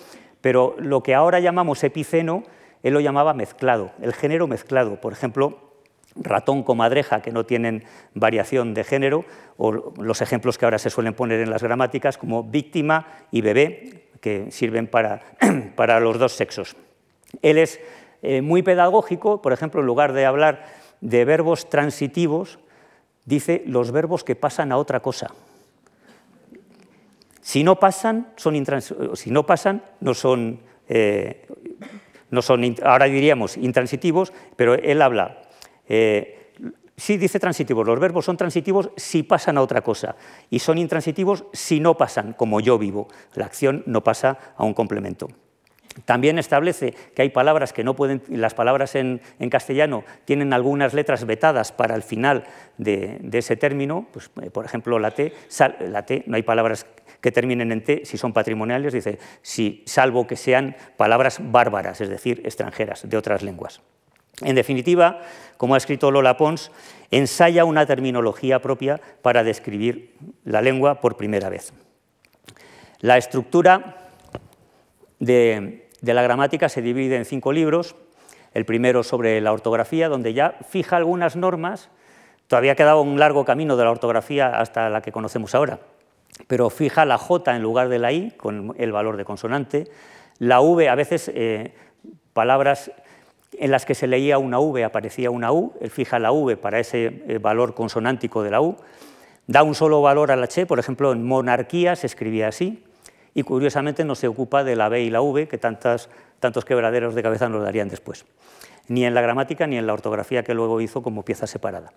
pero 0.41 0.75
lo 0.77 1.01
que 1.01 1.15
ahora 1.15 1.39
llamamos 1.39 1.83
epiceno, 1.83 2.43
él 2.83 2.93
lo 2.93 2.99
llamaba 2.99 3.33
mezclado, 3.33 3.91
el 4.01 4.13
género 4.13 4.47
mezclado. 4.47 4.99
Por 4.99 5.13
ejemplo, 5.13 5.59
ratón, 6.15 6.63
comadreja, 6.63 7.21
que 7.21 7.31
no 7.31 7.45
tienen 7.45 7.83
variación 8.13 8.73
de 8.73 8.83
género, 8.83 9.25
o 9.57 9.93
los 9.97 10.21
ejemplos 10.21 10.57
que 10.57 10.65
ahora 10.65 10.77
se 10.77 10.89
suelen 10.89 11.13
poner 11.13 11.39
en 11.39 11.49
las 11.49 11.63
gramáticas, 11.63 12.17
como 12.17 12.43
víctima 12.43 13.07
y 13.31 13.41
bebé, 13.41 14.09
que 14.21 14.51
sirven 14.51 14.87
para, 14.87 15.21
para 15.75 15.99
los 15.99 16.19
dos 16.19 16.33
sexos. 16.33 16.75
Él 17.41 17.57
es 17.57 17.79
eh, 18.21 18.41
muy 18.41 18.63
pedagógico, 18.63 19.41
por 19.41 19.53
ejemplo, 19.53 19.81
en 19.81 19.87
lugar 19.87 20.13
de 20.13 20.25
hablar 20.25 20.65
de 21.01 21.25
verbos 21.25 21.69
transitivos, 21.69 22.59
dice 23.25 23.63
los 23.65 23.91
verbos 23.91 24.23
que 24.23 24.35
pasan 24.35 24.71
a 24.71 24.77
otra 24.77 25.01
cosa. 25.01 25.31
Si 27.41 27.63
no 27.63 27.79
pasan, 27.79 28.33
son 28.37 28.55
si 29.13 29.29
no 29.29 29.45
pasan, 29.45 29.83
no 29.99 30.13
son, 30.13 30.61
eh, 30.89 31.47
no 32.31 32.41
son, 32.41 32.75
ahora 32.83 33.05
diríamos 33.05 33.55
intransitivos, 33.57 34.33
pero 34.55 34.73
él 34.73 35.01
habla, 35.01 35.43
eh, 35.87 36.53
sí 36.97 37.17
dice 37.17 37.39
transitivos, 37.39 37.85
los 37.85 37.99
verbos 37.99 38.25
son 38.25 38.37
transitivos 38.37 38.89
si 38.95 39.23
pasan 39.23 39.57
a 39.57 39.61
otra 39.61 39.81
cosa 39.81 40.15
y 40.49 40.59
son 40.59 40.77
intransitivos 40.77 41.45
si 41.53 41.79
no 41.79 41.97
pasan, 41.97 42.33
como 42.33 42.61
yo 42.61 42.77
vivo, 42.77 43.07
la 43.35 43.45
acción 43.45 43.83
no 43.85 44.03
pasa 44.03 44.39
a 44.57 44.63
un 44.63 44.73
complemento. 44.73 45.27
También 46.03 46.37
establece 46.37 46.93
que 47.15 47.21
hay 47.21 47.29
palabras 47.29 47.71
que 47.71 47.85
no 47.85 47.95
pueden, 47.95 48.21
las 48.27 48.53
palabras 48.53 48.95
en, 48.95 49.21
castellano 49.49 50.03
tienen 50.25 50.51
algunas 50.51 50.93
letras 50.93 51.25
vetadas 51.25 51.71
para 51.71 51.95
el 51.95 52.03
final 52.03 52.43
de, 52.77 53.21
ese 53.31 53.55
término, 53.55 54.07
pues, 54.11 54.29
eh, 54.41 54.49
por 54.49 54.65
ejemplo 54.65 54.99
la 54.99 55.11
T, 55.11 55.31
la 55.79 56.05
T, 56.05 56.23
no 56.27 56.35
hay 56.35 56.43
palabras 56.43 56.85
que 57.21 57.31
terminen 57.31 57.71
en 57.71 57.83
T 57.83 58.01
si 58.03 58.17
son 58.17 58.33
patrimoniales, 58.33 58.91
dice, 58.91 59.19
si, 59.41 59.83
salvo 59.85 60.27
que 60.27 60.35
sean 60.35 60.75
palabras 60.97 61.39
bárbaras, 61.41 62.01
es 62.01 62.09
decir, 62.09 62.41
extranjeras, 62.43 63.09
de 63.09 63.15
otras 63.15 63.41
lenguas. 63.41 63.81
En 64.41 64.55
definitiva, 64.55 65.21
como 65.55 65.75
ha 65.75 65.77
escrito 65.77 66.11
Lola 66.11 66.35
Pons, 66.35 66.71
ensaya 67.09 67.63
una 67.63 67.85
terminología 67.85 68.61
propia 68.61 68.99
para 69.21 69.45
describir 69.45 70.15
la 70.43 70.61
lengua 70.61 70.99
por 70.99 71.15
primera 71.15 71.47
vez. 71.47 71.71
La 72.99 73.17
estructura 73.17 74.09
de, 75.19 75.84
de 76.01 76.13
la 76.13 76.21
gramática 76.21 76.69
se 76.69 76.81
divide 76.81 77.15
en 77.15 77.25
cinco 77.25 77.51
libros. 77.51 77.95
El 78.53 78.65
primero 78.65 79.03
sobre 79.03 79.41
la 79.41 79.51
ortografía, 79.51 80.07
donde 80.07 80.33
ya 80.33 80.55
fija 80.69 80.95
algunas 80.95 81.35
normas. 81.35 81.89
Todavía 82.47 82.75
quedaba 82.75 83.01
un 83.01 83.19
largo 83.19 83.43
camino 83.43 83.75
de 83.75 83.83
la 83.83 83.91
ortografía 83.91 84.59
hasta 84.59 84.89
la 84.89 85.01
que 85.01 85.11
conocemos 85.11 85.55
ahora, 85.55 85.79
pero 86.47 86.69
fija 86.69 87.03
la 87.05 87.17
J 87.17 87.55
en 87.55 87.61
lugar 87.61 87.89
de 87.89 87.99
la 87.99 88.11
I 88.11 88.31
con 88.31 88.75
el 88.77 88.91
valor 88.91 89.17
de 89.17 89.25
consonante. 89.25 89.85
La 90.37 90.61
V, 90.61 90.87
a 90.87 90.95
veces 90.95 91.29
eh, 91.33 91.73
palabras 92.33 92.91
en 93.57 93.71
las 93.71 93.85
que 93.85 93.95
se 93.95 94.07
leía 94.07 94.37
una 94.37 94.59
V 94.59 94.83
aparecía 94.83 95.31
una 95.31 95.51
U, 95.51 95.73
él 95.81 95.89
fija 95.89 96.19
la 96.19 96.31
V 96.31 96.55
para 96.55 96.79
ese 96.79 97.23
eh, 97.27 97.39
valor 97.39 97.73
consonántico 97.73 98.43
de 98.43 98.51
la 98.51 98.61
U. 98.61 98.77
Da 99.47 99.63
un 99.63 99.75
solo 99.75 100.01
valor 100.01 100.31
a 100.31 100.35
la 100.35 100.45
H, 100.45 100.65
por 100.65 100.79
ejemplo, 100.79 101.11
en 101.11 101.25
monarquía 101.25 101.95
se 101.95 102.07
escribía 102.07 102.49
así 102.49 102.84
y 103.37 103.43
curiosamente 103.43 104.05
no 104.05 104.15
se 104.15 104.29
ocupa 104.29 104.63
de 104.63 104.77
la 104.77 104.87
B 104.89 105.01
y 105.01 105.09
la 105.09 105.21
V, 105.21 105.47
que 105.47 105.57
tantos 105.57 106.09
quebraderos 106.65 107.13
de 107.13 107.21
cabeza 107.21 107.49
nos 107.49 107.61
darían 107.61 107.89
después, 107.89 108.25
ni 108.87 109.05
en 109.05 109.13
la 109.13 109.21
gramática 109.21 109.67
ni 109.67 109.77
en 109.77 109.85
la 109.85 109.93
ortografía 109.93 110.41
que 110.43 110.53
luego 110.53 110.79
hizo 110.79 111.03
como 111.03 111.25
pieza 111.25 111.45
separada. 111.45 111.91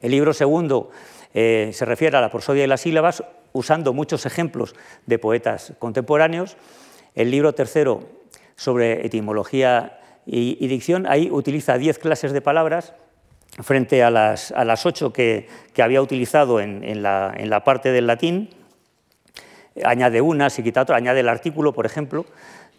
El 0.00 0.10
libro 0.10 0.32
segundo 0.34 0.90
eh, 1.34 1.70
se 1.72 1.84
refiere 1.84 2.16
a 2.16 2.20
la 2.20 2.32
prosodia 2.32 2.64
y 2.64 2.66
las 2.66 2.80
sílabas, 2.80 3.22
usando 3.52 3.92
muchos 3.92 4.26
ejemplos 4.26 4.74
de 5.06 5.20
poetas 5.20 5.72
contemporáneos. 5.78 6.56
El 7.14 7.30
libro 7.30 7.54
tercero, 7.54 8.02
sobre 8.56 9.06
etimología 9.06 10.00
y, 10.26 10.66
dicción, 10.66 11.06
ahí 11.06 11.30
utiliza 11.30 11.78
diez 11.78 11.98
clases 11.98 12.32
de 12.32 12.40
palabras 12.40 12.92
frente 13.62 14.02
a 14.02 14.10
las, 14.10 14.52
ocho 14.84 15.12
que, 15.12 15.48
había 15.78 16.02
utilizado 16.02 16.60
en 16.60 17.02
la 17.02 17.62
parte 17.64 17.92
del 17.92 18.06
latín, 18.06 18.50
añade 19.84 20.20
una, 20.20 20.50
se 20.50 20.62
quita 20.62 20.82
otra, 20.82 20.96
añade 20.96 21.20
el 21.20 21.28
artículo, 21.28 21.72
por 21.72 21.86
ejemplo, 21.86 22.26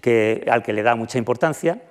que, 0.02 0.46
al 0.50 0.64
que 0.64 0.74
le 0.74 0.84
da 0.84 0.96
mucha 0.96 1.18
importancia. 1.18 1.82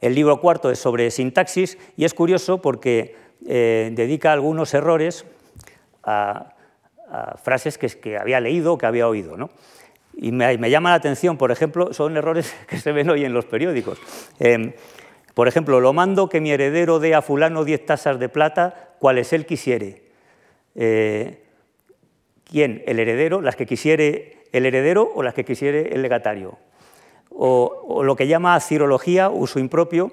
El 0.00 0.14
libro 0.14 0.40
cuarto 0.40 0.70
es 0.70 0.78
sobre 0.78 1.10
sintaxis 1.10 1.78
y 1.96 2.04
es 2.04 2.14
curioso 2.14 2.62
porque 2.62 3.16
eh, 3.46 3.90
dedica 3.92 4.32
algunos 4.32 4.74
errores 4.74 5.24
a, 6.04 6.54
frases 7.42 7.78
que, 7.78 8.18
había 8.18 8.38
leído 8.38 8.74
o 8.74 8.78
que 8.78 8.84
había 8.84 9.08
oído. 9.08 9.36
Y 10.14 10.30
me, 10.30 10.70
llama 10.70 10.90
la 10.90 10.96
atención, 10.96 11.38
por 11.38 11.50
ejemplo, 11.50 11.94
son 11.94 12.16
errores 12.16 12.54
que 12.68 12.78
se 12.78 12.92
ven 12.92 13.08
hoy 13.08 13.24
en 13.24 13.32
los 13.32 13.46
periódicos. 13.46 13.98
Em, 14.38 14.72
Por 15.34 15.46
ejemplo, 15.46 15.80
lo 15.80 15.92
mando 15.92 16.28
que 16.28 16.40
mi 16.40 16.50
heredero 16.50 16.98
dé 16.98 17.14
a 17.14 17.22
fulano 17.22 17.64
diez 17.64 17.86
tasas 17.86 18.18
de 18.18 18.28
plata, 18.28 18.94
cuales 18.98 19.32
él 19.32 19.46
quisiere. 19.46 20.02
Eh, 20.74 21.44
¿Quién? 22.50 22.82
El 22.86 22.98
heredero, 22.98 23.40
las 23.40 23.56
que 23.56 23.66
quisiere 23.66 24.38
el 24.52 24.66
heredero 24.66 25.10
o 25.14 25.22
las 25.22 25.34
que 25.34 25.44
quisiere 25.44 25.94
el 25.94 26.02
legatario. 26.02 26.58
O, 27.30 28.02
lo 28.02 28.16
que 28.16 28.26
llama 28.26 28.58
cirología, 28.60 29.28
uso 29.28 29.58
impropio, 29.58 30.12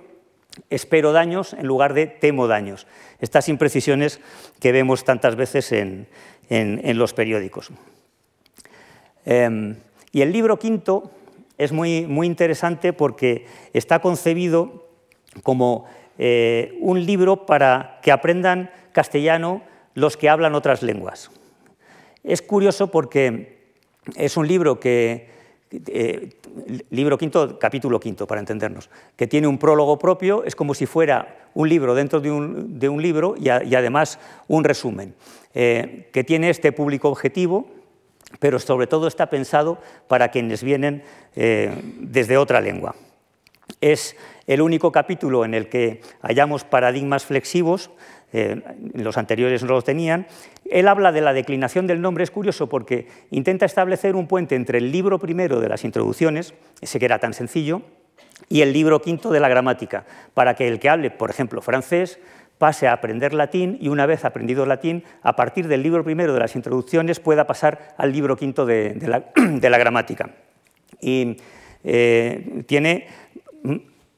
espero 0.70 1.12
daños 1.12 1.54
en 1.54 1.66
lugar 1.66 1.94
de 1.94 2.08
temo 2.08 2.48
daños. 2.48 2.88
Estas 3.20 3.50
imprecisiones 3.50 4.20
que 4.60 4.72
vemos 4.72 5.04
tantas 5.04 5.36
veces 5.36 5.72
en, 5.72 6.08
los 6.98 7.14
periódicos. 7.14 7.72
Em, 9.26 9.78
y 10.12 10.22
el 10.22 10.32
libro 10.32 10.60
quinto 10.60 11.12
es 11.58 11.72
muy, 11.72 12.06
muy 12.06 12.28
interesante 12.28 12.94
porque 12.94 13.48
está 13.74 14.00
concebido 14.00 14.88
como 15.42 15.86
eh, 16.18 16.78
un 16.82 17.04
libro 17.06 17.46
para 17.46 18.00
que 18.04 18.12
aprendan 18.12 18.70
castellano 18.92 19.64
los 19.96 20.18
que 20.18 20.30
hablan 20.30 20.54
otras 20.54 20.84
lenguas. 20.84 21.32
Es 22.26 22.42
curioso 22.42 22.88
porque 22.90 23.56
es 24.16 24.36
un 24.36 24.48
libro 24.48 24.80
que, 24.80 25.30
eh, 25.88 26.30
libro 26.90 27.18
quinto, 27.18 27.60
capítulo 27.60 28.00
quinto, 28.00 28.26
para 28.26 28.40
entendernos, 28.40 28.90
que 29.16 29.28
tiene 29.28 29.48
un 29.48 29.60
prólogo 29.60 30.00
propio, 30.00 30.44
es 30.44 30.56
como 30.56 30.74
si 30.74 30.88
fuera 30.88 31.50
un 31.54 31.70
libro 31.70 31.94
dentro 31.94 32.20
de 32.20 32.32
un, 32.32 33.02
libro 33.02 33.36
y, 33.38 33.50
además 33.50 34.20
un 34.48 34.64
resumen, 34.64 35.14
eh, 35.54 36.10
que 36.12 36.24
tiene 36.24 36.50
este 36.50 36.72
público 36.72 37.10
objetivo, 37.10 37.68
pero 38.40 38.58
sobre 38.58 38.88
todo 38.88 39.08
está 39.08 39.30
pensado 39.30 39.78
para 40.08 40.30
quienes 40.30 40.64
vienen 40.64 41.04
eh, 41.36 41.72
desde 42.00 42.38
otra 42.38 42.60
lengua. 42.60 42.96
Es 43.82 44.16
el 44.48 44.62
único 44.62 44.92
capítulo 44.92 45.46
en 45.46 45.54
el 45.54 45.70
que 45.70 46.02
hallamos 46.22 46.64
paradigmas 46.64 47.26
flexivos, 47.26 47.92
eh, 48.38 48.62
los 48.94 49.18
anteriores 49.18 49.64
no 49.64 49.70
los 49.70 49.86
tenían. 49.86 50.28
Él 50.70 50.90
habla 50.90 51.14
de 51.14 51.22
la 51.22 51.32
declinación 51.32 51.88
del 51.88 52.02
nombre, 52.02 52.26
es 52.26 52.32
curioso 52.32 52.68
porque 52.68 53.08
intenta 53.32 53.66
establecer 53.66 54.18
un 54.18 54.28
puente 54.28 54.56
entre 54.56 54.80
el 54.80 54.92
libro 54.92 55.20
primero 55.20 55.62
de 55.62 55.70
las 55.70 55.86
introducciones, 55.86 56.54
ese 56.82 57.00
que 57.00 57.06
era 57.06 57.20
tan 57.20 57.34
sencillo, 57.34 57.82
y 58.50 58.60
el 58.60 58.74
libro 58.74 59.02
quinto 59.02 59.32
de 59.32 59.40
la 59.40 59.48
gramática, 59.48 60.06
para 60.34 60.54
que 60.54 60.68
el 60.68 60.82
que 60.82 60.90
hable, 60.90 61.12
por 61.12 61.30
ejemplo, 61.30 61.62
francés, 61.62 62.20
pase 62.58 62.90
a 62.90 62.92
aprender 62.92 63.34
latín 63.34 63.78
y 63.80 63.88
una 63.88 64.06
vez 64.06 64.26
aprendido 64.26 64.66
latín, 64.66 65.06
a 65.24 65.38
partir 65.38 65.70
del 65.70 65.82
libro 65.82 66.04
primero 66.04 66.34
de 66.34 66.42
las 66.42 66.58
introducciones 66.58 67.22
pueda 67.22 67.48
pasar 67.48 67.96
al 67.98 68.12
libro 68.12 68.36
quinto 68.36 68.66
de, 68.66 68.98
la, 69.62 69.78
gramática. 69.78 70.32
Y 71.00 71.38
eh, 71.86 72.64
tiene 72.68 73.08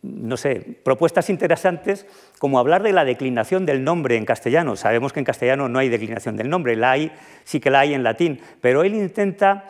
no 0.08 0.38
sé, 0.38 0.80
propuestas 0.84 1.30
interesantes 1.30 2.06
como 2.40 2.60
hablar 2.60 2.84
de 2.84 2.94
la 2.94 3.06
declinación 3.06 3.66
del 3.66 3.84
nombre 3.84 4.18
en 4.18 4.26
castellano. 4.26 4.76
Sabemos 4.76 5.14
que 5.14 5.20
en 5.20 5.26
castellano 5.26 5.70
no 5.70 5.80
hay 5.80 5.90
declinación 5.90 6.38
del 6.38 6.50
nombre, 6.50 6.76
la 6.76 6.92
hay, 6.92 7.12
sí 7.44 7.60
que 7.60 7.70
la 7.70 7.82
hay 7.82 7.94
en 7.94 8.04
latín, 8.04 8.40
pero 8.62 8.84
él 8.84 8.96
intenta 8.96 9.66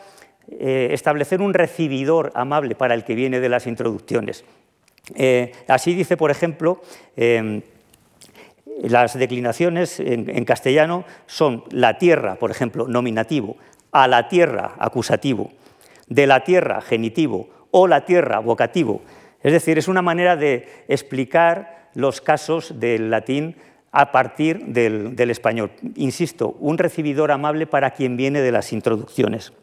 eh, 0.49 0.89
establecer 0.91 1.41
un 1.41 1.53
recibidor 1.53 2.31
amable 2.33 2.75
para 2.75 2.93
el 2.93 3.03
que 3.03 3.15
viene 3.15 3.39
de 3.39 3.49
las 3.49 3.67
introducciones. 3.67 4.45
Eh, 5.15 5.51
así 5.67 5.93
dice, 5.93 6.17
por 6.17 6.31
ejemplo, 6.31 6.81
em, 7.15 7.61
las 8.83 9.17
declinaciones 9.17 9.99
en, 9.99 10.45
castellano 10.45 11.03
son 11.25 11.63
la 11.71 11.97
tierra, 11.97 12.35
por 12.35 12.51
ejemplo, 12.51 12.87
nominativo, 12.87 13.57
a 13.91 14.07
la 14.07 14.29
tierra, 14.29 14.75
acusativo, 14.77 15.51
de 16.07 16.27
la 16.27 16.43
tierra, 16.43 16.81
genitivo, 16.81 17.49
o 17.71 17.87
la 17.87 18.05
tierra, 18.05 18.39
vocativo. 18.39 19.01
Es 19.43 19.51
decir, 19.51 19.77
es 19.77 19.87
una 19.87 20.01
manera 20.01 20.35
de 20.35 20.67
explicar 20.87 21.89
los 21.93 22.21
casos 22.21 22.79
del 22.79 23.09
latín 23.09 23.55
a 23.91 24.11
partir 24.11 24.65
del, 24.65 25.29
español. 25.29 25.71
Insisto, 25.95 26.55
un 26.59 26.77
recibidor 26.77 27.31
amable 27.31 27.65
para 27.65 27.91
quien 27.91 28.17
viene 28.17 28.41
de 28.41 28.51
las 28.51 28.73
introducciones. 28.73 29.53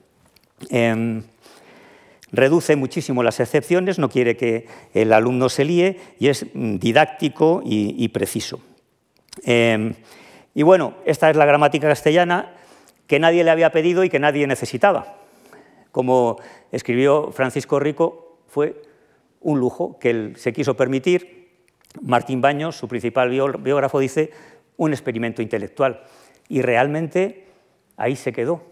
Em, 0.70 1.22
reduce 2.32 2.74
muchísimo 2.76 3.22
las 3.22 3.38
excepciones, 3.40 3.98
no 3.98 4.08
quiere 4.08 4.36
que 4.36 4.66
el 4.92 5.12
alumno 5.12 5.48
se 5.48 5.64
líe 5.64 6.00
y 6.18 6.28
es 6.28 6.46
didáctico 6.54 7.62
y, 7.64 8.08
preciso. 8.08 8.60
Em, 9.44 9.94
y 10.54 10.62
bueno, 10.62 10.94
esta 11.04 11.30
es 11.30 11.36
la 11.36 11.46
gramática 11.46 11.88
castellana 11.88 12.54
que 13.06 13.18
nadie 13.18 13.44
le 13.44 13.50
había 13.50 13.70
pedido 13.70 14.04
y 14.04 14.08
que 14.08 14.18
nadie 14.18 14.46
necesitaba. 14.46 15.18
Como 15.92 16.38
escribió 16.72 17.30
Francisco 17.30 17.78
Rico, 17.78 18.38
fue 18.48 18.82
un 19.44 19.60
lujo 19.60 19.98
que 20.00 20.10
él 20.10 20.34
se 20.36 20.52
quiso 20.52 20.76
permitir. 20.76 21.44
Martín 22.02 22.40
Baños, 22.40 22.76
su 22.76 22.88
principal 22.88 23.30
biógrafo, 23.30 24.00
dice 24.00 24.32
un 24.76 24.92
experimento 24.92 25.42
intelectual. 25.42 26.02
Y 26.48 26.62
realmente 26.62 27.46
ahí 27.96 28.16
se 28.16 28.32
quedó. 28.32 28.62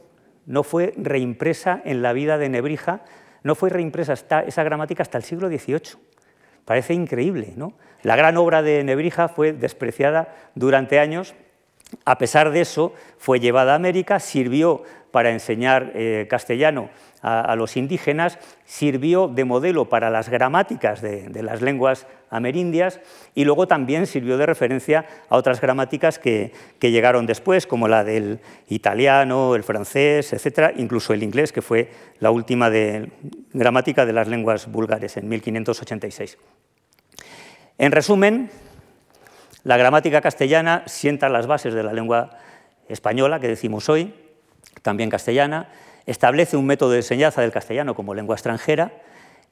No 0.47 0.65
fue 0.65 0.93
reimpresa 0.97 1.81
en 1.85 2.03
la 2.03 2.13
vida 2.13 2.37
de 2.39 2.49
Nebrija, 2.49 3.05
no 3.45 3.55
fue 3.55 3.71
reimpresa 3.71 4.15
esa 4.15 4.63
gramática 4.65 5.03
hasta 5.03 5.19
el 5.19 5.25
siglo 5.25 5.49
XVIII. 5.49 6.01
Parece 6.65 6.95
increíble, 6.95 7.53
¿no? 7.57 7.75
La 8.03 8.17
gran 8.17 8.37
obra 8.37 8.63
de 8.63 8.83
Nebrija 8.83 9.29
fue 9.29 9.53
despreciada 9.53 10.35
durante 10.55 10.99
años. 10.99 11.35
A 12.05 12.19
pesar 12.19 12.51
de 12.51 12.63
eso, 12.63 12.95
fue 13.19 13.41
llevada 13.41 13.73
a 13.73 13.77
América, 13.77 14.19
sirvió 14.19 14.83
para 15.11 15.31
enseñar 15.31 15.93
eh, 15.95 16.27
castellano 16.29 16.89
a, 17.23 17.55
los 17.55 17.77
indígenas, 17.77 18.39
sirvió 18.65 19.29
de 19.29 19.45
modelo 19.45 19.89
para 19.89 20.11
las 20.11 20.29
gramáticas 20.29 21.01
de, 21.01 21.43
las 21.43 21.63
lenguas 21.63 22.07
amerindias 22.31 23.01
y 23.35 23.45
luego 23.45 23.69
también 23.69 24.07
sirvió 24.07 24.37
de 24.37 24.47
referencia 24.47 25.07
a 25.29 25.37
otras 25.37 25.61
gramáticas 25.61 26.19
que, 26.19 26.53
llegaron 26.81 27.27
después, 27.27 27.67
como 27.67 27.87
la 27.87 28.03
del 28.03 28.41
italiano, 28.69 29.55
el 29.55 29.63
francés, 29.63 30.33
etcétera, 30.33 30.73
incluso 30.77 31.13
el 31.13 31.23
inglés, 31.23 31.53
que 31.53 31.63
fue 31.63 31.91
la 32.19 32.33
última 32.33 32.71
gramática 33.53 34.05
de 34.05 34.13
las 34.13 34.27
lenguas 34.27 34.71
vulgares 34.71 35.17
en 35.17 35.29
1586. 35.29 36.39
En 37.79 37.93
resumen, 37.93 38.51
la 39.65 39.77
gramática 39.77 40.21
castellana 40.21 40.83
sienta 40.87 41.29
las 41.29 41.47
bases 41.47 41.73
de 41.73 41.85
la 41.85 41.93
lengua 41.93 42.31
española 42.89 43.39
que 43.39 43.49
decimos 43.49 43.89
hoy, 43.89 44.13
también 44.83 45.09
castellana, 45.09 45.69
establece 46.07 46.57
un 46.57 46.67
método 46.67 46.91
de 46.91 46.99
enseñanza 46.99 47.43
del 47.43 47.53
castellano 47.53 47.95
como 47.95 48.15
lengua 48.15 48.37
extranjera 48.37 48.93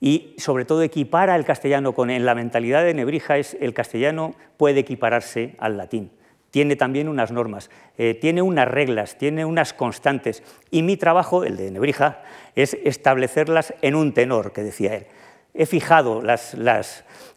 y 0.00 0.34
sobre 0.38 0.64
todo 0.64 0.82
equipara 0.82 1.36
el 1.36 1.44
castellano 1.44 1.92
con 1.92 2.10
en 2.10 2.24
la 2.24 2.34
mentalidad 2.34 2.84
de 2.84 2.94
Nebrija 2.94 3.36
es 3.36 3.56
el 3.60 3.74
castellano 3.74 4.34
puede 4.56 4.80
equipararse 4.80 5.54
al 5.58 5.76
latín. 5.76 6.10
Tiene 6.50 6.74
también 6.74 7.08
unas 7.08 7.30
normas, 7.30 7.70
eh, 7.96 8.14
tiene 8.14 8.42
unas 8.42 8.66
reglas, 8.66 9.16
tiene 9.18 9.44
unas 9.44 9.72
constantes. 9.72 10.42
Y 10.70 10.82
mi 10.82 10.96
trabajo, 10.96 11.44
el 11.44 11.56
de 11.56 11.70
Nebrija, 11.70 12.22
es 12.56 12.76
establecerlas 12.82 13.72
en 13.82 13.94
un 13.94 14.14
tenor, 14.14 14.52
que 14.52 14.64
decía 14.64 14.96
él. 14.96 15.06
He 15.54 15.66
fijado 15.66 16.22
las, 16.22 16.56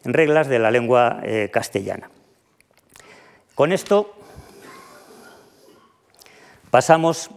reglas 0.02 0.48
de 0.48 0.58
la 0.58 0.72
lengua 0.72 1.20
eh, 1.22 1.48
castellana. 1.52 2.10
Con 3.54 3.72
esto 3.72 4.16
pasamos 6.72 7.30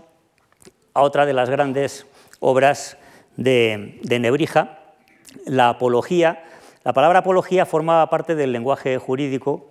a 0.98 1.02
otra 1.04 1.28
de 1.28 1.34
las 1.34 1.52
grandes 1.52 2.08
obras 2.40 2.98
de, 3.36 4.00
Nebrija, 4.20 4.80
la 5.46 5.70
apología. 5.70 6.44
La 6.84 6.92
palabra 6.92 7.20
apología 7.20 7.68
formaba 7.68 8.10
parte 8.10 8.34
del 8.34 8.52
lenguaje 8.52 8.98
jurídico, 8.98 9.70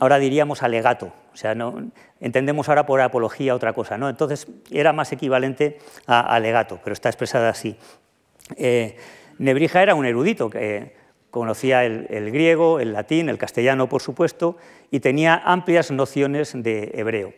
ahora 0.00 0.18
diríamos 0.18 0.64
alegato, 0.64 1.12
o 1.32 1.36
sea, 1.36 1.54
no, 1.54 1.92
entendemos 2.20 2.68
ahora 2.68 2.86
por 2.86 3.00
apología 3.00 3.54
otra 3.54 3.72
cosa, 3.72 3.98
¿no? 3.98 4.08
entonces 4.08 4.48
era 4.68 4.92
más 4.92 5.12
equivalente 5.12 5.78
a 6.08 6.34
alegato, 6.34 6.80
pero 6.82 6.94
está 6.94 7.08
expresada 7.08 7.48
así. 7.48 7.76
Eh, 8.56 8.96
Nebrija 9.38 9.80
era 9.80 9.94
un 9.94 10.06
erudito 10.06 10.50
que 10.50 10.96
conocía 11.30 11.84
el, 11.84 12.32
griego, 12.32 12.80
el 12.80 12.94
latín, 12.94 13.28
el 13.28 13.38
castellano, 13.38 13.88
por 13.88 14.02
supuesto, 14.02 14.56
y 14.90 14.98
tenía 14.98 15.36
amplias 15.36 15.92
nociones 15.92 16.50
de 16.52 16.90
hebreo. 16.94 17.32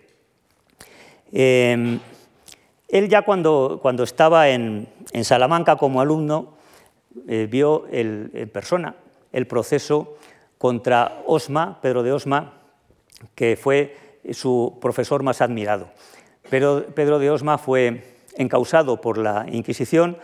Eh, 1.33 1.99
él 2.89 3.09
ya 3.09 3.23
cuando, 3.23 3.79
cuando 3.83 4.03
estaba 4.03 4.49
en, 4.49 4.89
Salamanca 5.23 5.77
como 5.77 6.01
alumno 6.01 6.55
eh, 7.27 7.47
vio 7.51 7.87
en 7.91 8.51
persona 8.53 8.95
el 9.33 9.47
proceso 9.47 10.17
contra 10.59 11.23
Osma, 11.27 11.79
Pedro 11.81 12.03
de 12.03 12.13
Osma, 12.13 12.55
que 13.35 13.57
fue 13.57 13.97
su 14.33 14.79
profesor 14.81 15.23
más 15.23 15.41
admirado. 15.41 15.89
Pero 16.51 16.87
Pedro 16.95 17.19
de 17.19 17.31
Osma 17.31 17.59
fue 17.59 18.17
encausado 18.37 19.01
por 19.01 19.19
la 19.19 19.47
Inquisición 19.51 20.19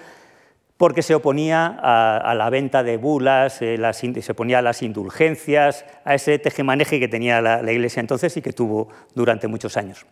porque 0.76 1.02
se 1.02 1.14
oponía 1.14 1.66
a, 1.66 2.34
la 2.34 2.50
venta 2.50 2.82
de 2.82 2.96
bulas, 2.96 3.62
eh, 3.62 3.78
se 3.92 4.32
oponía 4.32 4.58
a 4.58 4.62
las 4.62 4.82
indulgencias, 4.82 5.84
a 6.04 6.14
ese 6.14 6.38
tejemaneje 6.38 6.98
que 6.98 7.06
tenía 7.06 7.40
la, 7.40 7.62
la, 7.62 7.72
Iglesia 7.72 8.00
entonces 8.00 8.36
y 8.36 8.42
que 8.42 8.52
tuvo 8.52 8.88
durante 9.14 9.46
muchos 9.46 9.76
años. 9.76 10.04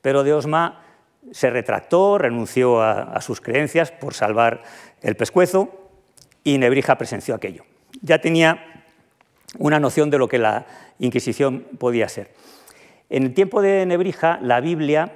Pedro 0.00 0.24
de 0.24 0.32
Osma 0.32 0.83
se 1.32 1.50
retractó, 1.50 2.18
renunció 2.18 2.82
a, 2.82 3.20
sus 3.20 3.40
creencias 3.40 3.90
por 3.90 4.14
salvar 4.14 4.62
el 5.02 5.16
pescuezo 5.16 5.68
y 6.42 6.58
Nebrija 6.58 6.98
presenció 6.98 7.34
aquello. 7.34 7.64
Ya 8.02 8.20
tenía 8.20 8.84
una 9.58 9.80
noción 9.80 10.10
de 10.10 10.18
lo 10.18 10.28
que 10.28 10.38
la 10.38 10.66
Inquisición 10.98 11.66
podía 11.78 12.08
ser. 12.08 12.30
En 13.10 13.24
el 13.24 13.34
tiempo 13.34 13.62
de 13.62 13.84
Nebrija, 13.84 14.38
la 14.40 14.60
Biblia, 14.60 15.12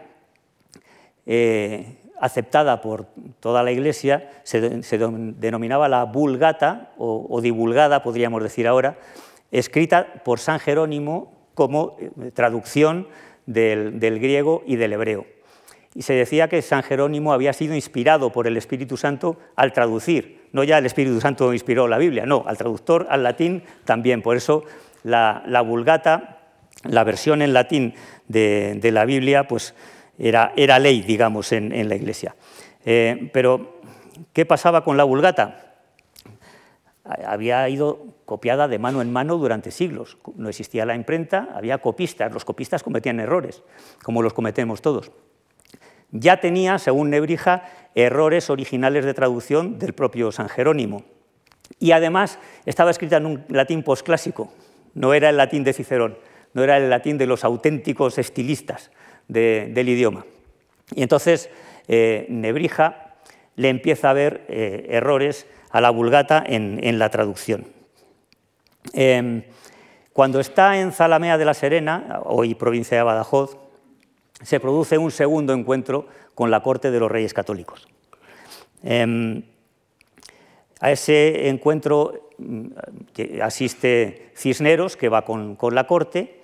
eh, 1.24 1.98
aceptada 2.20 2.80
por 2.80 3.06
toda 3.40 3.62
la 3.62 3.70
Iglesia, 3.70 4.30
se, 4.42 4.60
denominaba 4.60 5.88
la 5.88 6.04
Vulgata, 6.04 6.92
o, 6.98 7.40
divulgada, 7.40 8.02
podríamos 8.02 8.42
decir 8.42 8.66
ahora, 8.66 8.98
escrita 9.52 10.14
por 10.24 10.40
San 10.40 10.58
Jerónimo 10.58 11.32
como 11.54 11.96
eh, 12.00 12.30
traducción 12.32 13.08
del, 13.46 14.00
del 14.00 14.18
griego 14.18 14.62
y 14.66 14.76
del 14.76 14.92
hebreo. 14.94 15.37
Y 15.94 16.02
se 16.02 16.12
decía 16.12 16.48
que 16.48 16.62
San 16.62 16.82
Jerónimo 16.82 17.32
había 17.32 17.52
sido 17.52 17.74
inspirado 17.74 18.30
por 18.30 18.46
el 18.46 18.56
Espíritu 18.56 18.96
Santo 18.96 19.38
al 19.56 19.72
traducir. 19.72 20.48
No 20.52 20.64
ya 20.64 20.78
el 20.78 20.86
Espíritu 20.86 21.20
Santo 21.20 21.52
inspiró 21.52 21.88
la 21.88 21.98
Biblia, 21.98 22.26
no, 22.26 22.44
al 22.46 22.56
traductor 22.56 23.06
al 23.10 23.22
latín 23.22 23.62
también. 23.84 24.22
Por 24.22 24.36
eso 24.36 24.64
la, 25.02 25.42
Vulgata, 25.66 26.40
la 26.84 27.04
versión 27.04 27.42
en 27.42 27.52
latín 27.52 27.94
de, 28.28 28.90
la 28.92 29.04
Biblia, 29.04 29.48
pues 29.48 29.74
era, 30.18 30.78
ley, 30.78 31.02
digamos, 31.02 31.52
en, 31.52 31.88
la 31.88 31.96
Iglesia. 31.96 32.36
Eh, 32.84 33.30
pero, 33.32 33.80
¿qué 34.32 34.46
pasaba 34.46 34.84
con 34.84 34.96
la 34.96 35.04
Vulgata? 35.04 35.64
había 37.26 37.66
ido 37.70 38.04
copiada 38.26 38.68
de 38.68 38.78
mano 38.78 39.00
en 39.00 39.10
mano 39.10 39.38
durante 39.38 39.70
siglos. 39.70 40.18
No 40.36 40.50
existía 40.50 40.84
la 40.84 40.94
imprenta, 40.94 41.48
había 41.54 41.78
copistas. 41.78 42.30
Los 42.30 42.44
copistas 42.44 42.82
cometían 42.82 43.18
errores, 43.18 43.62
como 44.02 44.20
los 44.20 44.34
cometemos 44.34 44.82
todos 44.82 45.10
ya 46.10 46.40
tenía, 46.40 46.78
según 46.78 47.10
Nebrija, 47.10 47.64
errores 47.94 48.50
originales 48.50 49.04
de 49.04 49.14
traducción 49.14 49.78
del 49.78 49.92
propio 49.92 50.32
San 50.32 50.48
Jerónimo. 50.48 51.04
Y 51.78 51.92
además 51.92 52.38
estaba 52.66 52.90
escrita 52.90 53.18
en 53.18 53.26
un 53.26 53.44
latín 53.48 53.82
posclásico, 53.82 54.52
no 54.94 55.14
era 55.14 55.28
el 55.28 55.36
latín 55.36 55.64
de 55.64 55.72
Cicerón, 55.72 56.18
no 56.54 56.64
era 56.64 56.76
el 56.76 56.90
latín 56.90 57.18
de 57.18 57.26
los 57.26 57.44
auténticos 57.44 58.18
estilistas 58.18 58.90
del 59.28 59.88
idioma. 59.88 60.24
Y 60.94 61.02
entonces 61.02 61.50
eh, 61.86 62.26
Nebrija 62.30 63.16
le 63.56 63.68
empieza 63.68 64.10
a 64.10 64.14
ver 64.14 64.44
eh, 64.48 64.86
errores 64.90 65.46
a 65.70 65.80
la 65.80 65.90
vulgata 65.90 66.42
en, 66.46 66.98
la 66.98 67.10
traducción. 67.10 67.66
Em, 68.94 69.42
cuando 70.14 70.40
está 70.40 70.78
en 70.78 70.92
Zalamea 70.92 71.36
de 71.36 71.44
la 71.44 71.54
Serena, 71.54 72.20
hoy 72.24 72.54
provincia 72.54 72.96
de 72.96 73.02
Badajoz, 73.02 73.58
se 74.42 74.60
produce 74.60 74.98
un 74.98 75.10
segundo 75.10 75.52
encuentro 75.52 76.06
con 76.34 76.50
la 76.50 76.62
corte 76.62 76.90
de 76.90 77.00
los 77.00 77.10
reyes 77.10 77.34
católicos. 77.34 77.88
Em, 78.82 79.42
a 80.80 80.92
ese 80.92 81.48
encuentro 81.48 82.30
mm, 82.38 82.66
asiste 83.42 84.30
Cisneros, 84.36 84.96
que 84.96 85.08
va 85.08 85.24
con, 85.24 85.56
la 85.72 85.86
corte, 85.86 86.40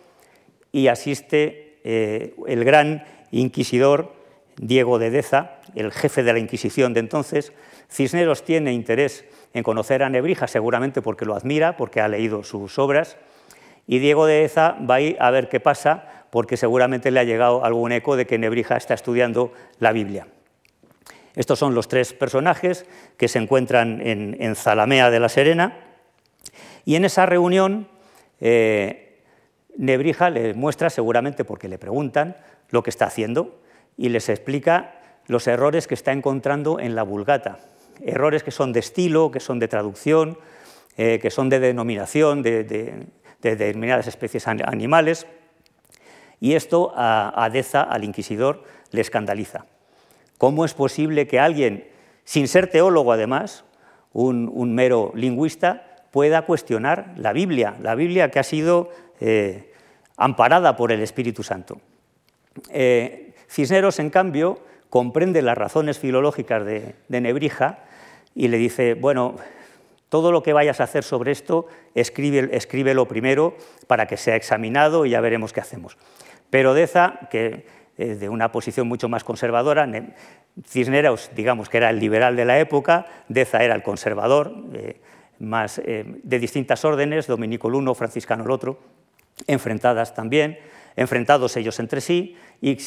y 0.72 0.88
asiste 0.88 1.78
eh, 1.84 2.34
el 2.48 2.64
gran 2.64 3.04
inquisidor 3.30 4.12
Diego 4.56 4.98
de 4.98 5.10
Deza, 5.10 5.58
el 5.74 5.92
jefe 5.92 6.22
de 6.22 6.32
la 6.32 6.38
Inquisición 6.38 6.94
de 6.94 7.00
entonces. 7.00 7.52
Cisneros 7.90 8.44
tiene 8.44 8.72
interés 8.72 9.24
en 9.52 9.62
conocer 9.62 10.02
a 10.02 10.10
Nebrija, 10.10 10.48
seguramente 10.48 11.02
porque 11.02 11.24
lo 11.24 11.34
admira, 11.34 11.76
porque 11.76 12.00
ha 12.00 12.08
leído 12.08 12.42
sus 12.42 12.78
obras, 12.78 13.16
y 13.86 13.98
Diego 13.98 14.26
de 14.26 14.40
Deza 14.40 14.76
va 14.88 14.96
a 14.96 15.00
ir 15.00 15.16
a 15.20 15.30
ver 15.30 15.48
qué 15.48 15.60
pasa 15.60 16.23
porque 16.34 16.56
seguramente 16.56 17.12
le 17.12 17.20
ha 17.20 17.22
llegado 17.22 17.64
algún 17.64 17.92
eco 17.92 18.16
de 18.16 18.26
que 18.26 18.38
Nebrija 18.38 18.76
está 18.76 18.92
estudiando 18.92 19.52
la 19.78 19.92
Biblia. 19.92 20.26
Estos 21.36 21.60
son 21.60 21.76
los 21.76 21.86
tres 21.86 22.12
personajes 22.12 22.86
que 23.16 23.28
se 23.28 23.38
encuentran 23.38 24.00
en, 24.04 24.56
Zalamea 24.56 25.10
de 25.12 25.20
la 25.20 25.28
Serena 25.28 25.78
y 26.84 26.96
en 26.96 27.04
esa 27.04 27.24
reunión 27.24 27.86
eh, 28.40 29.22
Nebrija 29.76 30.28
les 30.28 30.56
muestra, 30.56 30.90
seguramente 30.90 31.44
porque 31.44 31.68
le 31.68 31.78
preguntan, 31.78 32.36
lo 32.70 32.82
que 32.82 32.90
está 32.90 33.04
haciendo 33.04 33.60
y 33.96 34.08
les 34.08 34.28
explica 34.28 35.00
los 35.28 35.46
errores 35.46 35.86
que 35.86 35.94
está 35.94 36.10
encontrando 36.10 36.80
en 36.80 36.96
la 36.96 37.04
Vulgata. 37.04 37.60
Errores 38.04 38.42
que 38.42 38.50
son 38.50 38.72
de 38.72 38.80
estilo, 38.80 39.30
que 39.30 39.38
son 39.38 39.60
de 39.60 39.68
traducción, 39.68 40.36
eh, 40.96 41.20
que 41.22 41.30
son 41.30 41.48
de 41.48 41.60
denominación 41.60 42.42
de 42.42 42.64
determinadas 43.40 44.08
especies 44.08 44.48
animales 44.48 45.28
y 46.40 46.54
esto 46.54 46.92
a, 46.94 47.48
Deza, 47.52 47.82
al 47.82 48.04
inquisidor, 48.04 48.64
le 48.90 49.00
escandaliza. 49.00 49.66
¿Cómo 50.38 50.64
es 50.64 50.74
posible 50.74 51.26
que 51.26 51.40
alguien, 51.40 51.88
sin 52.24 52.48
ser 52.48 52.68
teólogo 52.68 53.12
además, 53.12 53.64
un, 54.12 54.74
mero 54.74 55.12
lingüista, 55.14 55.96
pueda 56.10 56.42
cuestionar 56.42 57.14
la 57.16 57.32
Biblia, 57.32 57.76
la 57.80 57.94
Biblia 57.94 58.30
que 58.30 58.38
ha 58.38 58.44
sido 58.44 58.90
eh, 59.20 59.72
amparada 60.16 60.76
por 60.76 60.92
el 60.92 61.00
Espíritu 61.00 61.42
Santo? 61.42 61.80
Eh, 62.70 63.34
Cisneros, 63.48 63.98
en 63.98 64.10
cambio, 64.10 64.58
comprende 64.90 65.42
las 65.42 65.58
razones 65.58 65.98
filológicas 65.98 66.64
de, 66.64 66.94
Nebrija 67.08 67.80
y 68.34 68.48
le 68.48 68.58
dice, 68.58 68.94
bueno, 68.94 69.34
todo 70.08 70.30
lo 70.30 70.42
que 70.42 70.52
vayas 70.52 70.80
a 70.80 70.84
hacer 70.84 71.02
sobre 71.02 71.32
esto, 71.32 71.66
escríbelo 71.94 73.08
primero 73.08 73.56
para 73.88 74.06
que 74.06 74.16
sea 74.16 74.36
examinado 74.36 75.04
y 75.04 75.10
ya 75.10 75.20
veremos 75.20 75.52
qué 75.52 75.60
hacemos. 75.60 75.96
Pero 76.54 76.72
Deza, 76.72 77.18
que 77.32 77.66
eh, 77.98 78.14
de 78.14 78.28
una 78.28 78.52
posición 78.52 78.86
mucho 78.86 79.08
más 79.08 79.24
conservadora, 79.24 79.90
Cisneros, 80.64 81.32
digamos 81.34 81.68
que 81.68 81.78
era 81.78 81.90
el 81.90 81.98
liberal 81.98 82.36
de 82.36 82.44
la 82.44 82.60
época, 82.60 83.06
Deza 83.28 83.64
era 83.64 83.74
el 83.74 83.82
conservador, 83.82 84.54
eh, 84.72 85.00
más 85.40 85.80
eh, 85.84 86.04
de 86.22 86.38
distintas 86.38 86.84
órdenes, 86.84 87.26
Dominico 87.26 87.66
el 87.66 87.74
uno, 87.74 87.92
Franciscano 87.96 88.44
el 88.44 88.52
otro, 88.52 88.78
enfrentadas 89.48 90.14
también, 90.14 90.60
enfrentados 90.94 91.56
ellos 91.56 91.80
entre 91.80 92.00
sí, 92.00 92.36
y 92.60 92.78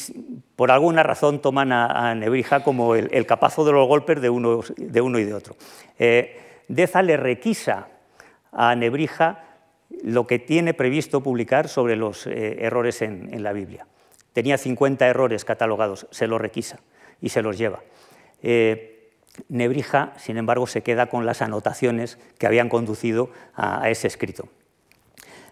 por 0.56 0.70
alguna 0.70 1.02
razón 1.02 1.42
toman 1.42 1.70
a, 1.70 2.14
Nebrija 2.14 2.64
como 2.64 2.94
el, 2.94 3.26
capazo 3.26 3.66
de 3.66 3.72
los 3.72 3.86
golpes 3.86 4.22
de 4.22 4.30
uno, 4.30 4.62
de 4.78 5.00
uno 5.02 5.18
y 5.18 5.24
de 5.24 5.34
otro. 5.34 5.56
Deza 6.68 7.02
le 7.02 7.18
requisa 7.18 7.88
a 8.50 8.74
Nebrija 8.74 9.44
lo 10.02 10.26
que 10.26 10.38
tiene 10.38 10.74
previsto 10.74 11.22
publicar 11.22 11.68
sobre 11.68 11.96
los 11.96 12.26
eh, 12.26 12.58
errores 12.60 13.02
en, 13.02 13.42
la 13.42 13.52
Biblia. 13.52 13.86
Tenía 14.32 14.58
50 14.58 15.06
errores 15.06 15.44
catalogados, 15.44 16.06
se 16.10 16.26
los 16.26 16.40
requisa 16.40 16.80
y 17.20 17.30
se 17.30 17.42
los 17.42 17.58
lleva. 17.58 17.82
Eh, 18.42 19.12
Nebrija, 19.48 20.12
sin 20.16 20.36
embargo, 20.36 20.66
se 20.66 20.82
queda 20.82 21.06
con 21.06 21.26
las 21.26 21.42
anotaciones 21.42 22.18
que 22.38 22.46
habían 22.46 22.68
conducido 22.68 23.30
a, 23.54 23.88
ese 23.88 24.08
escrito. 24.08 24.48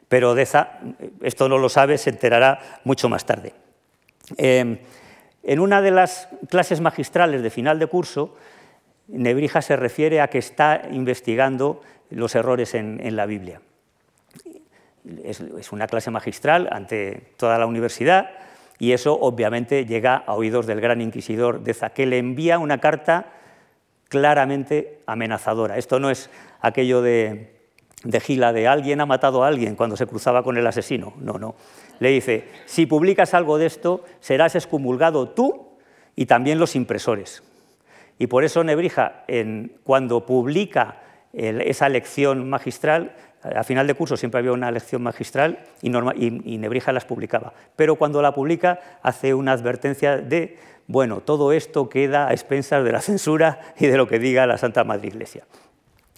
Pero 0.08 0.34
Deza, 0.34 0.80
esto 1.22 1.48
no 1.48 1.58
lo 1.58 1.68
sabe, 1.68 1.98
se 1.98 2.10
enterará 2.10 2.80
mucho 2.84 3.08
más 3.08 3.26
tarde. 3.26 3.54
Eh, 4.36 4.78
en 5.42 5.60
una 5.60 5.80
de 5.80 5.90
las 5.92 6.28
clases 6.48 6.80
magistrales 6.80 7.42
de 7.42 7.50
final 7.50 7.78
de 7.78 7.86
curso, 7.86 8.36
Nebrija 9.08 9.62
se 9.62 9.76
refiere 9.76 10.20
a 10.20 10.28
que 10.28 10.38
está 10.38 10.82
investigando 10.90 11.80
los 12.10 12.34
errores 12.34 12.74
en 12.74 13.16
la 13.16 13.26
Biblia 13.26 13.60
es, 15.24 15.72
una 15.72 15.86
clase 15.86 16.10
magistral 16.10 16.68
ante 16.70 17.32
toda 17.36 17.58
la 17.58 17.66
universidad 17.66 18.30
y 18.78 18.92
eso 18.92 19.18
obviamente 19.18 19.86
llega 19.86 20.16
a 20.16 20.34
oídos 20.34 20.66
del 20.66 20.80
gran 20.80 21.00
inquisidor 21.00 21.62
de 21.62 21.74
que 21.94 22.06
le 22.06 22.18
envía 22.18 22.58
una 22.58 22.78
carta 22.78 23.32
claramente 24.08 25.00
amenazadora. 25.06 25.78
Esto 25.78 25.98
no 25.98 26.10
es 26.10 26.30
aquello 26.60 27.02
de, 27.02 27.56
de 28.04 28.20
Gila 28.20 28.52
de 28.52 28.68
alguien 28.68 29.00
ha 29.00 29.06
matado 29.06 29.42
a 29.42 29.48
alguien 29.48 29.76
cuando 29.76 29.96
se 29.96 30.06
cruzaba 30.06 30.42
con 30.42 30.56
el 30.56 30.66
asesino. 30.66 31.14
No, 31.18 31.38
no. 31.38 31.54
Le 31.98 32.10
dice, 32.10 32.48
si 32.66 32.86
publicas 32.86 33.34
algo 33.34 33.58
de 33.58 33.66
esto, 33.66 34.04
serás 34.20 34.54
excomulgado 34.54 35.30
tú 35.30 35.78
y 36.14 36.26
también 36.26 36.58
los 36.58 36.76
impresores. 36.76 37.42
Y 38.18 38.26
por 38.26 38.44
eso 38.44 38.64
Nebrija, 38.64 39.24
en, 39.28 39.78
cuando 39.84 40.24
publica 40.24 41.02
esa 41.32 41.88
lección 41.90 42.48
magistral, 42.48 43.14
a 43.54 43.64
final 43.64 43.86
de 43.86 43.94
curso 43.94 44.16
siempre 44.16 44.38
había 44.38 44.52
una 44.52 44.70
lección 44.70 45.02
magistral 45.02 45.64
y, 45.82 45.90
Nebrija 45.90 46.92
las 46.92 47.04
publicaba. 47.04 47.52
Pero 47.76 47.96
cuando 47.96 48.22
la 48.22 48.32
publica 48.32 48.80
hace 49.02 49.34
una 49.34 49.52
advertencia 49.52 50.16
de, 50.16 50.58
bueno, 50.86 51.20
todo 51.20 51.52
esto 51.52 51.88
queda 51.88 52.28
a 52.28 52.32
expensas 52.32 52.84
de 52.84 52.92
la 52.92 53.00
censura 53.00 53.60
y 53.78 53.86
de 53.86 53.96
lo 53.96 54.08
que 54.08 54.18
diga 54.18 54.46
la 54.46 54.58
Santa 54.58 54.84
Madre 54.84 55.08
Iglesia. 55.08 55.44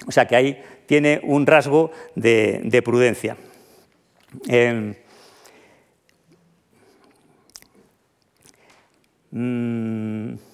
O 0.07 0.12
sea 0.12 0.26
que 0.26 0.37
ahí 0.37 0.62
tiene 0.87 1.20
un 1.24 1.47
rasgo 1.47 1.91
de, 2.14 2.83
prudencia. 2.85 3.37
Em, 4.47 4.95
mm, 9.31 10.47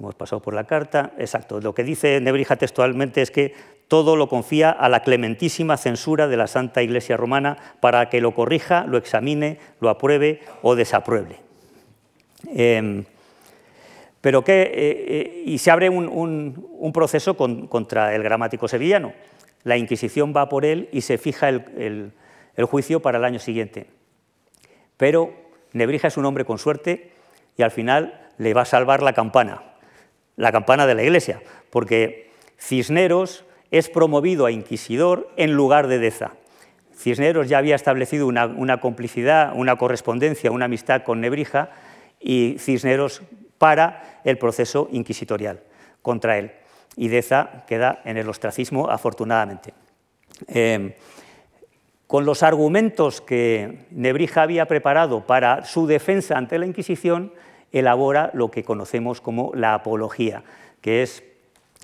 Hemos 0.00 0.14
pasado 0.14 0.40
por 0.40 0.54
la 0.54 0.64
carta. 0.64 1.12
Exacto. 1.18 1.60
Lo 1.60 1.74
que 1.74 1.84
dice 1.84 2.20
Nebrija 2.20 2.56
textualmente 2.56 3.20
es 3.20 3.30
que 3.30 3.54
todo 3.86 4.16
lo 4.16 4.28
confía 4.28 4.70
a 4.70 4.88
la 4.88 5.02
clementísima 5.02 5.76
censura 5.76 6.26
de 6.26 6.36
la 6.38 6.46
Santa 6.46 6.82
Iglesia 6.82 7.16
Romana 7.16 7.58
para 7.80 8.08
que 8.08 8.20
lo 8.20 8.34
corrija, 8.34 8.86
lo 8.86 8.96
examine, 8.96 9.58
lo 9.78 9.90
apruebe 9.90 10.40
o 10.62 10.74
desapruebe. 10.74 11.36
Em, 12.48 13.04
Pero 14.20 14.44
que, 14.44 14.62
eh, 14.62 14.70
eh, 14.74 15.42
y 15.46 15.58
se 15.58 15.70
abre 15.70 15.88
un, 15.88 16.90
proceso 16.92 17.36
contra 17.36 18.14
el 18.14 18.22
gramático 18.22 18.68
sevillano. 18.68 19.12
La 19.64 19.76
Inquisición 19.76 20.34
va 20.36 20.48
por 20.48 20.64
él 20.64 20.88
y 20.92 21.02
se 21.02 21.18
fija 21.18 21.48
el, 21.48 22.12
juicio 22.62 23.00
para 23.00 23.18
el 23.18 23.24
año 23.24 23.38
siguiente. 23.38 23.86
Pero 24.96 25.32
Nebrija 25.72 26.08
es 26.08 26.16
un 26.18 26.26
hombre 26.26 26.44
con 26.44 26.58
suerte 26.58 27.12
y 27.56 27.62
al 27.62 27.70
final 27.70 28.28
le 28.36 28.52
va 28.52 28.62
a 28.62 28.66
salvar 28.66 29.02
la 29.02 29.14
campana, 29.14 29.69
la 30.40 30.52
campana 30.52 30.86
de 30.86 30.94
la 30.94 31.02
iglesia, 31.02 31.42
porque 31.68 32.30
Cisneros 32.58 33.44
es 33.70 33.88
promovido 33.88 34.46
a 34.46 34.50
inquisidor 34.50 35.30
en 35.36 35.52
lugar 35.52 35.86
de 35.86 35.98
Deza. 35.98 36.32
Cisneros 36.96 37.48
ya 37.48 37.58
había 37.58 37.76
establecido 37.76 38.26
una, 38.26 38.80
complicidad, 38.80 39.52
una 39.54 39.76
correspondencia, 39.76 40.50
una 40.50 40.64
amistad 40.64 41.02
con 41.02 41.20
Nebrija 41.20 41.70
y 42.18 42.56
Cisneros 42.58 43.22
para 43.58 44.20
el 44.24 44.38
proceso 44.38 44.88
inquisitorial 44.92 45.60
contra 46.02 46.38
él. 46.38 46.52
Y 46.96 47.08
Deza 47.08 47.64
queda 47.66 48.00
en 48.04 48.16
el 48.16 48.28
ostracismo, 48.28 48.90
afortunadamente. 48.90 49.72
Em, 50.48 50.92
con 52.06 52.24
los 52.24 52.42
argumentos 52.42 53.20
que 53.20 53.86
Nebrija 53.90 54.42
había 54.42 54.66
preparado 54.66 55.26
para 55.26 55.64
su 55.64 55.86
defensa 55.86 56.36
ante 56.36 56.58
la 56.58 56.66
Inquisición, 56.66 57.32
elabora 57.72 58.30
lo 58.34 58.50
que 58.50 58.64
conocemos 58.64 59.20
como 59.20 59.52
la 59.54 59.74
Apología, 59.74 60.42
que 60.80 61.02
es, 61.02 61.22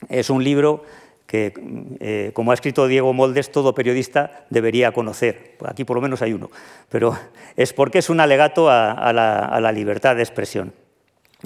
es 0.09 0.31
un 0.31 0.43
libro 0.43 0.85
que, 1.27 1.53
eh, 2.01 2.31
como 2.35 2.51
ha 2.51 2.55
escrito 2.55 2.87
Diego 2.87 3.13
Moldes, 3.13 3.51
todo 3.51 3.75
periodista 3.75 4.45
debería 4.51 4.93
conocer. 4.93 5.57
Aquí 5.65 5.85
por 5.85 5.97
lo 5.97 6.03
menos 6.03 6.23
hay 6.23 6.33
uno, 6.33 6.51
pero 6.89 7.17
es 7.57 7.73
porque 7.73 7.99
es 7.99 8.11
un 8.11 8.21
alegato 8.21 8.71
a 8.71 9.13
la 9.13 9.73
libertad 9.73 10.17
de 10.17 10.23
expresión. 10.23 10.73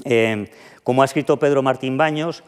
Eh, 0.04 0.48
como 0.82 1.02
ha 1.02 1.04
escrito 1.04 1.38
Pedro 1.38 1.62
Martín 1.62 1.96
Baños, 1.96 2.42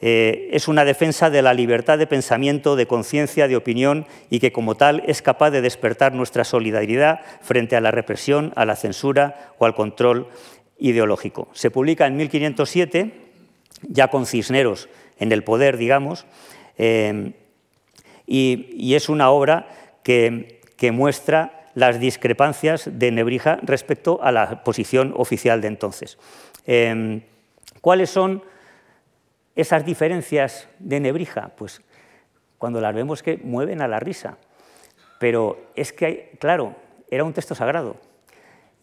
eh, 0.00 0.50
es 0.52 0.68
una 0.68 0.84
defensa 0.84 1.30
de 1.30 1.40
la 1.40 1.54
libertad 1.54 1.98
de 1.98 2.06
pensamiento, 2.06 2.76
de 2.76 2.86
conciencia, 2.86 3.48
de 3.48 3.56
opinión 3.56 4.06
y 4.28 4.38
que 4.38 4.52
como 4.52 4.74
tal 4.74 5.02
es 5.06 5.22
capaz 5.22 5.50
de 5.50 5.62
despertar 5.62 6.12
nuestra 6.12 6.44
solidaridad 6.44 7.20
frente 7.40 7.74
a 7.74 7.80
la 7.80 7.90
represión, 7.90 8.52
a 8.56 8.66
la 8.66 8.76
censura 8.76 9.52
o 9.58 9.64
al 9.64 9.74
control 9.74 10.28
ideológico. 10.84 11.48
Se 11.54 11.70
publica 11.70 12.06
en 12.06 12.16
1507, 12.16 13.12
ya 13.88 14.08
con 14.08 14.26
Cisneros 14.26 14.90
en 15.18 15.32
el 15.32 15.42
poder, 15.42 15.78
digamos, 15.78 16.26
eh, 16.76 17.32
y, 18.26 18.94
es 18.94 19.08
una 19.08 19.30
obra 19.30 19.68
que, 20.02 20.60
muestra 20.92 21.70
las 21.74 21.98
discrepancias 21.98 22.90
de 22.92 23.10
Nebrija 23.10 23.58
respecto 23.62 24.22
a 24.22 24.30
la 24.30 24.62
posición 24.62 25.14
oficial 25.16 25.62
de 25.62 25.68
entonces. 25.68 26.18
Em, 26.66 27.22
¿Cuáles 27.80 28.10
son 28.10 28.42
esas 29.56 29.86
diferencias 29.86 30.68
de 30.78 31.00
Nebrija? 31.00 31.52
Pues 31.56 31.80
cuando 32.58 32.82
las 32.82 32.94
vemos 32.94 33.22
que 33.22 33.38
mueven 33.38 33.80
a 33.80 33.88
la 33.88 33.98
risa. 33.98 34.36
Pero 35.18 35.70
es 35.74 35.94
que, 35.94 36.36
claro, 36.38 36.76
era 37.10 37.24
un 37.24 37.32
texto 37.32 37.54
sagrado. 37.54 37.96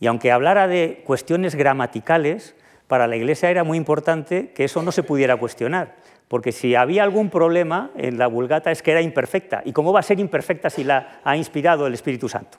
Y 0.01 0.07
aunque 0.07 0.31
hablara 0.31 0.67
de 0.67 1.03
cuestiones 1.05 1.53
gramaticales, 1.53 2.55
para 2.87 3.07
la 3.07 3.15
Iglesia 3.15 3.51
era 3.51 3.63
muy 3.63 3.77
importante 3.77 4.49
que 4.49 4.65
eso 4.65 4.81
no 4.81 4.91
se 4.91 5.03
pudiera 5.03 5.37
cuestionar, 5.37 5.95
porque 6.27 6.51
si 6.51 6.73
había 6.75 7.03
algún 7.03 7.29
problema 7.29 7.91
en 7.95 8.17
la 8.17 8.25
Vulgata 8.25 8.71
es 8.71 8.81
que 8.81 8.91
era 8.91 9.01
imperfecta. 9.01 9.61
¿Y 9.63 9.73
cómo 9.73 9.93
va 9.93 9.99
a 9.99 10.03
ser 10.03 10.19
imperfecta 10.19 10.71
si 10.71 10.83
la 10.83 11.21
ha 11.23 11.37
inspirado 11.37 11.85
el 11.85 11.93
Espíritu 11.93 12.27
Santo? 12.27 12.57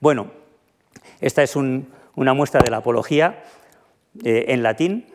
Bueno, 0.00 0.32
esta 1.20 1.44
es 1.44 1.54
una 1.54 2.34
muestra 2.34 2.60
de 2.60 2.70
la 2.70 2.78
apología 2.78 3.44
eh, 4.24 4.46
en 4.48 4.64
latín, 4.64 5.06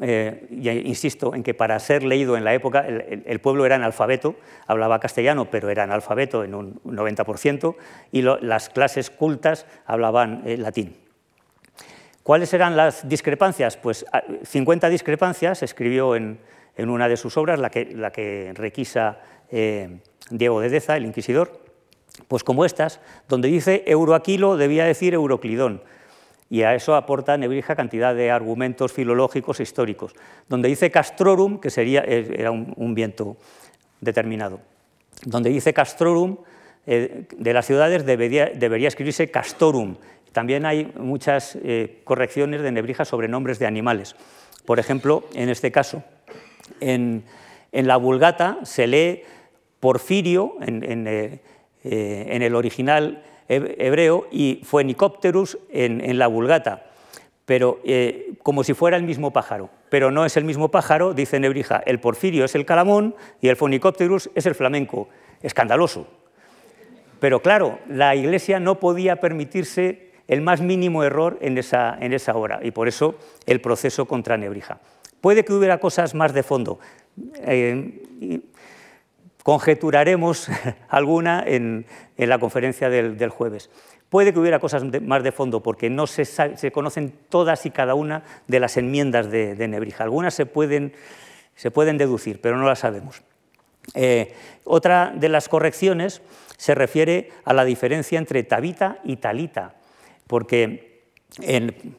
eh, 0.00 0.46
insisto 0.84 1.34
en 1.34 1.42
que 1.42 1.54
para 1.54 1.78
ser 1.78 2.02
leído 2.02 2.36
en 2.36 2.44
la 2.44 2.54
época 2.54 2.86
el, 2.86 3.40
pueblo 3.40 3.66
era 3.66 3.76
analfabeto, 3.76 4.36
hablaba 4.66 5.00
castellano, 5.00 5.46
pero 5.50 5.70
era 5.70 5.84
analfabeto 5.84 6.44
en 6.44 6.54
un 6.54 6.80
90%, 6.84 7.76
y 8.10 8.22
las 8.22 8.68
clases 8.68 9.10
cultas 9.10 9.66
hablaban 9.86 10.42
eh, 10.44 10.56
latín. 10.56 10.96
¿Cuáles 12.22 12.52
eran 12.54 12.76
las 12.76 13.08
discrepancias? 13.08 13.76
Pues 13.76 14.04
50 14.44 14.88
discrepancias 14.88 15.62
escribió 15.62 16.14
en, 16.14 16.38
una 16.78 17.08
de 17.08 17.16
sus 17.16 17.36
obras, 17.36 17.58
la 17.58 17.70
que, 17.70 18.52
requisa 18.54 19.18
Diego 20.30 20.60
de 20.60 20.68
Deza, 20.68 20.96
el 20.96 21.04
inquisidor, 21.04 21.60
pues 22.28 22.44
como 22.44 22.64
estas, 22.64 23.00
donde 23.28 23.48
dice 23.48 23.82
Euroaquilo 23.86 24.56
debía 24.56 24.84
decir 24.84 25.14
Euroclidón, 25.14 25.82
y 26.52 26.64
a 26.64 26.74
eso 26.74 26.94
aporta 26.94 27.38
Nebrija 27.38 27.74
cantidad 27.74 28.14
de 28.14 28.30
argumentos 28.30 28.92
filológicos 28.92 29.58
e 29.58 29.62
históricos, 29.62 30.12
donde 30.50 30.68
dice 30.68 30.90
castrorum, 30.90 31.58
que 31.58 31.70
sería, 31.70 32.04
eh, 32.06 32.28
era 32.28 32.50
un, 32.50 32.94
viento 32.94 33.38
determinado, 34.02 34.60
donde 35.24 35.48
dice 35.48 35.72
castrorum, 35.72 36.36
eh, 36.86 37.24
de 37.34 37.54
las 37.54 37.64
ciudades 37.64 38.04
debería, 38.04 38.50
debería, 38.54 38.88
escribirse 38.88 39.30
castorum. 39.30 39.96
También 40.32 40.66
hay 40.66 40.92
muchas 40.98 41.56
eh, 41.56 42.02
correcciones 42.04 42.60
de 42.60 42.70
Nebrija 42.70 43.06
sobre 43.06 43.28
nombres 43.28 43.58
de 43.58 43.66
animales. 43.66 44.14
Por 44.66 44.78
ejemplo, 44.78 45.24
en 45.32 45.48
este 45.48 45.72
caso, 45.72 46.04
en, 46.80 47.24
la 47.72 47.96
Vulgata 47.96 48.58
se 48.64 48.86
lee 48.86 49.22
Porfirio, 49.80 50.56
en, 50.60 51.08
en 51.82 52.42
el 52.42 52.54
original 52.54 53.24
hebreo 53.56 54.26
y 54.30 54.60
Fuenicopterus 54.64 55.58
en, 55.70 56.00
en 56.00 56.18
la 56.18 56.26
Vulgata, 56.26 56.86
pero 57.44 57.80
eh, 57.84 58.34
como 58.42 58.64
si 58.64 58.74
fuera 58.74 58.96
el 58.96 59.02
mismo 59.02 59.32
pájaro. 59.32 59.70
Pero 59.88 60.10
no 60.10 60.24
es 60.24 60.36
el 60.36 60.44
mismo 60.44 60.70
pájaro, 60.70 61.14
dice 61.14 61.40
Nebrija, 61.40 61.82
el 61.84 62.00
porfirio 62.00 62.44
es 62.44 62.54
el 62.54 62.64
calamón 62.64 63.14
y 63.40 63.48
el 63.48 63.56
Fuenicopterus 63.56 64.30
es 64.34 64.46
el 64.46 64.54
flamenco. 64.54 65.08
Escandaloso. 65.42 66.06
Pero 67.20 67.40
claro, 67.40 67.78
la 67.88 68.14
Iglesia 68.14 68.58
no 68.58 68.80
podía 68.80 69.16
permitirse 69.16 70.12
el 70.28 70.40
más 70.40 70.60
mínimo 70.60 71.04
error 71.04 71.38
en 71.40 71.58
esa, 71.58 71.96
en 72.00 72.12
esa 72.12 72.34
hora 72.36 72.60
y 72.62 72.70
por 72.70 72.88
eso 72.88 73.16
el 73.46 73.60
proceso 73.60 74.06
contra 74.06 74.36
Nebrija. 74.36 74.80
Puede 75.20 75.44
que 75.44 75.52
hubiera 75.52 75.78
cosas 75.78 76.14
más 76.14 76.32
de 76.32 76.42
fondo. 76.42 76.80
Eh, 77.44 78.42
conjeturaremos 79.42 80.48
alguna 80.88 81.42
en, 81.46 81.86
la 82.16 82.38
conferencia 82.38 82.88
del, 82.88 83.30
jueves. 83.30 83.70
Puede 84.08 84.32
que 84.32 84.38
hubiera 84.38 84.58
cosas 84.58 84.84
más 85.02 85.22
de 85.22 85.32
fondo, 85.32 85.62
porque 85.62 85.90
no 85.90 86.06
se, 86.06 86.70
conocen 86.72 87.12
todas 87.28 87.64
y 87.66 87.70
cada 87.70 87.94
una 87.94 88.22
de 88.46 88.60
las 88.60 88.76
enmiendas 88.76 89.30
de, 89.30 89.68
Nebrija. 89.68 90.04
Algunas 90.04 90.34
se 90.34 90.46
pueden, 90.46 90.92
deducir, 91.98 92.40
pero 92.40 92.56
no 92.56 92.66
las 92.66 92.80
sabemos. 92.80 93.22
Eh, 93.94 94.34
otra 94.64 95.12
de 95.14 95.28
las 95.28 95.48
correcciones 95.48 96.22
se 96.56 96.74
refiere 96.74 97.30
a 97.44 97.52
la 97.52 97.64
diferencia 97.64 98.18
entre 98.18 98.44
tabita 98.44 98.98
y 99.02 99.16
talita, 99.16 99.74
porque, 100.28 101.02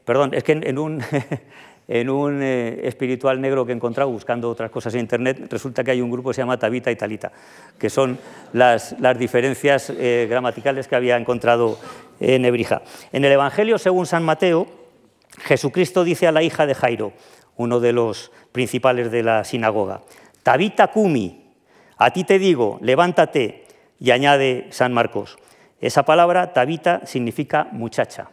perdón, 0.05 0.33
es 0.33 0.43
que 0.45 0.53
en 0.53 0.77
un, 0.77 1.03
en 1.87 2.09
un 2.09 2.41
eh, 2.41 2.81
espiritual 2.83 3.41
negro 3.41 3.65
que 3.65 3.71
he 3.71 3.75
encontrado 3.75 4.09
buscando 4.09 4.49
otras 4.49 4.71
cosas 4.71 4.93
en 4.93 5.01
Internet, 5.01 5.47
resulta 5.49 5.83
que 5.83 5.91
hay 5.91 6.01
un 6.01 6.11
grupo 6.11 6.29
que 6.29 6.35
se 6.35 6.41
llama 6.41 6.57
Tabita 6.57 6.91
y 6.91 6.95
Talita, 6.95 7.31
que 7.77 7.89
son 7.89 8.17
las, 8.53 8.95
diferencias 9.17 9.89
eh, 9.89 10.27
gramaticales 10.29 10.87
que 10.87 10.95
había 10.95 11.17
encontrado 11.17 11.77
en 12.19 12.45
Ebrija. 12.45 12.81
En 13.11 13.25
el 13.25 13.31
Evangelio, 13.31 13.77
según 13.77 14.05
San 14.05 14.23
Mateo, 14.23 14.67
Jesucristo 15.39 16.03
dice 16.03 16.27
a 16.27 16.31
la 16.31 16.43
hija 16.43 16.65
de 16.65 16.75
Jairo, 16.75 17.13
uno 17.57 17.79
de 17.79 17.93
los 17.93 18.31
principales 18.51 19.11
de 19.11 19.23
la 19.23 19.43
sinagoga, 19.43 20.01
Tabita 20.43 20.87
Kumi, 20.87 21.43
a 21.97 22.11
ti 22.11 22.23
te 22.23 22.39
digo, 22.39 22.79
levántate, 22.81 23.63
y 24.03 24.11
añade 24.11 24.67
San 24.71 24.91
Marcos. 24.91 25.37
Esa 25.79 26.03
palabra, 26.03 26.51
Tabita, 26.51 27.05
significa 27.05 27.69
muchacha. 27.71 28.27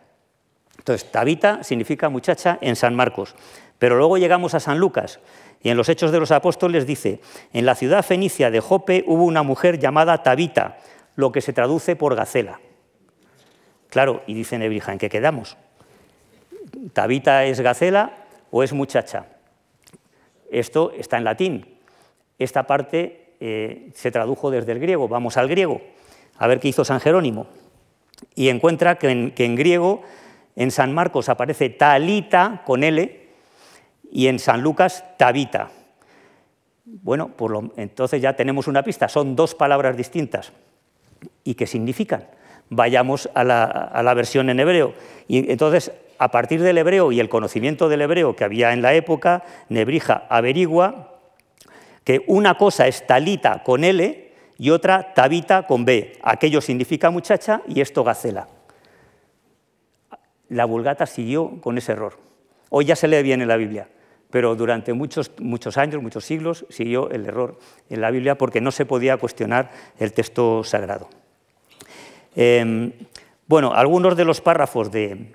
Entonces, 0.80 1.12
Tabita 1.12 1.62
significa 1.62 2.08
muchacha 2.08 2.56
en 2.62 2.74
San 2.74 2.96
Marcos, 2.96 3.34
pero 3.78 3.98
luego 3.98 4.16
llegamos 4.16 4.54
a 4.54 4.60
San 4.60 4.78
Lucas 4.78 5.20
y 5.62 5.68
en 5.68 5.76
los 5.76 5.90
Hechos 5.90 6.10
de 6.10 6.18
los 6.18 6.30
Apóstoles 6.30 6.86
dice, 6.86 7.20
en 7.52 7.66
la 7.66 7.74
ciudad 7.74 8.02
fenicia 8.02 8.50
de 8.50 8.60
Jope 8.60 9.04
hubo 9.06 9.24
una 9.24 9.42
mujer 9.42 9.78
llamada 9.78 10.22
Tabita, 10.22 10.78
lo 11.16 11.32
que 11.32 11.42
se 11.42 11.52
traduce 11.52 11.96
por 11.96 12.16
Gacela. 12.16 12.60
Claro, 13.90 14.22
y 14.26 14.32
dice 14.32 14.56
Nebrija, 14.56 14.90
¿en 14.92 14.98
qué 14.98 15.10
quedamos? 15.10 15.58
¿Tabita 16.94 17.44
es 17.44 17.60
Gacela 17.60 18.14
o 18.50 18.62
es 18.62 18.72
muchacha? 18.72 19.26
Esto 20.50 20.92
está 20.96 21.18
en 21.18 21.24
latín. 21.24 21.78
Esta 22.38 22.66
parte 22.66 23.34
eh, 23.38 23.90
se 23.94 24.10
tradujo 24.10 24.50
desde 24.50 24.72
el 24.72 24.80
griego. 24.80 25.08
Vamos 25.08 25.36
al 25.36 25.46
griego, 25.46 25.82
a 26.38 26.46
ver 26.46 26.58
qué 26.58 26.68
hizo 26.68 26.86
San 26.86 27.00
Jerónimo. 27.00 27.48
Y 28.34 28.48
encuentra 28.48 28.96
que 28.96 29.10
en 29.36 29.56
griego 29.56 30.02
en 30.60 30.70
San 30.70 30.92
Marcos 30.92 31.30
aparece 31.30 31.70
talita 31.70 32.60
con 32.66 32.84
L 32.84 33.18
y 34.12 34.26
en 34.26 34.38
San 34.38 34.60
Lucas 34.60 35.02
tabita. 35.16 35.70
Bueno, 36.84 37.30
entonces 37.78 38.20
ya 38.20 38.36
tenemos 38.36 38.68
una 38.68 38.82
pista, 38.82 39.08
son 39.08 39.34
dos 39.34 39.54
palabras 39.54 39.96
distintas. 39.96 40.52
¿Y 41.44 41.54
qué 41.54 41.66
significan? 41.66 42.26
Vayamos 42.68 43.30
a 43.32 43.42
la, 43.42 44.14
versión 44.14 44.50
en 44.50 44.60
hebreo. 44.60 44.92
Y 45.28 45.50
entonces 45.50 45.92
a 46.18 46.30
partir 46.30 46.60
del 46.60 46.76
hebreo 46.76 47.10
y 47.10 47.20
el 47.20 47.30
conocimiento 47.30 47.88
del 47.88 48.02
hebreo 48.02 48.36
que 48.36 48.44
había 48.44 48.74
en 48.74 48.82
la 48.82 48.92
época, 48.92 49.42
Nebrija 49.70 50.26
averigua 50.28 51.20
que 52.04 52.22
una 52.26 52.58
cosa 52.58 52.86
es 52.86 53.06
talita 53.06 53.62
con 53.62 53.82
L 53.82 54.30
y 54.58 54.68
otra 54.68 55.14
tabita 55.14 55.66
con 55.66 55.86
B. 55.86 56.18
Aquello 56.22 56.60
significa 56.60 57.08
muchacha 57.08 57.62
y 57.66 57.80
esto 57.80 58.04
gacela. 58.04 58.59
La 60.50 60.66
vulgata 60.66 61.06
siguió 61.06 61.60
con 61.60 61.78
ese 61.78 61.92
error. 61.92 62.18
Hoy 62.68 62.84
ya 62.84 62.96
se 62.96 63.08
lee 63.08 63.22
bien 63.22 63.40
en 63.40 63.48
la 63.48 63.56
Biblia, 63.56 63.88
pero 64.30 64.54
durante 64.54 64.92
muchos, 64.92 65.30
muchos 65.38 65.78
años, 65.78 66.02
muchos 66.02 66.24
siglos, 66.24 66.66
siguió 66.68 67.08
el 67.10 67.24
error 67.24 67.58
en 67.88 68.00
la 68.00 68.10
Biblia 68.10 68.36
porque 68.36 68.60
no 68.60 68.70
se 68.70 68.84
podía 68.84 69.16
cuestionar 69.16 69.70
el 69.98 70.12
texto 70.12 70.62
sagrado. 70.64 71.08
Em, 72.34 72.92
bueno, 73.46 73.74
algunos 73.74 74.16
de 74.16 74.24
los 74.24 74.40
párrafos 74.40 74.90
de, 74.90 75.34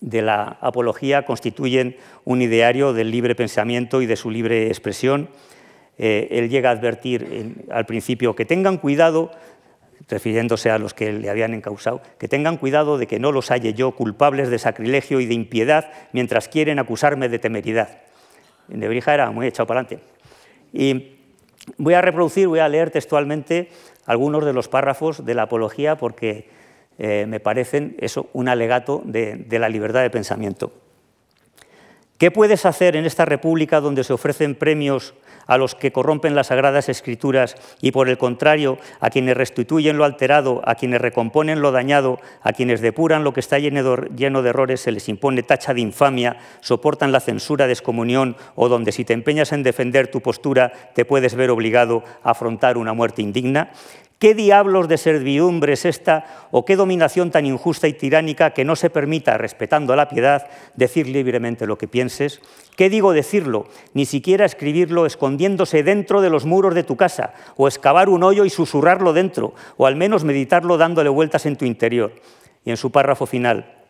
la 0.00 0.58
apología 0.60 1.24
constituyen 1.24 1.96
un 2.24 2.42
ideario 2.42 2.92
del 2.92 3.10
libre 3.10 3.34
pensamiento 3.34 4.02
y 4.02 4.06
de 4.06 4.16
su 4.16 4.30
libre 4.30 4.68
expresión. 4.68 5.28
Eh, 5.98 6.28
él 6.30 6.48
llega 6.48 6.70
a 6.70 6.72
advertir 6.72 7.66
al 7.70 7.86
principio 7.86 8.34
que 8.34 8.44
tengan 8.44 8.78
cuidado, 8.78 9.30
refiriéndose 10.08 10.70
a 10.70 10.78
los 10.78 10.94
que 10.94 11.12
le 11.12 11.30
habían 11.30 11.54
encausado, 11.54 12.02
que 12.18 12.28
tengan 12.28 12.56
cuidado 12.56 12.98
de 12.98 13.06
que 13.06 13.18
no 13.18 13.32
los 13.32 13.50
halle 13.50 13.74
yo 13.74 13.92
culpables 13.92 14.50
de 14.50 14.58
sacrilegio 14.58 15.20
y 15.20 15.26
de 15.26 15.34
impiedad 15.34 15.90
mientras 16.12 16.48
quieren 16.48 16.78
acusarme 16.78 17.28
de 17.28 17.38
temeridad. 17.38 18.02
Nebrija 18.68 19.14
era 19.14 19.30
muy 19.30 19.46
echado 19.46 19.66
para 19.66 19.80
adelante. 19.80 20.04
Y 20.72 21.16
voy 21.78 21.94
a 21.94 22.00
reproducir, 22.00 22.48
voy 22.48 22.58
a 22.58 22.68
leer 22.68 22.90
textualmente 22.90 23.68
algunos 24.06 24.44
de 24.44 24.52
los 24.52 24.68
párrafos 24.68 25.24
de 25.24 25.34
la 25.34 25.42
apología 25.42 25.96
porque 25.96 26.48
eh, 26.98 27.26
me 27.28 27.40
parecen 27.40 27.96
eso 27.98 28.28
un 28.32 28.48
alegato 28.48 29.02
de, 29.04 29.46
la 29.50 29.68
libertad 29.68 30.02
de 30.02 30.10
pensamiento. 30.10 30.72
¿Qué 32.18 32.30
puedes 32.30 32.64
hacer 32.64 32.96
en 32.96 33.04
esta 33.04 33.24
república 33.24 33.80
donde 33.80 34.04
se 34.04 34.12
ofrecen 34.12 34.54
premios 34.54 35.14
a 35.46 35.58
los 35.58 35.74
que 35.74 35.92
corrompen 35.92 36.34
las 36.34 36.48
sagradas 36.48 36.88
escrituras 36.88 37.56
y, 37.80 37.92
por 37.92 38.08
el 38.08 38.18
contrario, 38.18 38.78
a 39.00 39.10
quienes 39.10 39.36
restituyen 39.36 39.96
lo 39.96 40.04
alterado, 40.04 40.62
a 40.64 40.74
quienes 40.74 41.00
recomponen 41.00 41.60
lo 41.60 41.72
dañado, 41.72 42.20
a 42.42 42.52
quienes 42.52 42.80
depuran 42.80 43.24
lo 43.24 43.32
que 43.32 43.40
está 43.40 43.58
lleno 43.58 44.42
de 44.42 44.48
errores, 44.48 44.80
se 44.80 44.92
les 44.92 45.08
impone 45.08 45.42
tacha 45.42 45.74
de 45.74 45.80
infamia, 45.80 46.36
soportan 46.60 47.12
la 47.12 47.20
censura 47.20 47.66
de 47.66 47.72
excomunión 47.72 48.36
o 48.54 48.68
donde 48.68 48.92
si 48.92 49.04
te 49.04 49.12
empeñas 49.12 49.52
en 49.52 49.62
defender 49.62 50.08
tu 50.08 50.20
postura 50.20 50.72
te 50.94 51.04
puedes 51.04 51.34
ver 51.34 51.50
obligado 51.50 52.04
a 52.22 52.30
afrontar 52.30 52.76
una 52.76 52.92
muerte 52.92 53.22
indigna? 53.22 53.70
¿Qué 54.24 54.34
diablos 54.34 54.88
de 54.88 54.96
servidumbre 54.96 55.74
es 55.74 55.84
esta 55.84 56.48
o 56.50 56.64
qué 56.64 56.76
dominación 56.76 57.30
tan 57.30 57.44
injusta 57.44 57.88
y 57.88 57.92
tiránica 57.92 58.52
que 58.52 58.64
no 58.64 58.74
se 58.74 58.88
permita, 58.88 59.36
respetando 59.36 59.94
la 59.96 60.08
piedad, 60.08 60.46
decir 60.76 61.08
libremente 61.08 61.66
lo 61.66 61.76
que 61.76 61.88
pienses? 61.88 62.40
¿Qué 62.74 62.88
digo 62.88 63.12
decirlo? 63.12 63.66
Ni 63.92 64.06
siquiera 64.06 64.46
escribirlo 64.46 65.04
escondiéndose 65.04 65.82
dentro 65.82 66.22
de 66.22 66.30
los 66.30 66.46
muros 66.46 66.74
de 66.74 66.84
tu 66.84 66.96
casa, 66.96 67.34
o 67.56 67.68
excavar 67.68 68.08
un 68.08 68.22
hoyo 68.22 68.46
y 68.46 68.48
susurrarlo 68.48 69.12
dentro, 69.12 69.52
o 69.76 69.86
al 69.86 69.94
menos 69.94 70.24
meditarlo 70.24 70.78
dándole 70.78 71.10
vueltas 71.10 71.44
en 71.44 71.56
tu 71.56 71.66
interior. 71.66 72.14
Y 72.64 72.70
en 72.70 72.78
su 72.78 72.90
párrafo 72.90 73.26
final, 73.26 73.83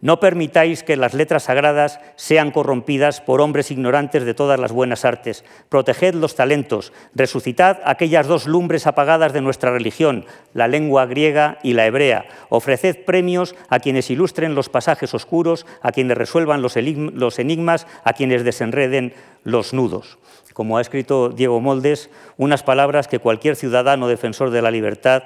no 0.00 0.20
permitáis 0.20 0.84
que 0.84 0.96
las 0.96 1.12
letras 1.12 1.44
sagradas 1.44 1.98
sean 2.14 2.52
corrompidas 2.52 3.20
por 3.20 3.40
hombres 3.40 3.72
ignorantes 3.72 4.24
de 4.24 4.34
todas 4.34 4.60
las 4.60 4.70
buenas 4.70 5.04
artes. 5.04 5.44
Proteged 5.68 6.14
los 6.14 6.36
talentos, 6.36 6.92
resucitad 7.14 7.78
aquellas 7.84 8.28
dos 8.28 8.46
lumbres 8.46 8.86
apagadas 8.86 9.32
de 9.32 9.40
nuestra 9.40 9.72
religión, 9.72 10.24
la 10.54 10.68
lengua 10.68 11.06
griega 11.06 11.58
y 11.64 11.72
la 11.72 11.86
hebrea. 11.86 12.26
Ofreced 12.48 13.04
premios 13.04 13.56
a 13.68 13.80
quienes 13.80 14.08
ilustren 14.10 14.54
los 14.54 14.68
pasajes 14.68 15.14
oscuros, 15.14 15.66
a 15.82 15.90
quienes 15.90 16.16
resuelvan 16.16 16.62
los 16.62 16.76
enigmas, 16.76 17.86
a 18.04 18.12
quienes 18.12 18.44
desenreden 18.44 19.14
los 19.42 19.72
nudos. 19.74 20.18
Como 20.52 20.78
ha 20.78 20.80
escrito 20.80 21.30
Diego 21.30 21.60
Moldes, 21.60 22.10
unas 22.36 22.62
palabras 22.62 23.08
que 23.08 23.18
cualquier 23.18 23.56
ciudadano 23.56 24.06
defensor 24.06 24.50
de 24.50 24.62
la 24.62 24.70
libertad 24.70 25.24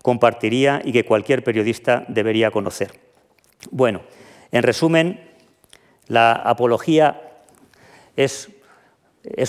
compartiría 0.00 0.80
y 0.82 0.92
que 0.92 1.04
cualquier 1.04 1.44
periodista 1.44 2.04
debería 2.08 2.50
conocer. 2.50 3.03
Bueno, 3.70 4.02
en 4.52 4.62
resumen, 4.62 5.20
la 6.06 6.32
apología 6.32 7.20
es, 8.16 8.50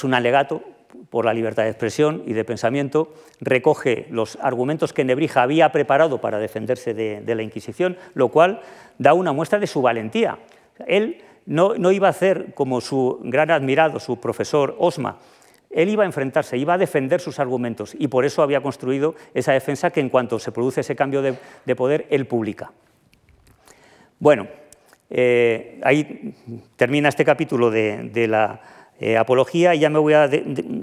un 0.03 0.13
alegato 0.13 0.63
por 1.09 1.25
la 1.25 1.33
libertad 1.33 1.63
de 1.63 1.69
expresión 1.69 2.23
y 2.25 2.33
de 2.33 2.45
pensamiento, 2.45 3.13
recoge 3.39 4.07
los 4.09 4.37
argumentos 4.41 4.93
que 4.93 5.03
Nebrija 5.03 5.43
había 5.43 5.71
preparado 5.71 6.21
para 6.21 6.39
defenderse 6.39 6.93
de, 6.93 7.35
la 7.35 7.43
Inquisición, 7.43 7.97
lo 8.13 8.29
cual 8.29 8.61
da 8.97 9.13
una 9.13 9.33
muestra 9.33 9.59
de 9.59 9.67
su 9.67 9.81
valentía. 9.81 10.39
Él 10.87 11.21
no, 11.45 11.75
no, 11.75 11.91
iba 11.91 12.07
a 12.07 12.11
hacer 12.11 12.53
como 12.53 12.81
su 12.81 13.19
gran 13.23 13.51
admirado, 13.51 13.99
su 13.99 14.19
profesor 14.19 14.75
Osma, 14.79 15.19
él 15.69 15.89
iba 15.89 16.03
a 16.03 16.05
enfrentarse, 16.05 16.57
iba 16.57 16.73
a 16.73 16.77
defender 16.77 17.19
sus 17.19 17.39
argumentos 17.39 17.95
y 17.99 18.07
por 18.07 18.23
eso 18.23 18.41
había 18.41 18.61
construido 18.61 19.13
esa 19.33 19.51
defensa 19.51 19.91
que 19.91 19.99
en 19.99 20.09
cuanto 20.09 20.39
se 20.39 20.53
produce 20.53 20.81
ese 20.81 20.95
cambio 20.95 21.21
de 21.21 21.75
poder, 21.75 22.07
él 22.09 22.25
publica. 22.27 22.71
Bueno, 24.19 24.47
eh, 25.09 25.79
ahí 25.83 26.33
termina 26.77 27.09
este 27.09 27.25
capítulo 27.25 27.69
de, 27.69 28.27
la 28.27 28.61
eh, 28.99 29.17
apología 29.17 29.75
y 29.75 29.79
ya 29.79 29.89
me 29.89 29.99
voy 29.99 30.13
a 30.13 30.29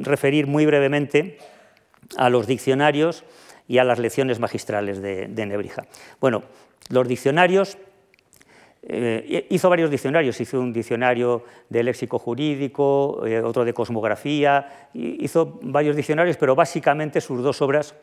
referir 0.01 0.47
muy 0.47 0.66
brevemente 0.66 1.39
a 2.16 2.28
los 2.28 2.47
diccionarios 2.47 3.24
y 3.66 3.78
a 3.78 3.85
las 3.85 3.99
lecciones 3.99 4.39
magistrales 4.39 5.01
de, 5.01 5.47
Nebrija. 5.47 5.87
Bueno, 6.20 6.43
los 6.91 7.09
diccionarios, 7.09 7.78
eh, 8.83 9.47
hizo 9.49 9.70
varios 9.70 9.91
diccionarios, 9.91 10.41
hizo 10.41 10.61
un 10.61 10.72
diccionario 10.72 11.45
de 11.70 11.83
léxico 11.85 12.18
jurídico, 12.18 13.22
otro 13.45 13.64
de 13.64 13.72
cosmografía, 13.72 14.89
hizo 14.93 15.59
varios 15.62 15.97
diccionarios, 15.97 16.37
pero 16.37 16.55
básicamente 16.55 17.20
sus 17.22 17.43
dos 17.43 17.62
obras 17.62 17.95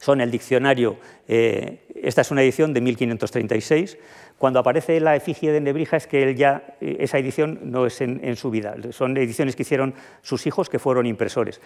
son 0.00 0.20
el 0.20 0.30
diccionario, 0.32 0.96
esta 1.28 2.22
es 2.22 2.30
una 2.30 2.42
edición 2.42 2.72
de 2.72 2.80
1536, 2.80 3.98
cuando 4.40 4.58
aparece 4.58 4.98
la 5.00 5.16
efigie 5.16 5.52
de 5.52 5.60
Nebrija 5.60 5.98
es 5.98 6.06
que 6.06 6.22
él 6.22 6.34
ya, 6.34 6.74
eh, 6.80 6.96
esa 7.00 7.18
edición 7.18 7.60
no 7.64 7.84
es 7.84 8.00
en, 8.00 8.36
su 8.36 8.50
vida, 8.50 8.74
son 8.90 9.14
ediciones 9.18 9.54
que 9.54 9.64
hicieron 9.64 9.92
sus 10.22 10.46
hijos 10.46 10.70
que 10.70 10.78
fueron 10.78 11.04
impresores. 11.04 11.60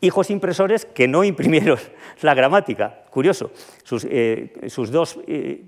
Hijos 0.00 0.30
impresores 0.30 0.86
que 0.86 1.06
no 1.06 1.22
imprimieron 1.22 1.78
la 2.22 2.32
gramática, 2.32 3.02
curioso. 3.10 3.50
Sus, 3.82 4.06
eh, 4.08 4.54
dos, 4.90 5.18
eh, 5.26 5.66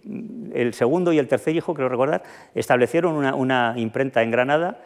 el 0.55 0.73
segundo 0.73 1.13
y 1.13 1.19
el 1.19 1.29
tercer 1.29 1.55
hijo, 1.55 1.75
creo 1.75 1.91
recordar, 1.91 2.23
establecieron 2.55 3.15
una, 3.35 3.75
imprenta 3.77 4.23
en 4.23 4.31
Granada 4.31 4.81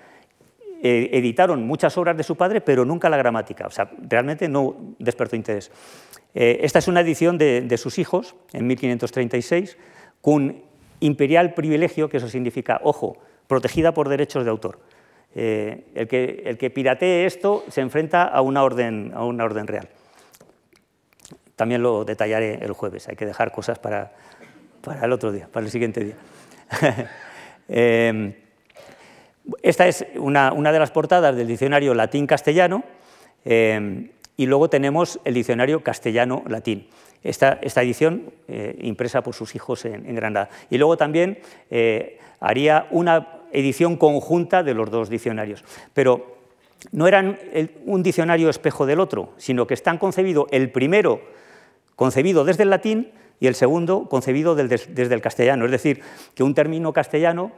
editaron 0.82 1.66
muchas 1.66 1.96
obras 1.98 2.16
de 2.16 2.22
su 2.22 2.36
padre, 2.36 2.62
pero 2.62 2.86
nunca 2.86 3.10
la 3.10 3.18
gramática. 3.18 3.66
O 3.66 3.70
sea, 3.70 3.90
realmente 4.08 4.48
no 4.48 4.94
despertó 4.98 5.36
interés. 5.36 5.70
Esta 6.34 6.78
es 6.78 6.88
una 6.88 7.00
edición 7.00 7.38
de, 7.38 7.76
sus 7.76 7.98
hijos, 7.98 8.36
en 8.52 8.66
1536, 8.66 9.76
con 10.20 10.62
imperial 11.00 11.54
privilegio, 11.54 12.08
que 12.08 12.18
eso 12.18 12.28
significa, 12.28 12.80
ojo, 12.84 13.18
protegida 13.46 13.92
por 13.92 14.08
derechos 14.08 14.44
de 14.44 14.50
autor. 14.50 14.78
Eh, 15.34 15.84
el, 15.94 16.08
que, 16.08 16.42
el, 16.44 16.58
que, 16.58 16.70
piratee 16.70 17.24
esto 17.24 17.64
se 17.68 17.80
enfrenta 17.80 18.24
a 18.24 18.40
una, 18.42 18.62
orden, 18.64 19.12
a 19.14 19.24
una 19.24 19.44
orden 19.44 19.66
real. 19.66 19.88
También 21.54 21.82
lo 21.82 22.04
detallaré 22.04 22.54
el 22.64 22.72
jueves, 22.72 23.08
hay 23.08 23.16
que 23.16 23.26
dejar 23.26 23.52
cosas 23.52 23.78
para, 23.78 24.12
para 24.82 25.04
el 25.04 25.12
otro 25.12 25.30
día, 25.30 25.48
para 25.50 25.66
el 25.66 25.72
siguiente 25.72 26.04
día. 26.04 26.16
Eh, 27.72 28.36
esta 29.62 29.86
es 29.86 30.04
una, 30.16 30.52
una, 30.52 30.72
de 30.72 30.80
las 30.80 30.90
portadas 30.90 31.36
del 31.36 31.46
diccionario 31.46 31.94
latín-castellano 31.94 32.82
eh, 33.44 34.10
y 34.40 34.46
luego 34.46 34.70
tenemos 34.70 35.20
el 35.26 35.34
diccionario 35.34 35.84
castellano-latín 35.84 36.86
esta, 37.22 37.58
edición 37.60 38.32
eh, 38.48 38.74
impresa 38.80 39.22
por 39.22 39.34
sus 39.34 39.54
hijos 39.54 39.84
en, 39.84 40.14
Granada. 40.14 40.48
Y 40.70 40.78
luego 40.78 40.96
también 40.96 41.40
eh, 41.70 42.18
haría 42.40 42.86
una 42.90 43.42
edición 43.52 43.98
conjunta 43.98 44.62
de 44.62 44.72
los 44.72 44.90
dos 44.90 45.10
diccionarios. 45.10 45.62
Pero 45.92 46.38
no 46.90 47.06
eran 47.06 47.38
un 47.84 48.02
diccionario 48.02 48.48
espejo 48.48 48.86
del 48.86 49.00
otro, 49.00 49.34
sino 49.36 49.66
que 49.66 49.74
están 49.74 49.98
concebidos, 49.98 50.46
el 50.52 50.70
primero 50.70 51.20
concebido 51.94 52.42
desde 52.46 52.62
el 52.62 52.70
latín 52.70 53.12
y 53.40 53.46
el 53.46 53.54
segundo 53.54 54.08
concebido 54.08 54.54
desde 54.54 55.14
el 55.14 55.20
castellano. 55.20 55.66
Es 55.66 55.70
decir, 55.70 56.00
que 56.34 56.42
un 56.42 56.54
término 56.54 56.94
castellano 56.94 57.52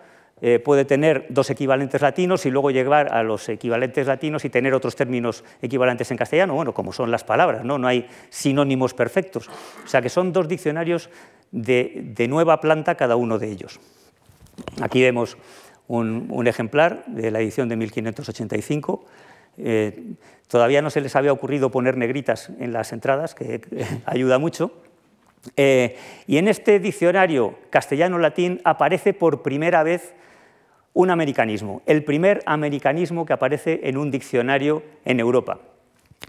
eh, 0.44 0.58
puede 0.58 0.84
tener 0.84 1.26
dos 1.28 1.50
equivalentes 1.50 2.02
latinos 2.02 2.44
y 2.46 2.50
luego 2.50 2.72
llegar 2.72 3.14
a 3.14 3.22
los 3.22 3.48
equivalentes 3.48 4.08
latinos 4.08 4.44
y 4.44 4.50
tener 4.50 4.74
otros 4.74 4.96
términos 4.96 5.44
equivalentes 5.62 6.10
en 6.10 6.16
castellano, 6.16 6.54
bueno, 6.54 6.74
como 6.74 6.92
son 6.92 7.12
las 7.12 7.22
palabras, 7.22 7.64
no, 7.64 7.78
no 7.78 7.86
hay 7.86 8.08
sinónimos 8.28 8.92
perfectos. 8.92 9.48
O 9.84 9.86
sea 9.86 10.02
que 10.02 10.08
son 10.08 10.32
dos 10.32 10.48
diccionarios 10.48 11.10
de, 11.52 12.26
nueva 12.28 12.60
planta 12.60 12.96
cada 12.96 13.14
uno 13.14 13.38
de 13.38 13.52
ellos. 13.52 13.78
Aquí 14.80 15.00
vemos 15.00 15.36
un, 15.86 16.44
ejemplar 16.48 17.04
de 17.06 17.30
la 17.30 17.38
edición 17.38 17.68
de 17.68 17.76
1585. 17.76 19.04
Eh, 19.58 20.14
todavía 20.48 20.82
no 20.82 20.90
se 20.90 21.02
les 21.02 21.14
había 21.14 21.32
ocurrido 21.32 21.70
poner 21.70 21.96
negritas 21.96 22.50
en 22.58 22.72
las 22.72 22.92
entradas, 22.92 23.36
que 23.36 23.60
ayuda 24.06 24.40
mucho. 24.40 24.72
Eh, 25.56 25.96
y 26.26 26.38
en 26.38 26.48
este 26.48 26.80
diccionario 26.80 27.60
castellano-latín 27.70 28.60
aparece 28.64 29.14
por 29.14 29.42
primera 29.42 29.84
vez 29.84 30.14
un 30.94 31.10
americanismo, 31.10 31.82
el 31.86 32.04
primer 32.04 32.42
americanismo 32.46 33.24
que 33.24 33.32
aparece 33.32 33.80
en 33.84 33.96
un 33.96 34.10
diccionario 34.10 34.82
en 35.04 35.20
Europa, 35.20 35.58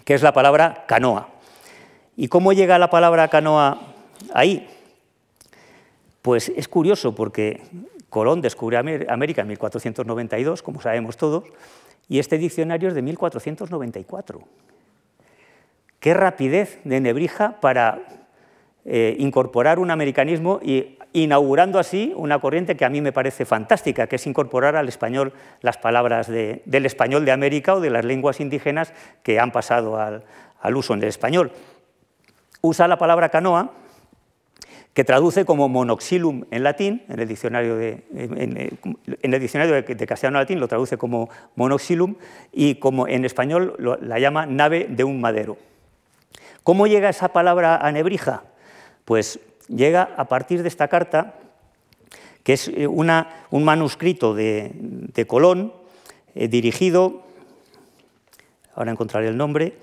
que 0.06 0.14
es 0.14 0.22
la 0.22 0.34
palabra 0.34 0.86
canoa. 0.88 1.30
¿Y 2.16 2.28
cómo 2.28 2.54
llega 2.54 2.80
la 2.80 2.90
palabra 2.90 3.28
canoa 3.28 3.80
ahí? 4.34 4.68
Pues 6.22 6.50
es 6.56 6.68
curioso 6.68 7.14
porque 7.14 7.62
Colón 8.10 8.42
descubre 8.42 8.78
América 8.78 9.42
en 9.42 9.48
1492, 9.48 10.62
como 10.62 10.82
sabemos 10.82 11.18
todos, 11.18 11.44
y 12.08 12.20
este 12.20 12.38
diccionario 12.38 12.90
es 12.90 12.96
de 12.96 13.02
1494. 13.02 14.42
Qué 16.00 16.14
rapidez 16.14 16.80
de 16.84 17.02
Nebrija 17.02 17.60
para 17.60 18.02
eh, 18.86 19.16
incorporar 19.20 19.80
un 19.80 19.90
americanismo 19.90 20.60
y 20.62 20.98
inaugurando 21.14 21.80
así 21.80 22.12
una 22.16 22.40
corriente 22.40 22.76
que 22.76 22.86
a 22.86 22.90
mí 22.90 23.00
me 23.00 23.12
parece 23.12 23.46
fantástica, 23.46 24.08
que 24.08 24.18
es 24.18 24.28
incorporar 24.28 24.76
al 24.76 24.88
español 24.88 25.34
las 25.62 25.78
palabras 25.78 26.28
del 26.28 26.86
español 26.86 27.24
de 27.24 27.32
América 27.32 27.76
o 27.76 27.80
de 27.80 27.92
las 27.92 28.04
lenguas 28.04 28.40
indígenas 28.40 28.94
que 29.22 29.40
han 29.40 29.52
pasado 29.52 30.00
al, 30.00 30.24
uso 30.76 30.94
en 30.94 31.04
el 31.04 31.10
español. 31.10 31.52
Usa 32.62 32.88
la 32.88 32.98
palabra 32.98 33.30
canoa, 33.30 33.72
que 34.94 35.04
traduce 35.04 35.44
como 35.44 35.70
monoxilum 35.70 36.46
en 36.52 36.64
latín, 36.64 37.04
en 37.10 37.20
el 37.20 37.28
diccionario 37.28 37.76
de, 37.76 38.04
de, 38.12 40.06
castellano-latín 40.08 40.60
lo 40.60 40.68
traduce 40.68 40.98
como 40.98 41.30
monoxilum, 41.56 42.16
y 42.52 42.76
como 42.76 43.08
en 43.08 43.26
español 43.26 43.76
la 44.02 44.20
llama 44.20 44.46
nave 44.46 44.88
de 44.90 45.04
un 45.04 45.20
madero. 45.22 45.58
¿Cómo 46.64 46.88
llega 46.88 47.10
esa 47.10 47.30
palabra 47.34 47.78
a 47.78 47.92
Nebrija? 47.92 48.44
Pues 49.04 49.40
llega 49.68 50.10
a 50.18 50.26
partir 50.26 50.62
de 50.62 50.68
esta 50.68 50.88
carta, 50.88 51.36
que 52.44 52.54
es 52.54 52.68
eh, 52.68 52.88
un 52.88 53.64
manuscrito 53.64 54.34
de, 54.34 55.26
Colón, 55.28 55.74
eh, 56.36 56.48
dirigido, 56.48 57.24
ahora 58.76 58.92
encontraré 58.92 59.28
el 59.28 59.38
nombre, 59.38 59.78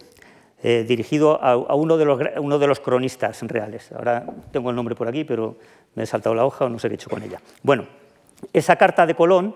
eh, 0.62 0.84
dirigido 0.86 1.42
a, 1.42 1.74
uno, 1.74 1.96
de 1.96 2.04
los, 2.04 2.20
uno, 2.38 2.58
de 2.58 2.66
los, 2.66 2.80
cronistas 2.80 3.40
reales. 3.42 3.90
Ahora 3.92 4.26
tengo 4.52 4.70
el 4.70 4.76
nombre 4.76 4.94
por 4.94 5.08
aquí, 5.08 5.24
pero 5.24 5.56
me 5.94 6.02
he 6.02 6.06
saltado 6.06 6.34
la 6.34 6.44
hoja 6.44 6.66
o 6.66 6.68
no 6.68 6.78
sé 6.78 6.88
qué 6.88 6.94
he 6.94 6.96
hecho 6.96 7.08
con 7.08 7.22
ella. 7.22 7.40
Bueno, 7.62 7.86
esa 8.52 8.76
carta 8.76 9.06
de 9.06 9.14
Colón 9.14 9.54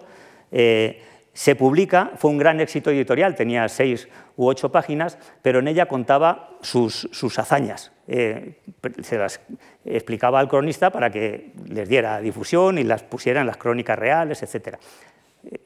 se 1.35 1.57
publica, 1.57 2.12
fue 2.16 2.31
un 2.31 2.39
gran 2.39 2.61
éxito 2.61 2.91
editorial, 2.91 3.35
tenía 3.35 3.68
seis 3.68 4.09
u 4.37 4.47
ocho 4.47 4.70
páginas, 4.70 5.18
pero 5.43 5.59
en 5.59 5.68
ella 5.68 5.87
contaba 5.87 6.57
sus, 6.62 7.09
hazañas. 7.39 7.91
Eh, 8.07 8.61
se 9.02 9.18
las 9.18 9.40
explicaba 9.84 10.38
al 10.40 10.48
cronista 10.48 10.90
para 10.90 11.11
que 11.11 11.52
les 11.68 11.88
diera 11.88 12.20
difusión 12.20 12.78
y 12.78 12.84
las 12.84 13.02
pusiera 13.02 13.40
en 13.40 13.46
las 13.46 13.57
crónicas 13.57 13.98
reales, 13.98 14.42
etc. 14.42 14.76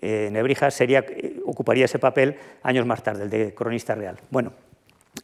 Eh, 0.00 0.28
Nebrija 0.30 0.70
sería, 0.70 1.04
ocuparía 1.44 1.84
ese 1.84 1.98
papel 1.98 2.36
años 2.62 2.86
más 2.86 3.02
tarde, 3.02 3.24
el 3.24 3.30
de 3.30 3.54
cronista 3.54 3.94
real. 3.94 4.18
Bueno, 4.30 4.52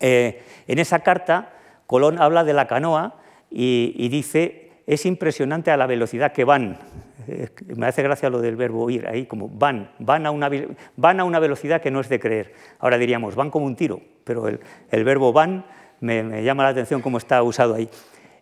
eh, 0.01 0.43
en 0.67 0.79
esa 0.79 1.01
carta 1.01 1.53
Colón 1.87 2.21
habla 2.21 2.45
de 2.45 2.55
la 2.55 2.67
canoa 2.67 3.21
y 3.51 4.09
dice, 4.09 4.73
es 4.87 5.07
impresionante 5.07 5.71
a 5.71 5.77
la 5.77 5.87
velocidad 5.87 6.33
que 6.33 6.45
van 6.45 6.79
me 7.77 7.87
hace 7.87 8.03
gracia 8.03 8.31
lo 8.31 8.41
del 8.41 8.57
verbo 8.57 8.89
ir, 8.91 9.07
ahí 9.07 9.27
como 9.27 9.49
van, 9.49 9.91
van 9.99 10.27
a, 10.27 10.31
una, 10.31 10.51
van 10.97 11.21
a 11.21 11.25
una 11.25 11.39
velocidad 11.39 11.81
que 11.81 11.91
no 11.91 12.01
es 12.01 12.09
de 12.09 12.21
creer. 12.21 12.53
Ahora 12.79 12.99
diríamos, 12.99 13.35
van 13.35 13.51
como 13.51 13.67
un 13.67 13.77
tiro, 13.77 14.01
pero 14.25 14.49
el, 14.49 15.05
verbo 15.05 15.33
van 15.33 15.65
me, 16.05 16.43
llama 16.43 16.63
la 16.63 16.69
atención 16.69 17.01
cómo 17.01 17.19
está 17.19 17.43
usado 17.43 17.75
ahí. 17.75 17.89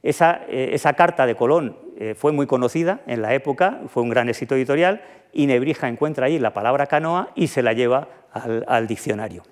Esa, 0.02 0.40
eh, 0.48 0.78
carta 0.96 1.26
de 1.26 1.36
Colón 1.36 1.76
eh, 1.96 2.14
fue 2.16 2.32
muy 2.32 2.46
conocida 2.46 3.00
en 3.06 3.22
la 3.22 3.34
época, 3.34 3.80
fue 3.88 4.02
un 4.02 4.10
gran 4.10 4.28
éxito 4.28 4.56
editorial, 4.56 5.02
y 5.32 5.46
Nebrija 5.46 5.88
encuentra 5.88 6.26
ahí 6.26 6.38
la 6.38 6.52
palabra 6.52 6.86
canoa 6.86 7.30
y 7.34 7.46
se 7.46 7.62
la 7.62 7.72
lleva 7.72 8.08
al, 8.32 8.86
diccionario. 8.86 9.42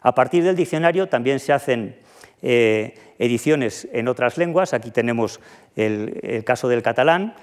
A 0.00 0.14
partir 0.14 0.44
del 0.44 0.56
diccionario 0.56 1.08
también 1.08 1.40
se 1.40 1.52
hacen 1.52 1.96
eh, 2.42 2.94
ediciones 3.18 3.88
en 3.92 4.08
otras 4.08 4.36
lenguas, 4.36 4.74
aquí 4.74 4.90
tenemos 4.90 5.40
el 5.76 6.42
caso 6.44 6.68
del 6.68 6.82
catalán, 6.82 7.34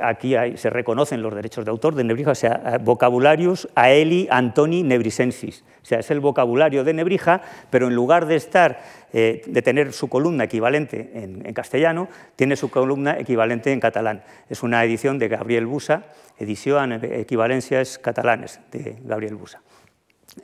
aquí 0.00 0.34
se 0.56 0.70
reconocen 0.70 1.22
los 1.22 1.34
derechos 1.34 1.64
de 1.64 1.70
autor 1.70 1.94
de 1.94 2.04
Nebrija, 2.04 2.30
o 2.30 2.34
sea, 2.34 2.78
vocabularius 2.80 3.68
aeli 3.74 4.28
antoni 4.30 4.82
nebrisensis. 4.82 5.64
O 5.82 5.86
sea, 5.88 5.98
es 6.00 6.10
el 6.10 6.20
vocabulario 6.20 6.84
de 6.84 6.92
Nebrija, 6.92 7.40
pero 7.70 7.88
en 7.88 7.94
lugar 7.94 8.26
de 8.26 8.36
estar, 8.36 8.80
eh, 9.12 9.42
de 9.46 9.62
tener 9.62 9.92
su 9.92 10.08
columna 10.08 10.44
equivalente 10.44 11.10
en, 11.14 11.52
castellano, 11.54 12.08
tiene 12.36 12.56
su 12.56 12.70
columna 12.70 13.18
equivalente 13.18 13.72
en 13.72 13.80
catalán. 13.80 14.22
Es 14.48 14.62
una 14.62 14.84
edición 14.84 15.18
de 15.18 15.28
Gabriel 15.28 15.66
Busa, 15.66 16.04
edición 16.38 16.92
equivalencias 16.92 17.98
catalanes 17.98 18.60
de 18.70 18.98
Gabriel 19.02 19.34
Busa. 19.34 19.62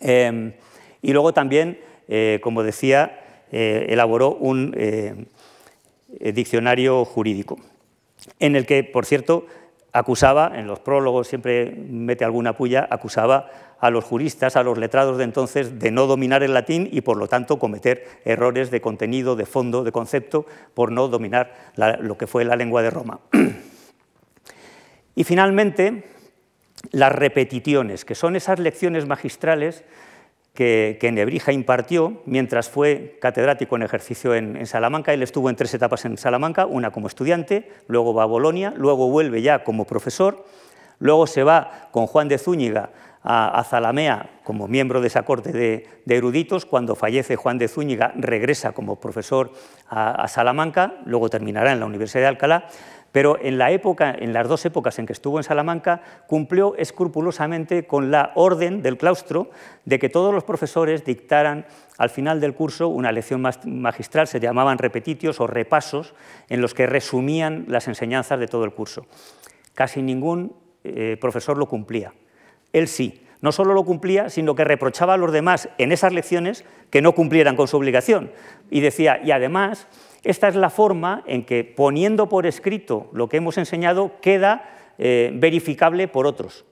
Em, 0.00 0.54
y 1.02 1.12
luego 1.12 1.32
también, 1.32 1.78
eh, 2.08 2.40
como 2.42 2.62
decía, 2.62 3.20
eh, 3.52 3.86
elaboró 3.88 4.34
un 4.34 4.74
diccionario 6.08 7.04
jurídico 7.04 7.58
en 8.38 8.56
el 8.56 8.66
que, 8.66 8.84
por 8.84 9.06
cierto, 9.06 9.46
acusaba, 9.92 10.52
en 10.54 10.66
los 10.66 10.80
prólogos 10.80 11.28
siempre 11.28 11.70
mete 11.70 12.24
alguna 12.24 12.56
puya, 12.56 12.86
acusaba 12.90 13.50
a 13.78 13.90
los 13.90 14.04
juristas, 14.04 14.56
a 14.56 14.62
los 14.62 14.78
letrados 14.78 15.18
de 15.18 15.24
entonces, 15.24 15.78
de 15.78 15.90
no 15.90 16.06
dominar 16.06 16.42
el 16.42 16.54
latín 16.54 16.88
y, 16.90 17.02
por 17.02 17.16
lo 17.16 17.28
tanto, 17.28 17.58
cometer 17.58 18.04
errores 18.24 18.70
de 18.70 18.80
contenido, 18.80 19.36
de 19.36 19.46
fondo, 19.46 19.84
de 19.84 19.92
concepto, 19.92 20.46
por 20.74 20.90
no 20.90 21.08
dominar 21.08 21.54
lo 22.00 22.16
que 22.16 22.26
fue 22.26 22.44
la 22.44 22.56
lengua 22.56 22.82
de 22.82 22.90
Roma. 22.90 23.20
Y, 25.16 25.22
finalmente, 25.22 26.08
las 26.90 27.12
repeticiones, 27.12 28.04
que 28.04 28.16
son 28.16 28.34
esas 28.34 28.58
lecciones 28.58 29.06
magistrales 29.06 29.84
que, 30.54 31.10
Nebrija 31.12 31.52
impartió 31.52 32.22
mientras 32.26 32.70
fue 32.70 33.18
catedrático 33.20 33.74
en 33.76 33.82
ejercicio 33.82 34.34
en, 34.34 34.64
Salamanca. 34.66 35.12
Él 35.12 35.22
estuvo 35.22 35.50
en 35.50 35.56
tres 35.56 35.74
etapas 35.74 36.04
en 36.04 36.16
Salamanca, 36.16 36.66
una 36.66 36.92
como 36.92 37.08
estudiante, 37.08 37.70
luego 37.88 38.14
va 38.14 38.22
a 38.22 38.26
Bolonia, 38.26 38.72
luego 38.76 39.10
vuelve 39.10 39.42
ya 39.42 39.64
como 39.64 39.84
profesor, 39.84 40.44
luego 41.00 41.26
se 41.26 41.42
va 41.42 41.88
con 41.90 42.06
Juan 42.06 42.28
de 42.28 42.38
Zúñiga 42.38 42.90
a, 43.24 43.64
Zalamea 43.64 44.30
como 44.44 44.68
miembro 44.68 45.00
de 45.00 45.08
esa 45.08 45.24
corte 45.24 45.50
de, 45.50 45.88
eruditos. 46.06 46.66
Cuando 46.66 46.94
fallece 46.94 47.34
Juan 47.34 47.58
de 47.58 47.66
Zúñiga 47.66 48.12
regresa 48.14 48.72
como 48.72 49.00
profesor 49.00 49.50
a 49.88 50.28
Salamanca, 50.28 50.94
luego 51.04 51.30
terminará 51.30 51.72
en 51.72 51.80
la 51.80 51.86
Universidad 51.86 52.22
de 52.22 52.28
Alcalá 52.28 52.68
pero 53.14 53.38
en, 53.40 53.58
las 53.58 54.48
dos 54.48 54.66
épocas 54.66 54.98
en 54.98 55.06
que 55.06 55.12
estuvo 55.12 55.38
en 55.38 55.44
Salamanca 55.44 56.02
cumplió 56.26 56.74
escrupulosamente 56.74 57.86
con 57.86 58.10
la 58.10 58.32
orden 58.34 58.82
del 58.82 58.98
claustro 58.98 59.50
de 59.84 60.00
que 60.00 60.08
todos 60.08 60.34
los 60.34 60.42
profesores 60.42 61.04
dictaran 61.04 61.64
al 61.96 62.10
final 62.10 62.40
del 62.40 62.54
curso 62.54 62.88
una 62.88 63.12
lección 63.12 63.40
magistral, 63.66 64.26
se 64.26 64.40
llamaban 64.40 64.78
repetitios 64.78 65.38
o 65.38 65.46
repasos, 65.46 66.12
en 66.48 66.60
los 66.60 66.74
que 66.74 66.88
resumían 66.88 67.66
las 67.68 67.86
enseñanzas 67.86 68.40
de 68.40 68.48
todo 68.48 68.64
el 68.64 68.72
curso. 68.72 69.06
Casi 69.74 70.02
ningún 70.02 70.56
eh, 70.82 71.16
profesor 71.20 71.56
lo 71.56 71.66
cumplía. 71.66 72.12
Él 72.72 72.88
sí, 72.88 73.24
no 73.40 73.52
solo 73.52 73.74
lo 73.74 73.84
cumplía, 73.84 74.28
sino 74.28 74.56
que 74.56 74.64
reprochaba 74.64 75.14
a 75.14 75.18
los 75.18 75.30
demás 75.30 75.68
en 75.78 75.92
esas 75.92 76.12
lecciones 76.12 76.64
que 76.90 77.00
no 77.00 77.12
cumplieran 77.12 77.54
con 77.54 77.68
su 77.68 77.76
obligación. 77.76 78.32
Y 78.70 78.80
decía, 78.80 79.20
y 79.22 79.30
además 79.30 79.86
esta 80.24 80.48
es 80.48 80.56
la 80.56 80.70
forma 80.70 81.22
en 81.26 81.44
que, 81.44 81.64
poniendo 81.64 82.28
por 82.28 82.46
escrito 82.46 83.08
lo 83.12 83.28
que 83.28 83.36
hemos 83.36 83.58
enseñado, 83.58 84.12
queda 84.20 84.70
eh, 84.98 85.30
verificable 85.34 86.08
por 86.08 86.26
otros. 86.26 86.64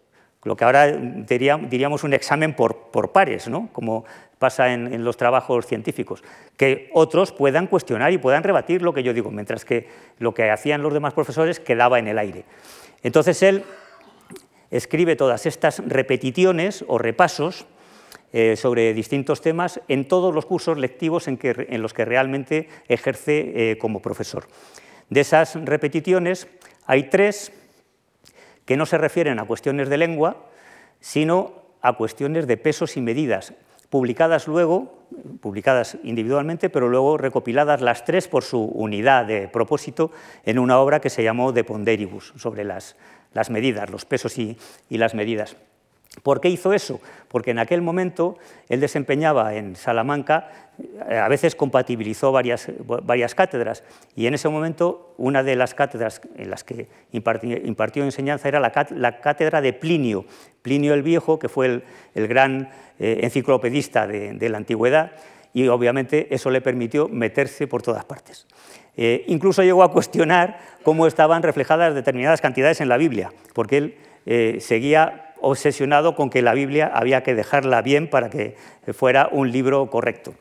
Lo 0.44 0.56
que 0.56 0.64
ahora 0.64 0.88
diríamos 0.88 2.02
un 2.02 2.14
examen 2.14 2.54
por, 2.54 3.12
pares, 3.12 3.46
¿no? 3.46 3.68
como 3.72 4.04
pasa 4.40 4.72
en, 4.72 5.04
los 5.04 5.16
trabajos 5.16 5.66
científicos, 5.66 6.24
que 6.56 6.90
otros 6.92 7.30
puedan 7.30 7.68
cuestionar 7.68 8.12
y 8.12 8.18
puedan 8.18 8.42
rebatir 8.42 8.82
lo 8.82 8.92
que 8.92 9.04
yo 9.04 9.14
digo, 9.14 9.30
mientras 9.30 9.64
que 9.64 9.88
lo 10.18 10.34
que 10.34 10.50
hacían 10.50 10.82
los 10.82 10.92
demás 10.92 11.14
profesores 11.14 11.60
quedaba 11.60 12.00
en 12.00 12.08
el 12.08 12.18
aire. 12.18 12.44
Entonces 13.04 13.40
él 13.44 13.62
escribe 14.72 15.14
todas 15.14 15.46
estas 15.46 15.80
repeticiones 15.86 16.84
o 16.88 16.98
repasos 16.98 17.66
eh, 18.32 18.56
sobre 18.56 18.94
distintos 18.94 19.42
temas 19.42 19.80
en 19.88 20.08
todos 20.08 20.34
los 20.34 20.46
cursos 20.46 20.78
lectivos 20.78 21.28
en, 21.28 21.38
los 21.82 21.92
que 21.92 22.04
realmente 22.06 22.68
ejerce 22.88 23.72
eh, 23.72 23.78
como 23.78 24.00
profesor. 24.00 24.48
De 25.10 25.20
esas 25.20 25.54
repeticiones 25.66 26.48
hay 26.86 27.10
tres 27.10 27.52
que 28.64 28.78
no 28.78 28.86
se 28.86 28.96
refieren 28.96 29.38
a 29.38 29.44
cuestiones 29.44 29.90
de 29.90 29.98
lengua, 29.98 30.46
sino 31.00 31.52
a 31.82 31.92
cuestiones 31.92 32.46
de 32.46 32.56
pesos 32.56 32.96
y 32.96 33.02
medidas, 33.02 33.52
publicadas 33.90 34.46
luego, 34.46 35.04
publicadas 35.42 35.98
individualmente, 36.02 36.70
pero 36.70 36.88
luego 36.88 37.18
recopiladas 37.18 37.82
las 37.82 38.06
tres 38.06 38.28
por 38.28 38.44
su 38.44 38.64
unidad 38.64 39.26
de 39.26 39.48
propósito 39.48 40.10
en 40.46 40.58
una 40.58 40.78
obra 40.78 41.00
que 41.00 41.10
se 41.10 41.22
llamó 41.22 41.52
De 41.52 41.64
Ponderibus, 41.64 42.32
sobre 42.36 42.64
las, 42.64 42.96
medidas, 43.50 43.90
los 43.90 44.06
pesos 44.06 44.38
y 44.38 44.56
las 44.88 45.14
medidas. 45.14 45.56
¿Por 46.22 46.40
qué 46.40 46.50
hizo 46.50 46.72
eso? 46.74 47.00
Porque 47.28 47.52
en 47.52 47.58
aquel 47.58 47.80
momento 47.80 48.36
él 48.68 48.80
desempeñaba 48.80 49.54
en 49.54 49.76
Salamanca, 49.76 50.50
eh, 51.08 51.16
a 51.16 51.26
veces 51.28 51.56
compatibilizó 51.56 52.32
varias, 52.32 52.70
varias 53.02 53.34
cátedras, 53.34 53.82
y 54.14 54.26
en 54.26 54.34
ese 54.34 54.50
momento 54.50 55.14
una 55.16 55.42
de 55.42 55.56
las 55.56 55.74
cátedras 55.74 56.20
en 56.36 56.50
las 56.50 56.64
que 56.64 56.88
impartió, 57.12 58.04
enseñanza 58.04 58.48
era 58.48 58.60
la, 58.60 59.20
cátedra 59.20 59.62
de 59.62 59.72
Plinio, 59.72 60.26
Plinio 60.60 60.92
el 60.92 61.02
Viejo, 61.02 61.38
que 61.38 61.48
fue 61.48 61.82
el, 62.14 62.28
gran 62.28 62.68
eh, 62.98 63.20
enciclopedista 63.22 64.06
de, 64.06 64.48
la 64.50 64.58
antigüedad, 64.58 65.12
y 65.54 65.66
obviamente 65.68 66.34
eso 66.34 66.50
le 66.50 66.60
permitió 66.60 67.08
meterse 67.08 67.66
por 67.66 67.82
todas 67.82 68.04
partes. 68.04 68.46
Eh, 68.98 69.24
incluso 69.28 69.62
llegó 69.62 69.82
a 69.82 69.90
cuestionar 69.90 70.58
cómo 70.82 71.06
estaban 71.06 71.42
reflejadas 71.42 71.94
determinadas 71.94 72.42
cantidades 72.42 72.82
en 72.82 72.90
la 72.90 72.98
Biblia, 72.98 73.32
porque 73.54 73.78
él 73.78 73.96
seguía 74.60 75.31
obsesionado 75.42 76.14
con 76.14 76.30
que 76.30 76.40
la 76.40 76.54
Biblia 76.54 76.90
había 76.94 77.22
que 77.22 77.34
dejarla 77.34 77.82
bien 77.82 78.08
para 78.08 78.30
que 78.30 78.56
fuera 78.94 79.28
un 79.30 79.52
libro 79.52 79.90
correcto. 79.90 80.34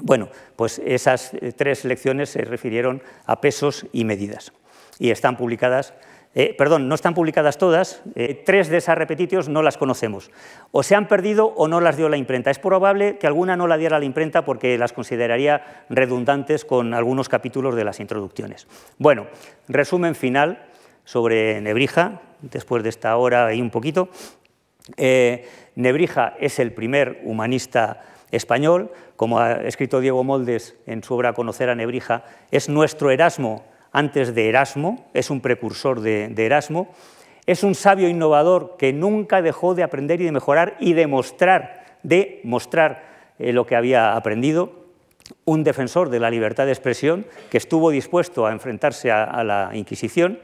Bueno, 0.00 0.28
pues 0.56 0.80
esas 0.84 1.34
eh, 1.34 1.52
tres 1.52 1.84
lecciones 1.84 2.30
se 2.30 2.42
refirieron 2.42 3.02
a 3.26 3.40
pesos 3.40 3.86
y 3.92 4.04
medidas 4.04 4.52
y 4.98 5.10
están 5.10 5.36
publicadas 5.36 5.92
eh, 6.34 6.54
perdón, 6.56 6.88
no 6.88 6.94
están 6.94 7.14
publicadas 7.14 7.58
todas, 7.58 8.02
eh, 8.14 8.40
tres 8.44 8.68
de 8.68 8.76
esas 8.76 8.98
repeticiones 8.98 9.48
no 9.48 9.62
las 9.62 9.78
conocemos. 9.78 10.30
O 10.70 10.82
se 10.82 10.94
han 10.94 11.08
perdido 11.08 11.46
o 11.46 11.68
no 11.68 11.80
las 11.80 11.96
dio 11.96 12.08
la 12.08 12.16
imprenta. 12.16 12.50
Es 12.50 12.58
probable 12.58 13.16
que 13.18 13.26
alguna 13.26 13.56
no 13.56 13.66
la 13.66 13.78
diera 13.78 13.98
la 13.98 14.04
imprenta 14.04 14.44
porque 14.44 14.76
las 14.78 14.92
consideraría 14.92 15.84
redundantes 15.88 16.64
con 16.64 16.92
algunos 16.92 17.28
capítulos 17.28 17.74
de 17.74 17.84
las 17.84 17.98
introducciones. 17.98 18.68
Bueno, 18.98 19.26
resumen 19.68 20.14
final 20.14 20.67
sobre 21.08 21.58
Nebrija, 21.62 22.20
después 22.42 22.82
de 22.82 22.90
esta 22.90 23.16
hora 23.16 23.54
y 23.54 23.62
un 23.62 23.70
poquito. 23.70 24.10
Eh, 24.98 25.48
Nebrija 25.74 26.34
es 26.38 26.58
el 26.58 26.74
primer 26.74 27.22
humanista 27.24 28.02
español, 28.30 28.92
como 29.16 29.38
ha 29.38 29.54
escrito 29.62 30.00
Diego 30.00 30.22
Moldes 30.22 30.76
en 30.84 31.02
su 31.02 31.14
obra 31.14 31.32
Conocer 31.32 31.70
a 31.70 31.74
Nebrija, 31.74 32.24
es 32.50 32.68
nuestro 32.68 33.10
Erasmo 33.10 33.64
antes 33.90 34.34
de 34.34 34.50
Erasmo, 34.50 35.08
es 35.14 35.30
un 35.30 35.40
precursor 35.40 36.02
de, 36.02 36.34
Erasmo, 36.36 36.88
es 37.46 37.62
un 37.62 37.74
sabio 37.74 38.10
innovador 38.10 38.76
que 38.76 38.92
nunca 38.92 39.40
dejó 39.40 39.74
de 39.74 39.84
aprender 39.84 40.20
y 40.20 40.24
de 40.24 40.32
mejorar 40.32 40.76
y 40.78 40.92
de 40.92 41.06
mostrar, 41.06 41.96
de 42.02 42.42
mostrar 42.44 43.32
eh, 43.38 43.54
lo 43.54 43.64
que 43.64 43.76
había 43.76 44.14
aprendido, 44.14 44.84
un 45.46 45.64
defensor 45.64 46.10
de 46.10 46.20
la 46.20 46.28
libertad 46.28 46.66
de 46.66 46.72
expresión 46.72 47.24
que 47.50 47.56
estuvo 47.56 47.88
dispuesto 47.88 48.46
a 48.46 48.52
enfrentarse 48.52 49.10
a 49.10 49.42
la 49.42 49.70
Inquisición, 49.72 50.40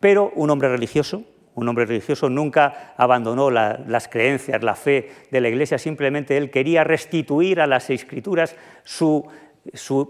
pero 0.00 0.32
un 0.34 0.50
hombre 0.50 0.68
religioso, 0.68 1.22
un 1.54 1.68
hombre 1.68 1.84
religioso 1.84 2.30
nunca 2.30 2.94
abandonó 2.96 3.50
las 3.50 4.08
creencias, 4.08 4.62
la 4.62 4.74
fe 4.74 5.10
de 5.30 5.40
la 5.40 5.48
Iglesia, 5.48 5.78
simplemente 5.78 6.36
él 6.36 6.50
quería 6.50 6.84
restituir 6.84 7.60
a 7.60 7.66
las 7.66 7.90
escrituras 7.90 8.56
su, 8.84 9.30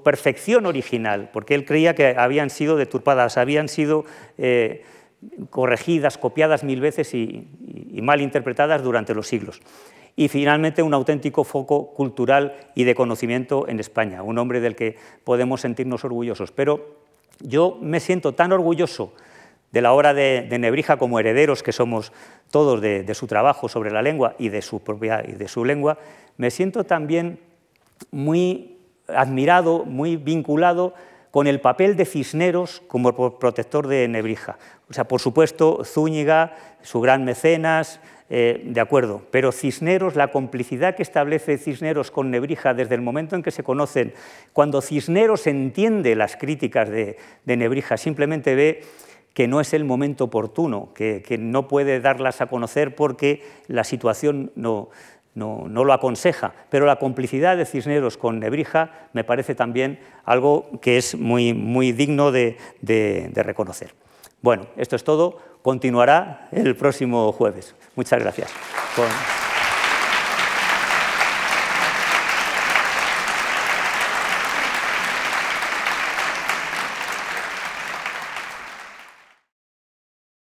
perfección 0.05 0.67
original, 0.67 1.31
porque 1.33 1.55
él 1.55 1.65
creía 1.65 1.95
que 1.95 2.15
habían 2.17 2.51
sido 2.51 2.77
deturpadas, 2.77 3.37
habían 3.37 3.69
sido 3.69 4.05
eh, 4.39 4.85
corregidas, 5.51 6.19
copiadas 6.19 6.63
mil 6.63 6.81
veces 6.81 7.13
y, 7.15 7.49
y 7.93 8.01
mal 8.01 8.21
interpretadas 8.21 8.83
durante 8.83 9.15
los 9.15 9.27
siglos 9.27 9.61
y 10.17 10.29
finalmente 10.29 10.83
un 10.83 10.93
auténtico 10.93 11.45
foco 11.45 11.93
cultural 11.95 12.55
y 12.75 12.85
de 12.85 12.95
conocimiento 12.95 13.67
en 13.69 13.81
España, 13.81 14.23
un 14.23 14.39
hombre 14.39 14.61
del 14.61 14.77
que 14.77 14.97
podemos 15.25 15.63
sentirnos 15.63 16.05
orgullosos. 16.05 16.53
Pero 16.53 16.97
yo 17.41 17.79
me 17.81 18.01
siento 18.01 18.35
tan 18.35 18.53
orgulloso 18.53 19.15
de 19.73 19.81
la 19.81 19.93
obra 19.93 20.15
de, 20.15 20.47
Nebrija 20.59 20.97
como 20.97 21.21
herederos 21.21 21.63
que 21.63 21.73
somos 21.73 22.13
todos 22.51 22.81
de, 22.81 23.15
su 23.15 23.27
trabajo 23.27 23.69
sobre 23.69 23.91
la 23.91 24.03
lengua 24.03 24.35
y 24.39 24.49
de 24.49 24.63
su 24.63 24.81
propia 24.81 25.23
y 25.27 25.33
de 25.33 25.49
su 25.49 25.65
lengua, 25.65 25.99
me 26.37 26.51
siento 26.51 26.85
también 26.85 27.39
muy 28.11 28.79
admirado, 29.07 29.85
muy 29.85 30.17
vinculado 30.17 30.95
con 31.31 31.47
el 31.47 31.61
papel 31.61 31.97
de 31.97 32.05
Cisneros 32.05 32.83
como 32.89 33.39
protector 33.39 33.87
de 33.87 34.09
Nebrija. 34.09 34.59
O 34.89 34.93
sea, 34.93 35.05
por 35.05 35.21
supuesto, 35.21 35.85
Zúñiga, 35.85 36.57
su 36.83 37.01
gran 37.01 37.25
mecenas, 37.25 38.01
eh, 38.29 38.63
de 38.65 38.81
acuerdo, 38.81 39.23
pero 39.31 39.53
Cisneros, 39.53 40.17
la 40.17 40.29
complicidad 40.29 40.97
que 40.97 41.03
establece 41.03 41.59
Cisneros 41.59 42.11
con 42.11 42.31
Nebrija 42.31 42.75
desde 42.75 42.95
el 42.97 43.01
momento 43.01 43.37
en 43.37 43.43
que 43.43 43.51
se 43.51 43.63
conocen, 43.63 44.13
cuando 44.53 44.81
Cisneros 44.81 45.47
entiende 45.47 46.17
las 46.17 46.37
críticas 46.37 46.89
de 46.89 47.17
Nebrija, 47.45 47.97
simplemente 47.97 48.55
ve 48.55 48.83
que 49.35 49.49
no 49.49 49.61
es 49.61 49.73
el 49.75 49.85
momento 49.85 50.25
oportuno, 50.25 50.91
que, 50.95 51.23
no 51.39 51.69
puede 51.69 52.01
darlas 52.01 52.41
a 52.41 52.47
conocer 52.47 52.95
porque 52.95 53.43
la 53.69 53.85
situación 53.85 54.53
no, 54.57 54.91
no, 55.35 55.67
lo 55.69 55.93
aconseja. 55.93 56.53
Pero 56.69 56.87
la 56.87 56.97
complicidad 56.97 57.57
de 57.57 57.67
Cisneros 57.67 58.17
con 58.17 58.41
Nebrija 58.41 59.09
me 59.13 59.25
parece 59.25 59.55
también 59.55 60.01
algo 60.25 60.69
que 60.81 60.99
es 60.99 61.15
muy, 61.15 61.55
muy 61.55 61.93
digno 61.93 62.33
de, 62.33 62.57
reconocer. 63.35 63.95
Bueno, 64.43 64.67
esto 64.77 64.97
es 64.97 65.05
todo. 65.05 65.39
Continuará 65.63 66.49
el 66.51 66.75
próximo 66.75 67.31
jueves. 67.33 67.75
Muchas 67.95 68.21
gracias. 68.21 68.51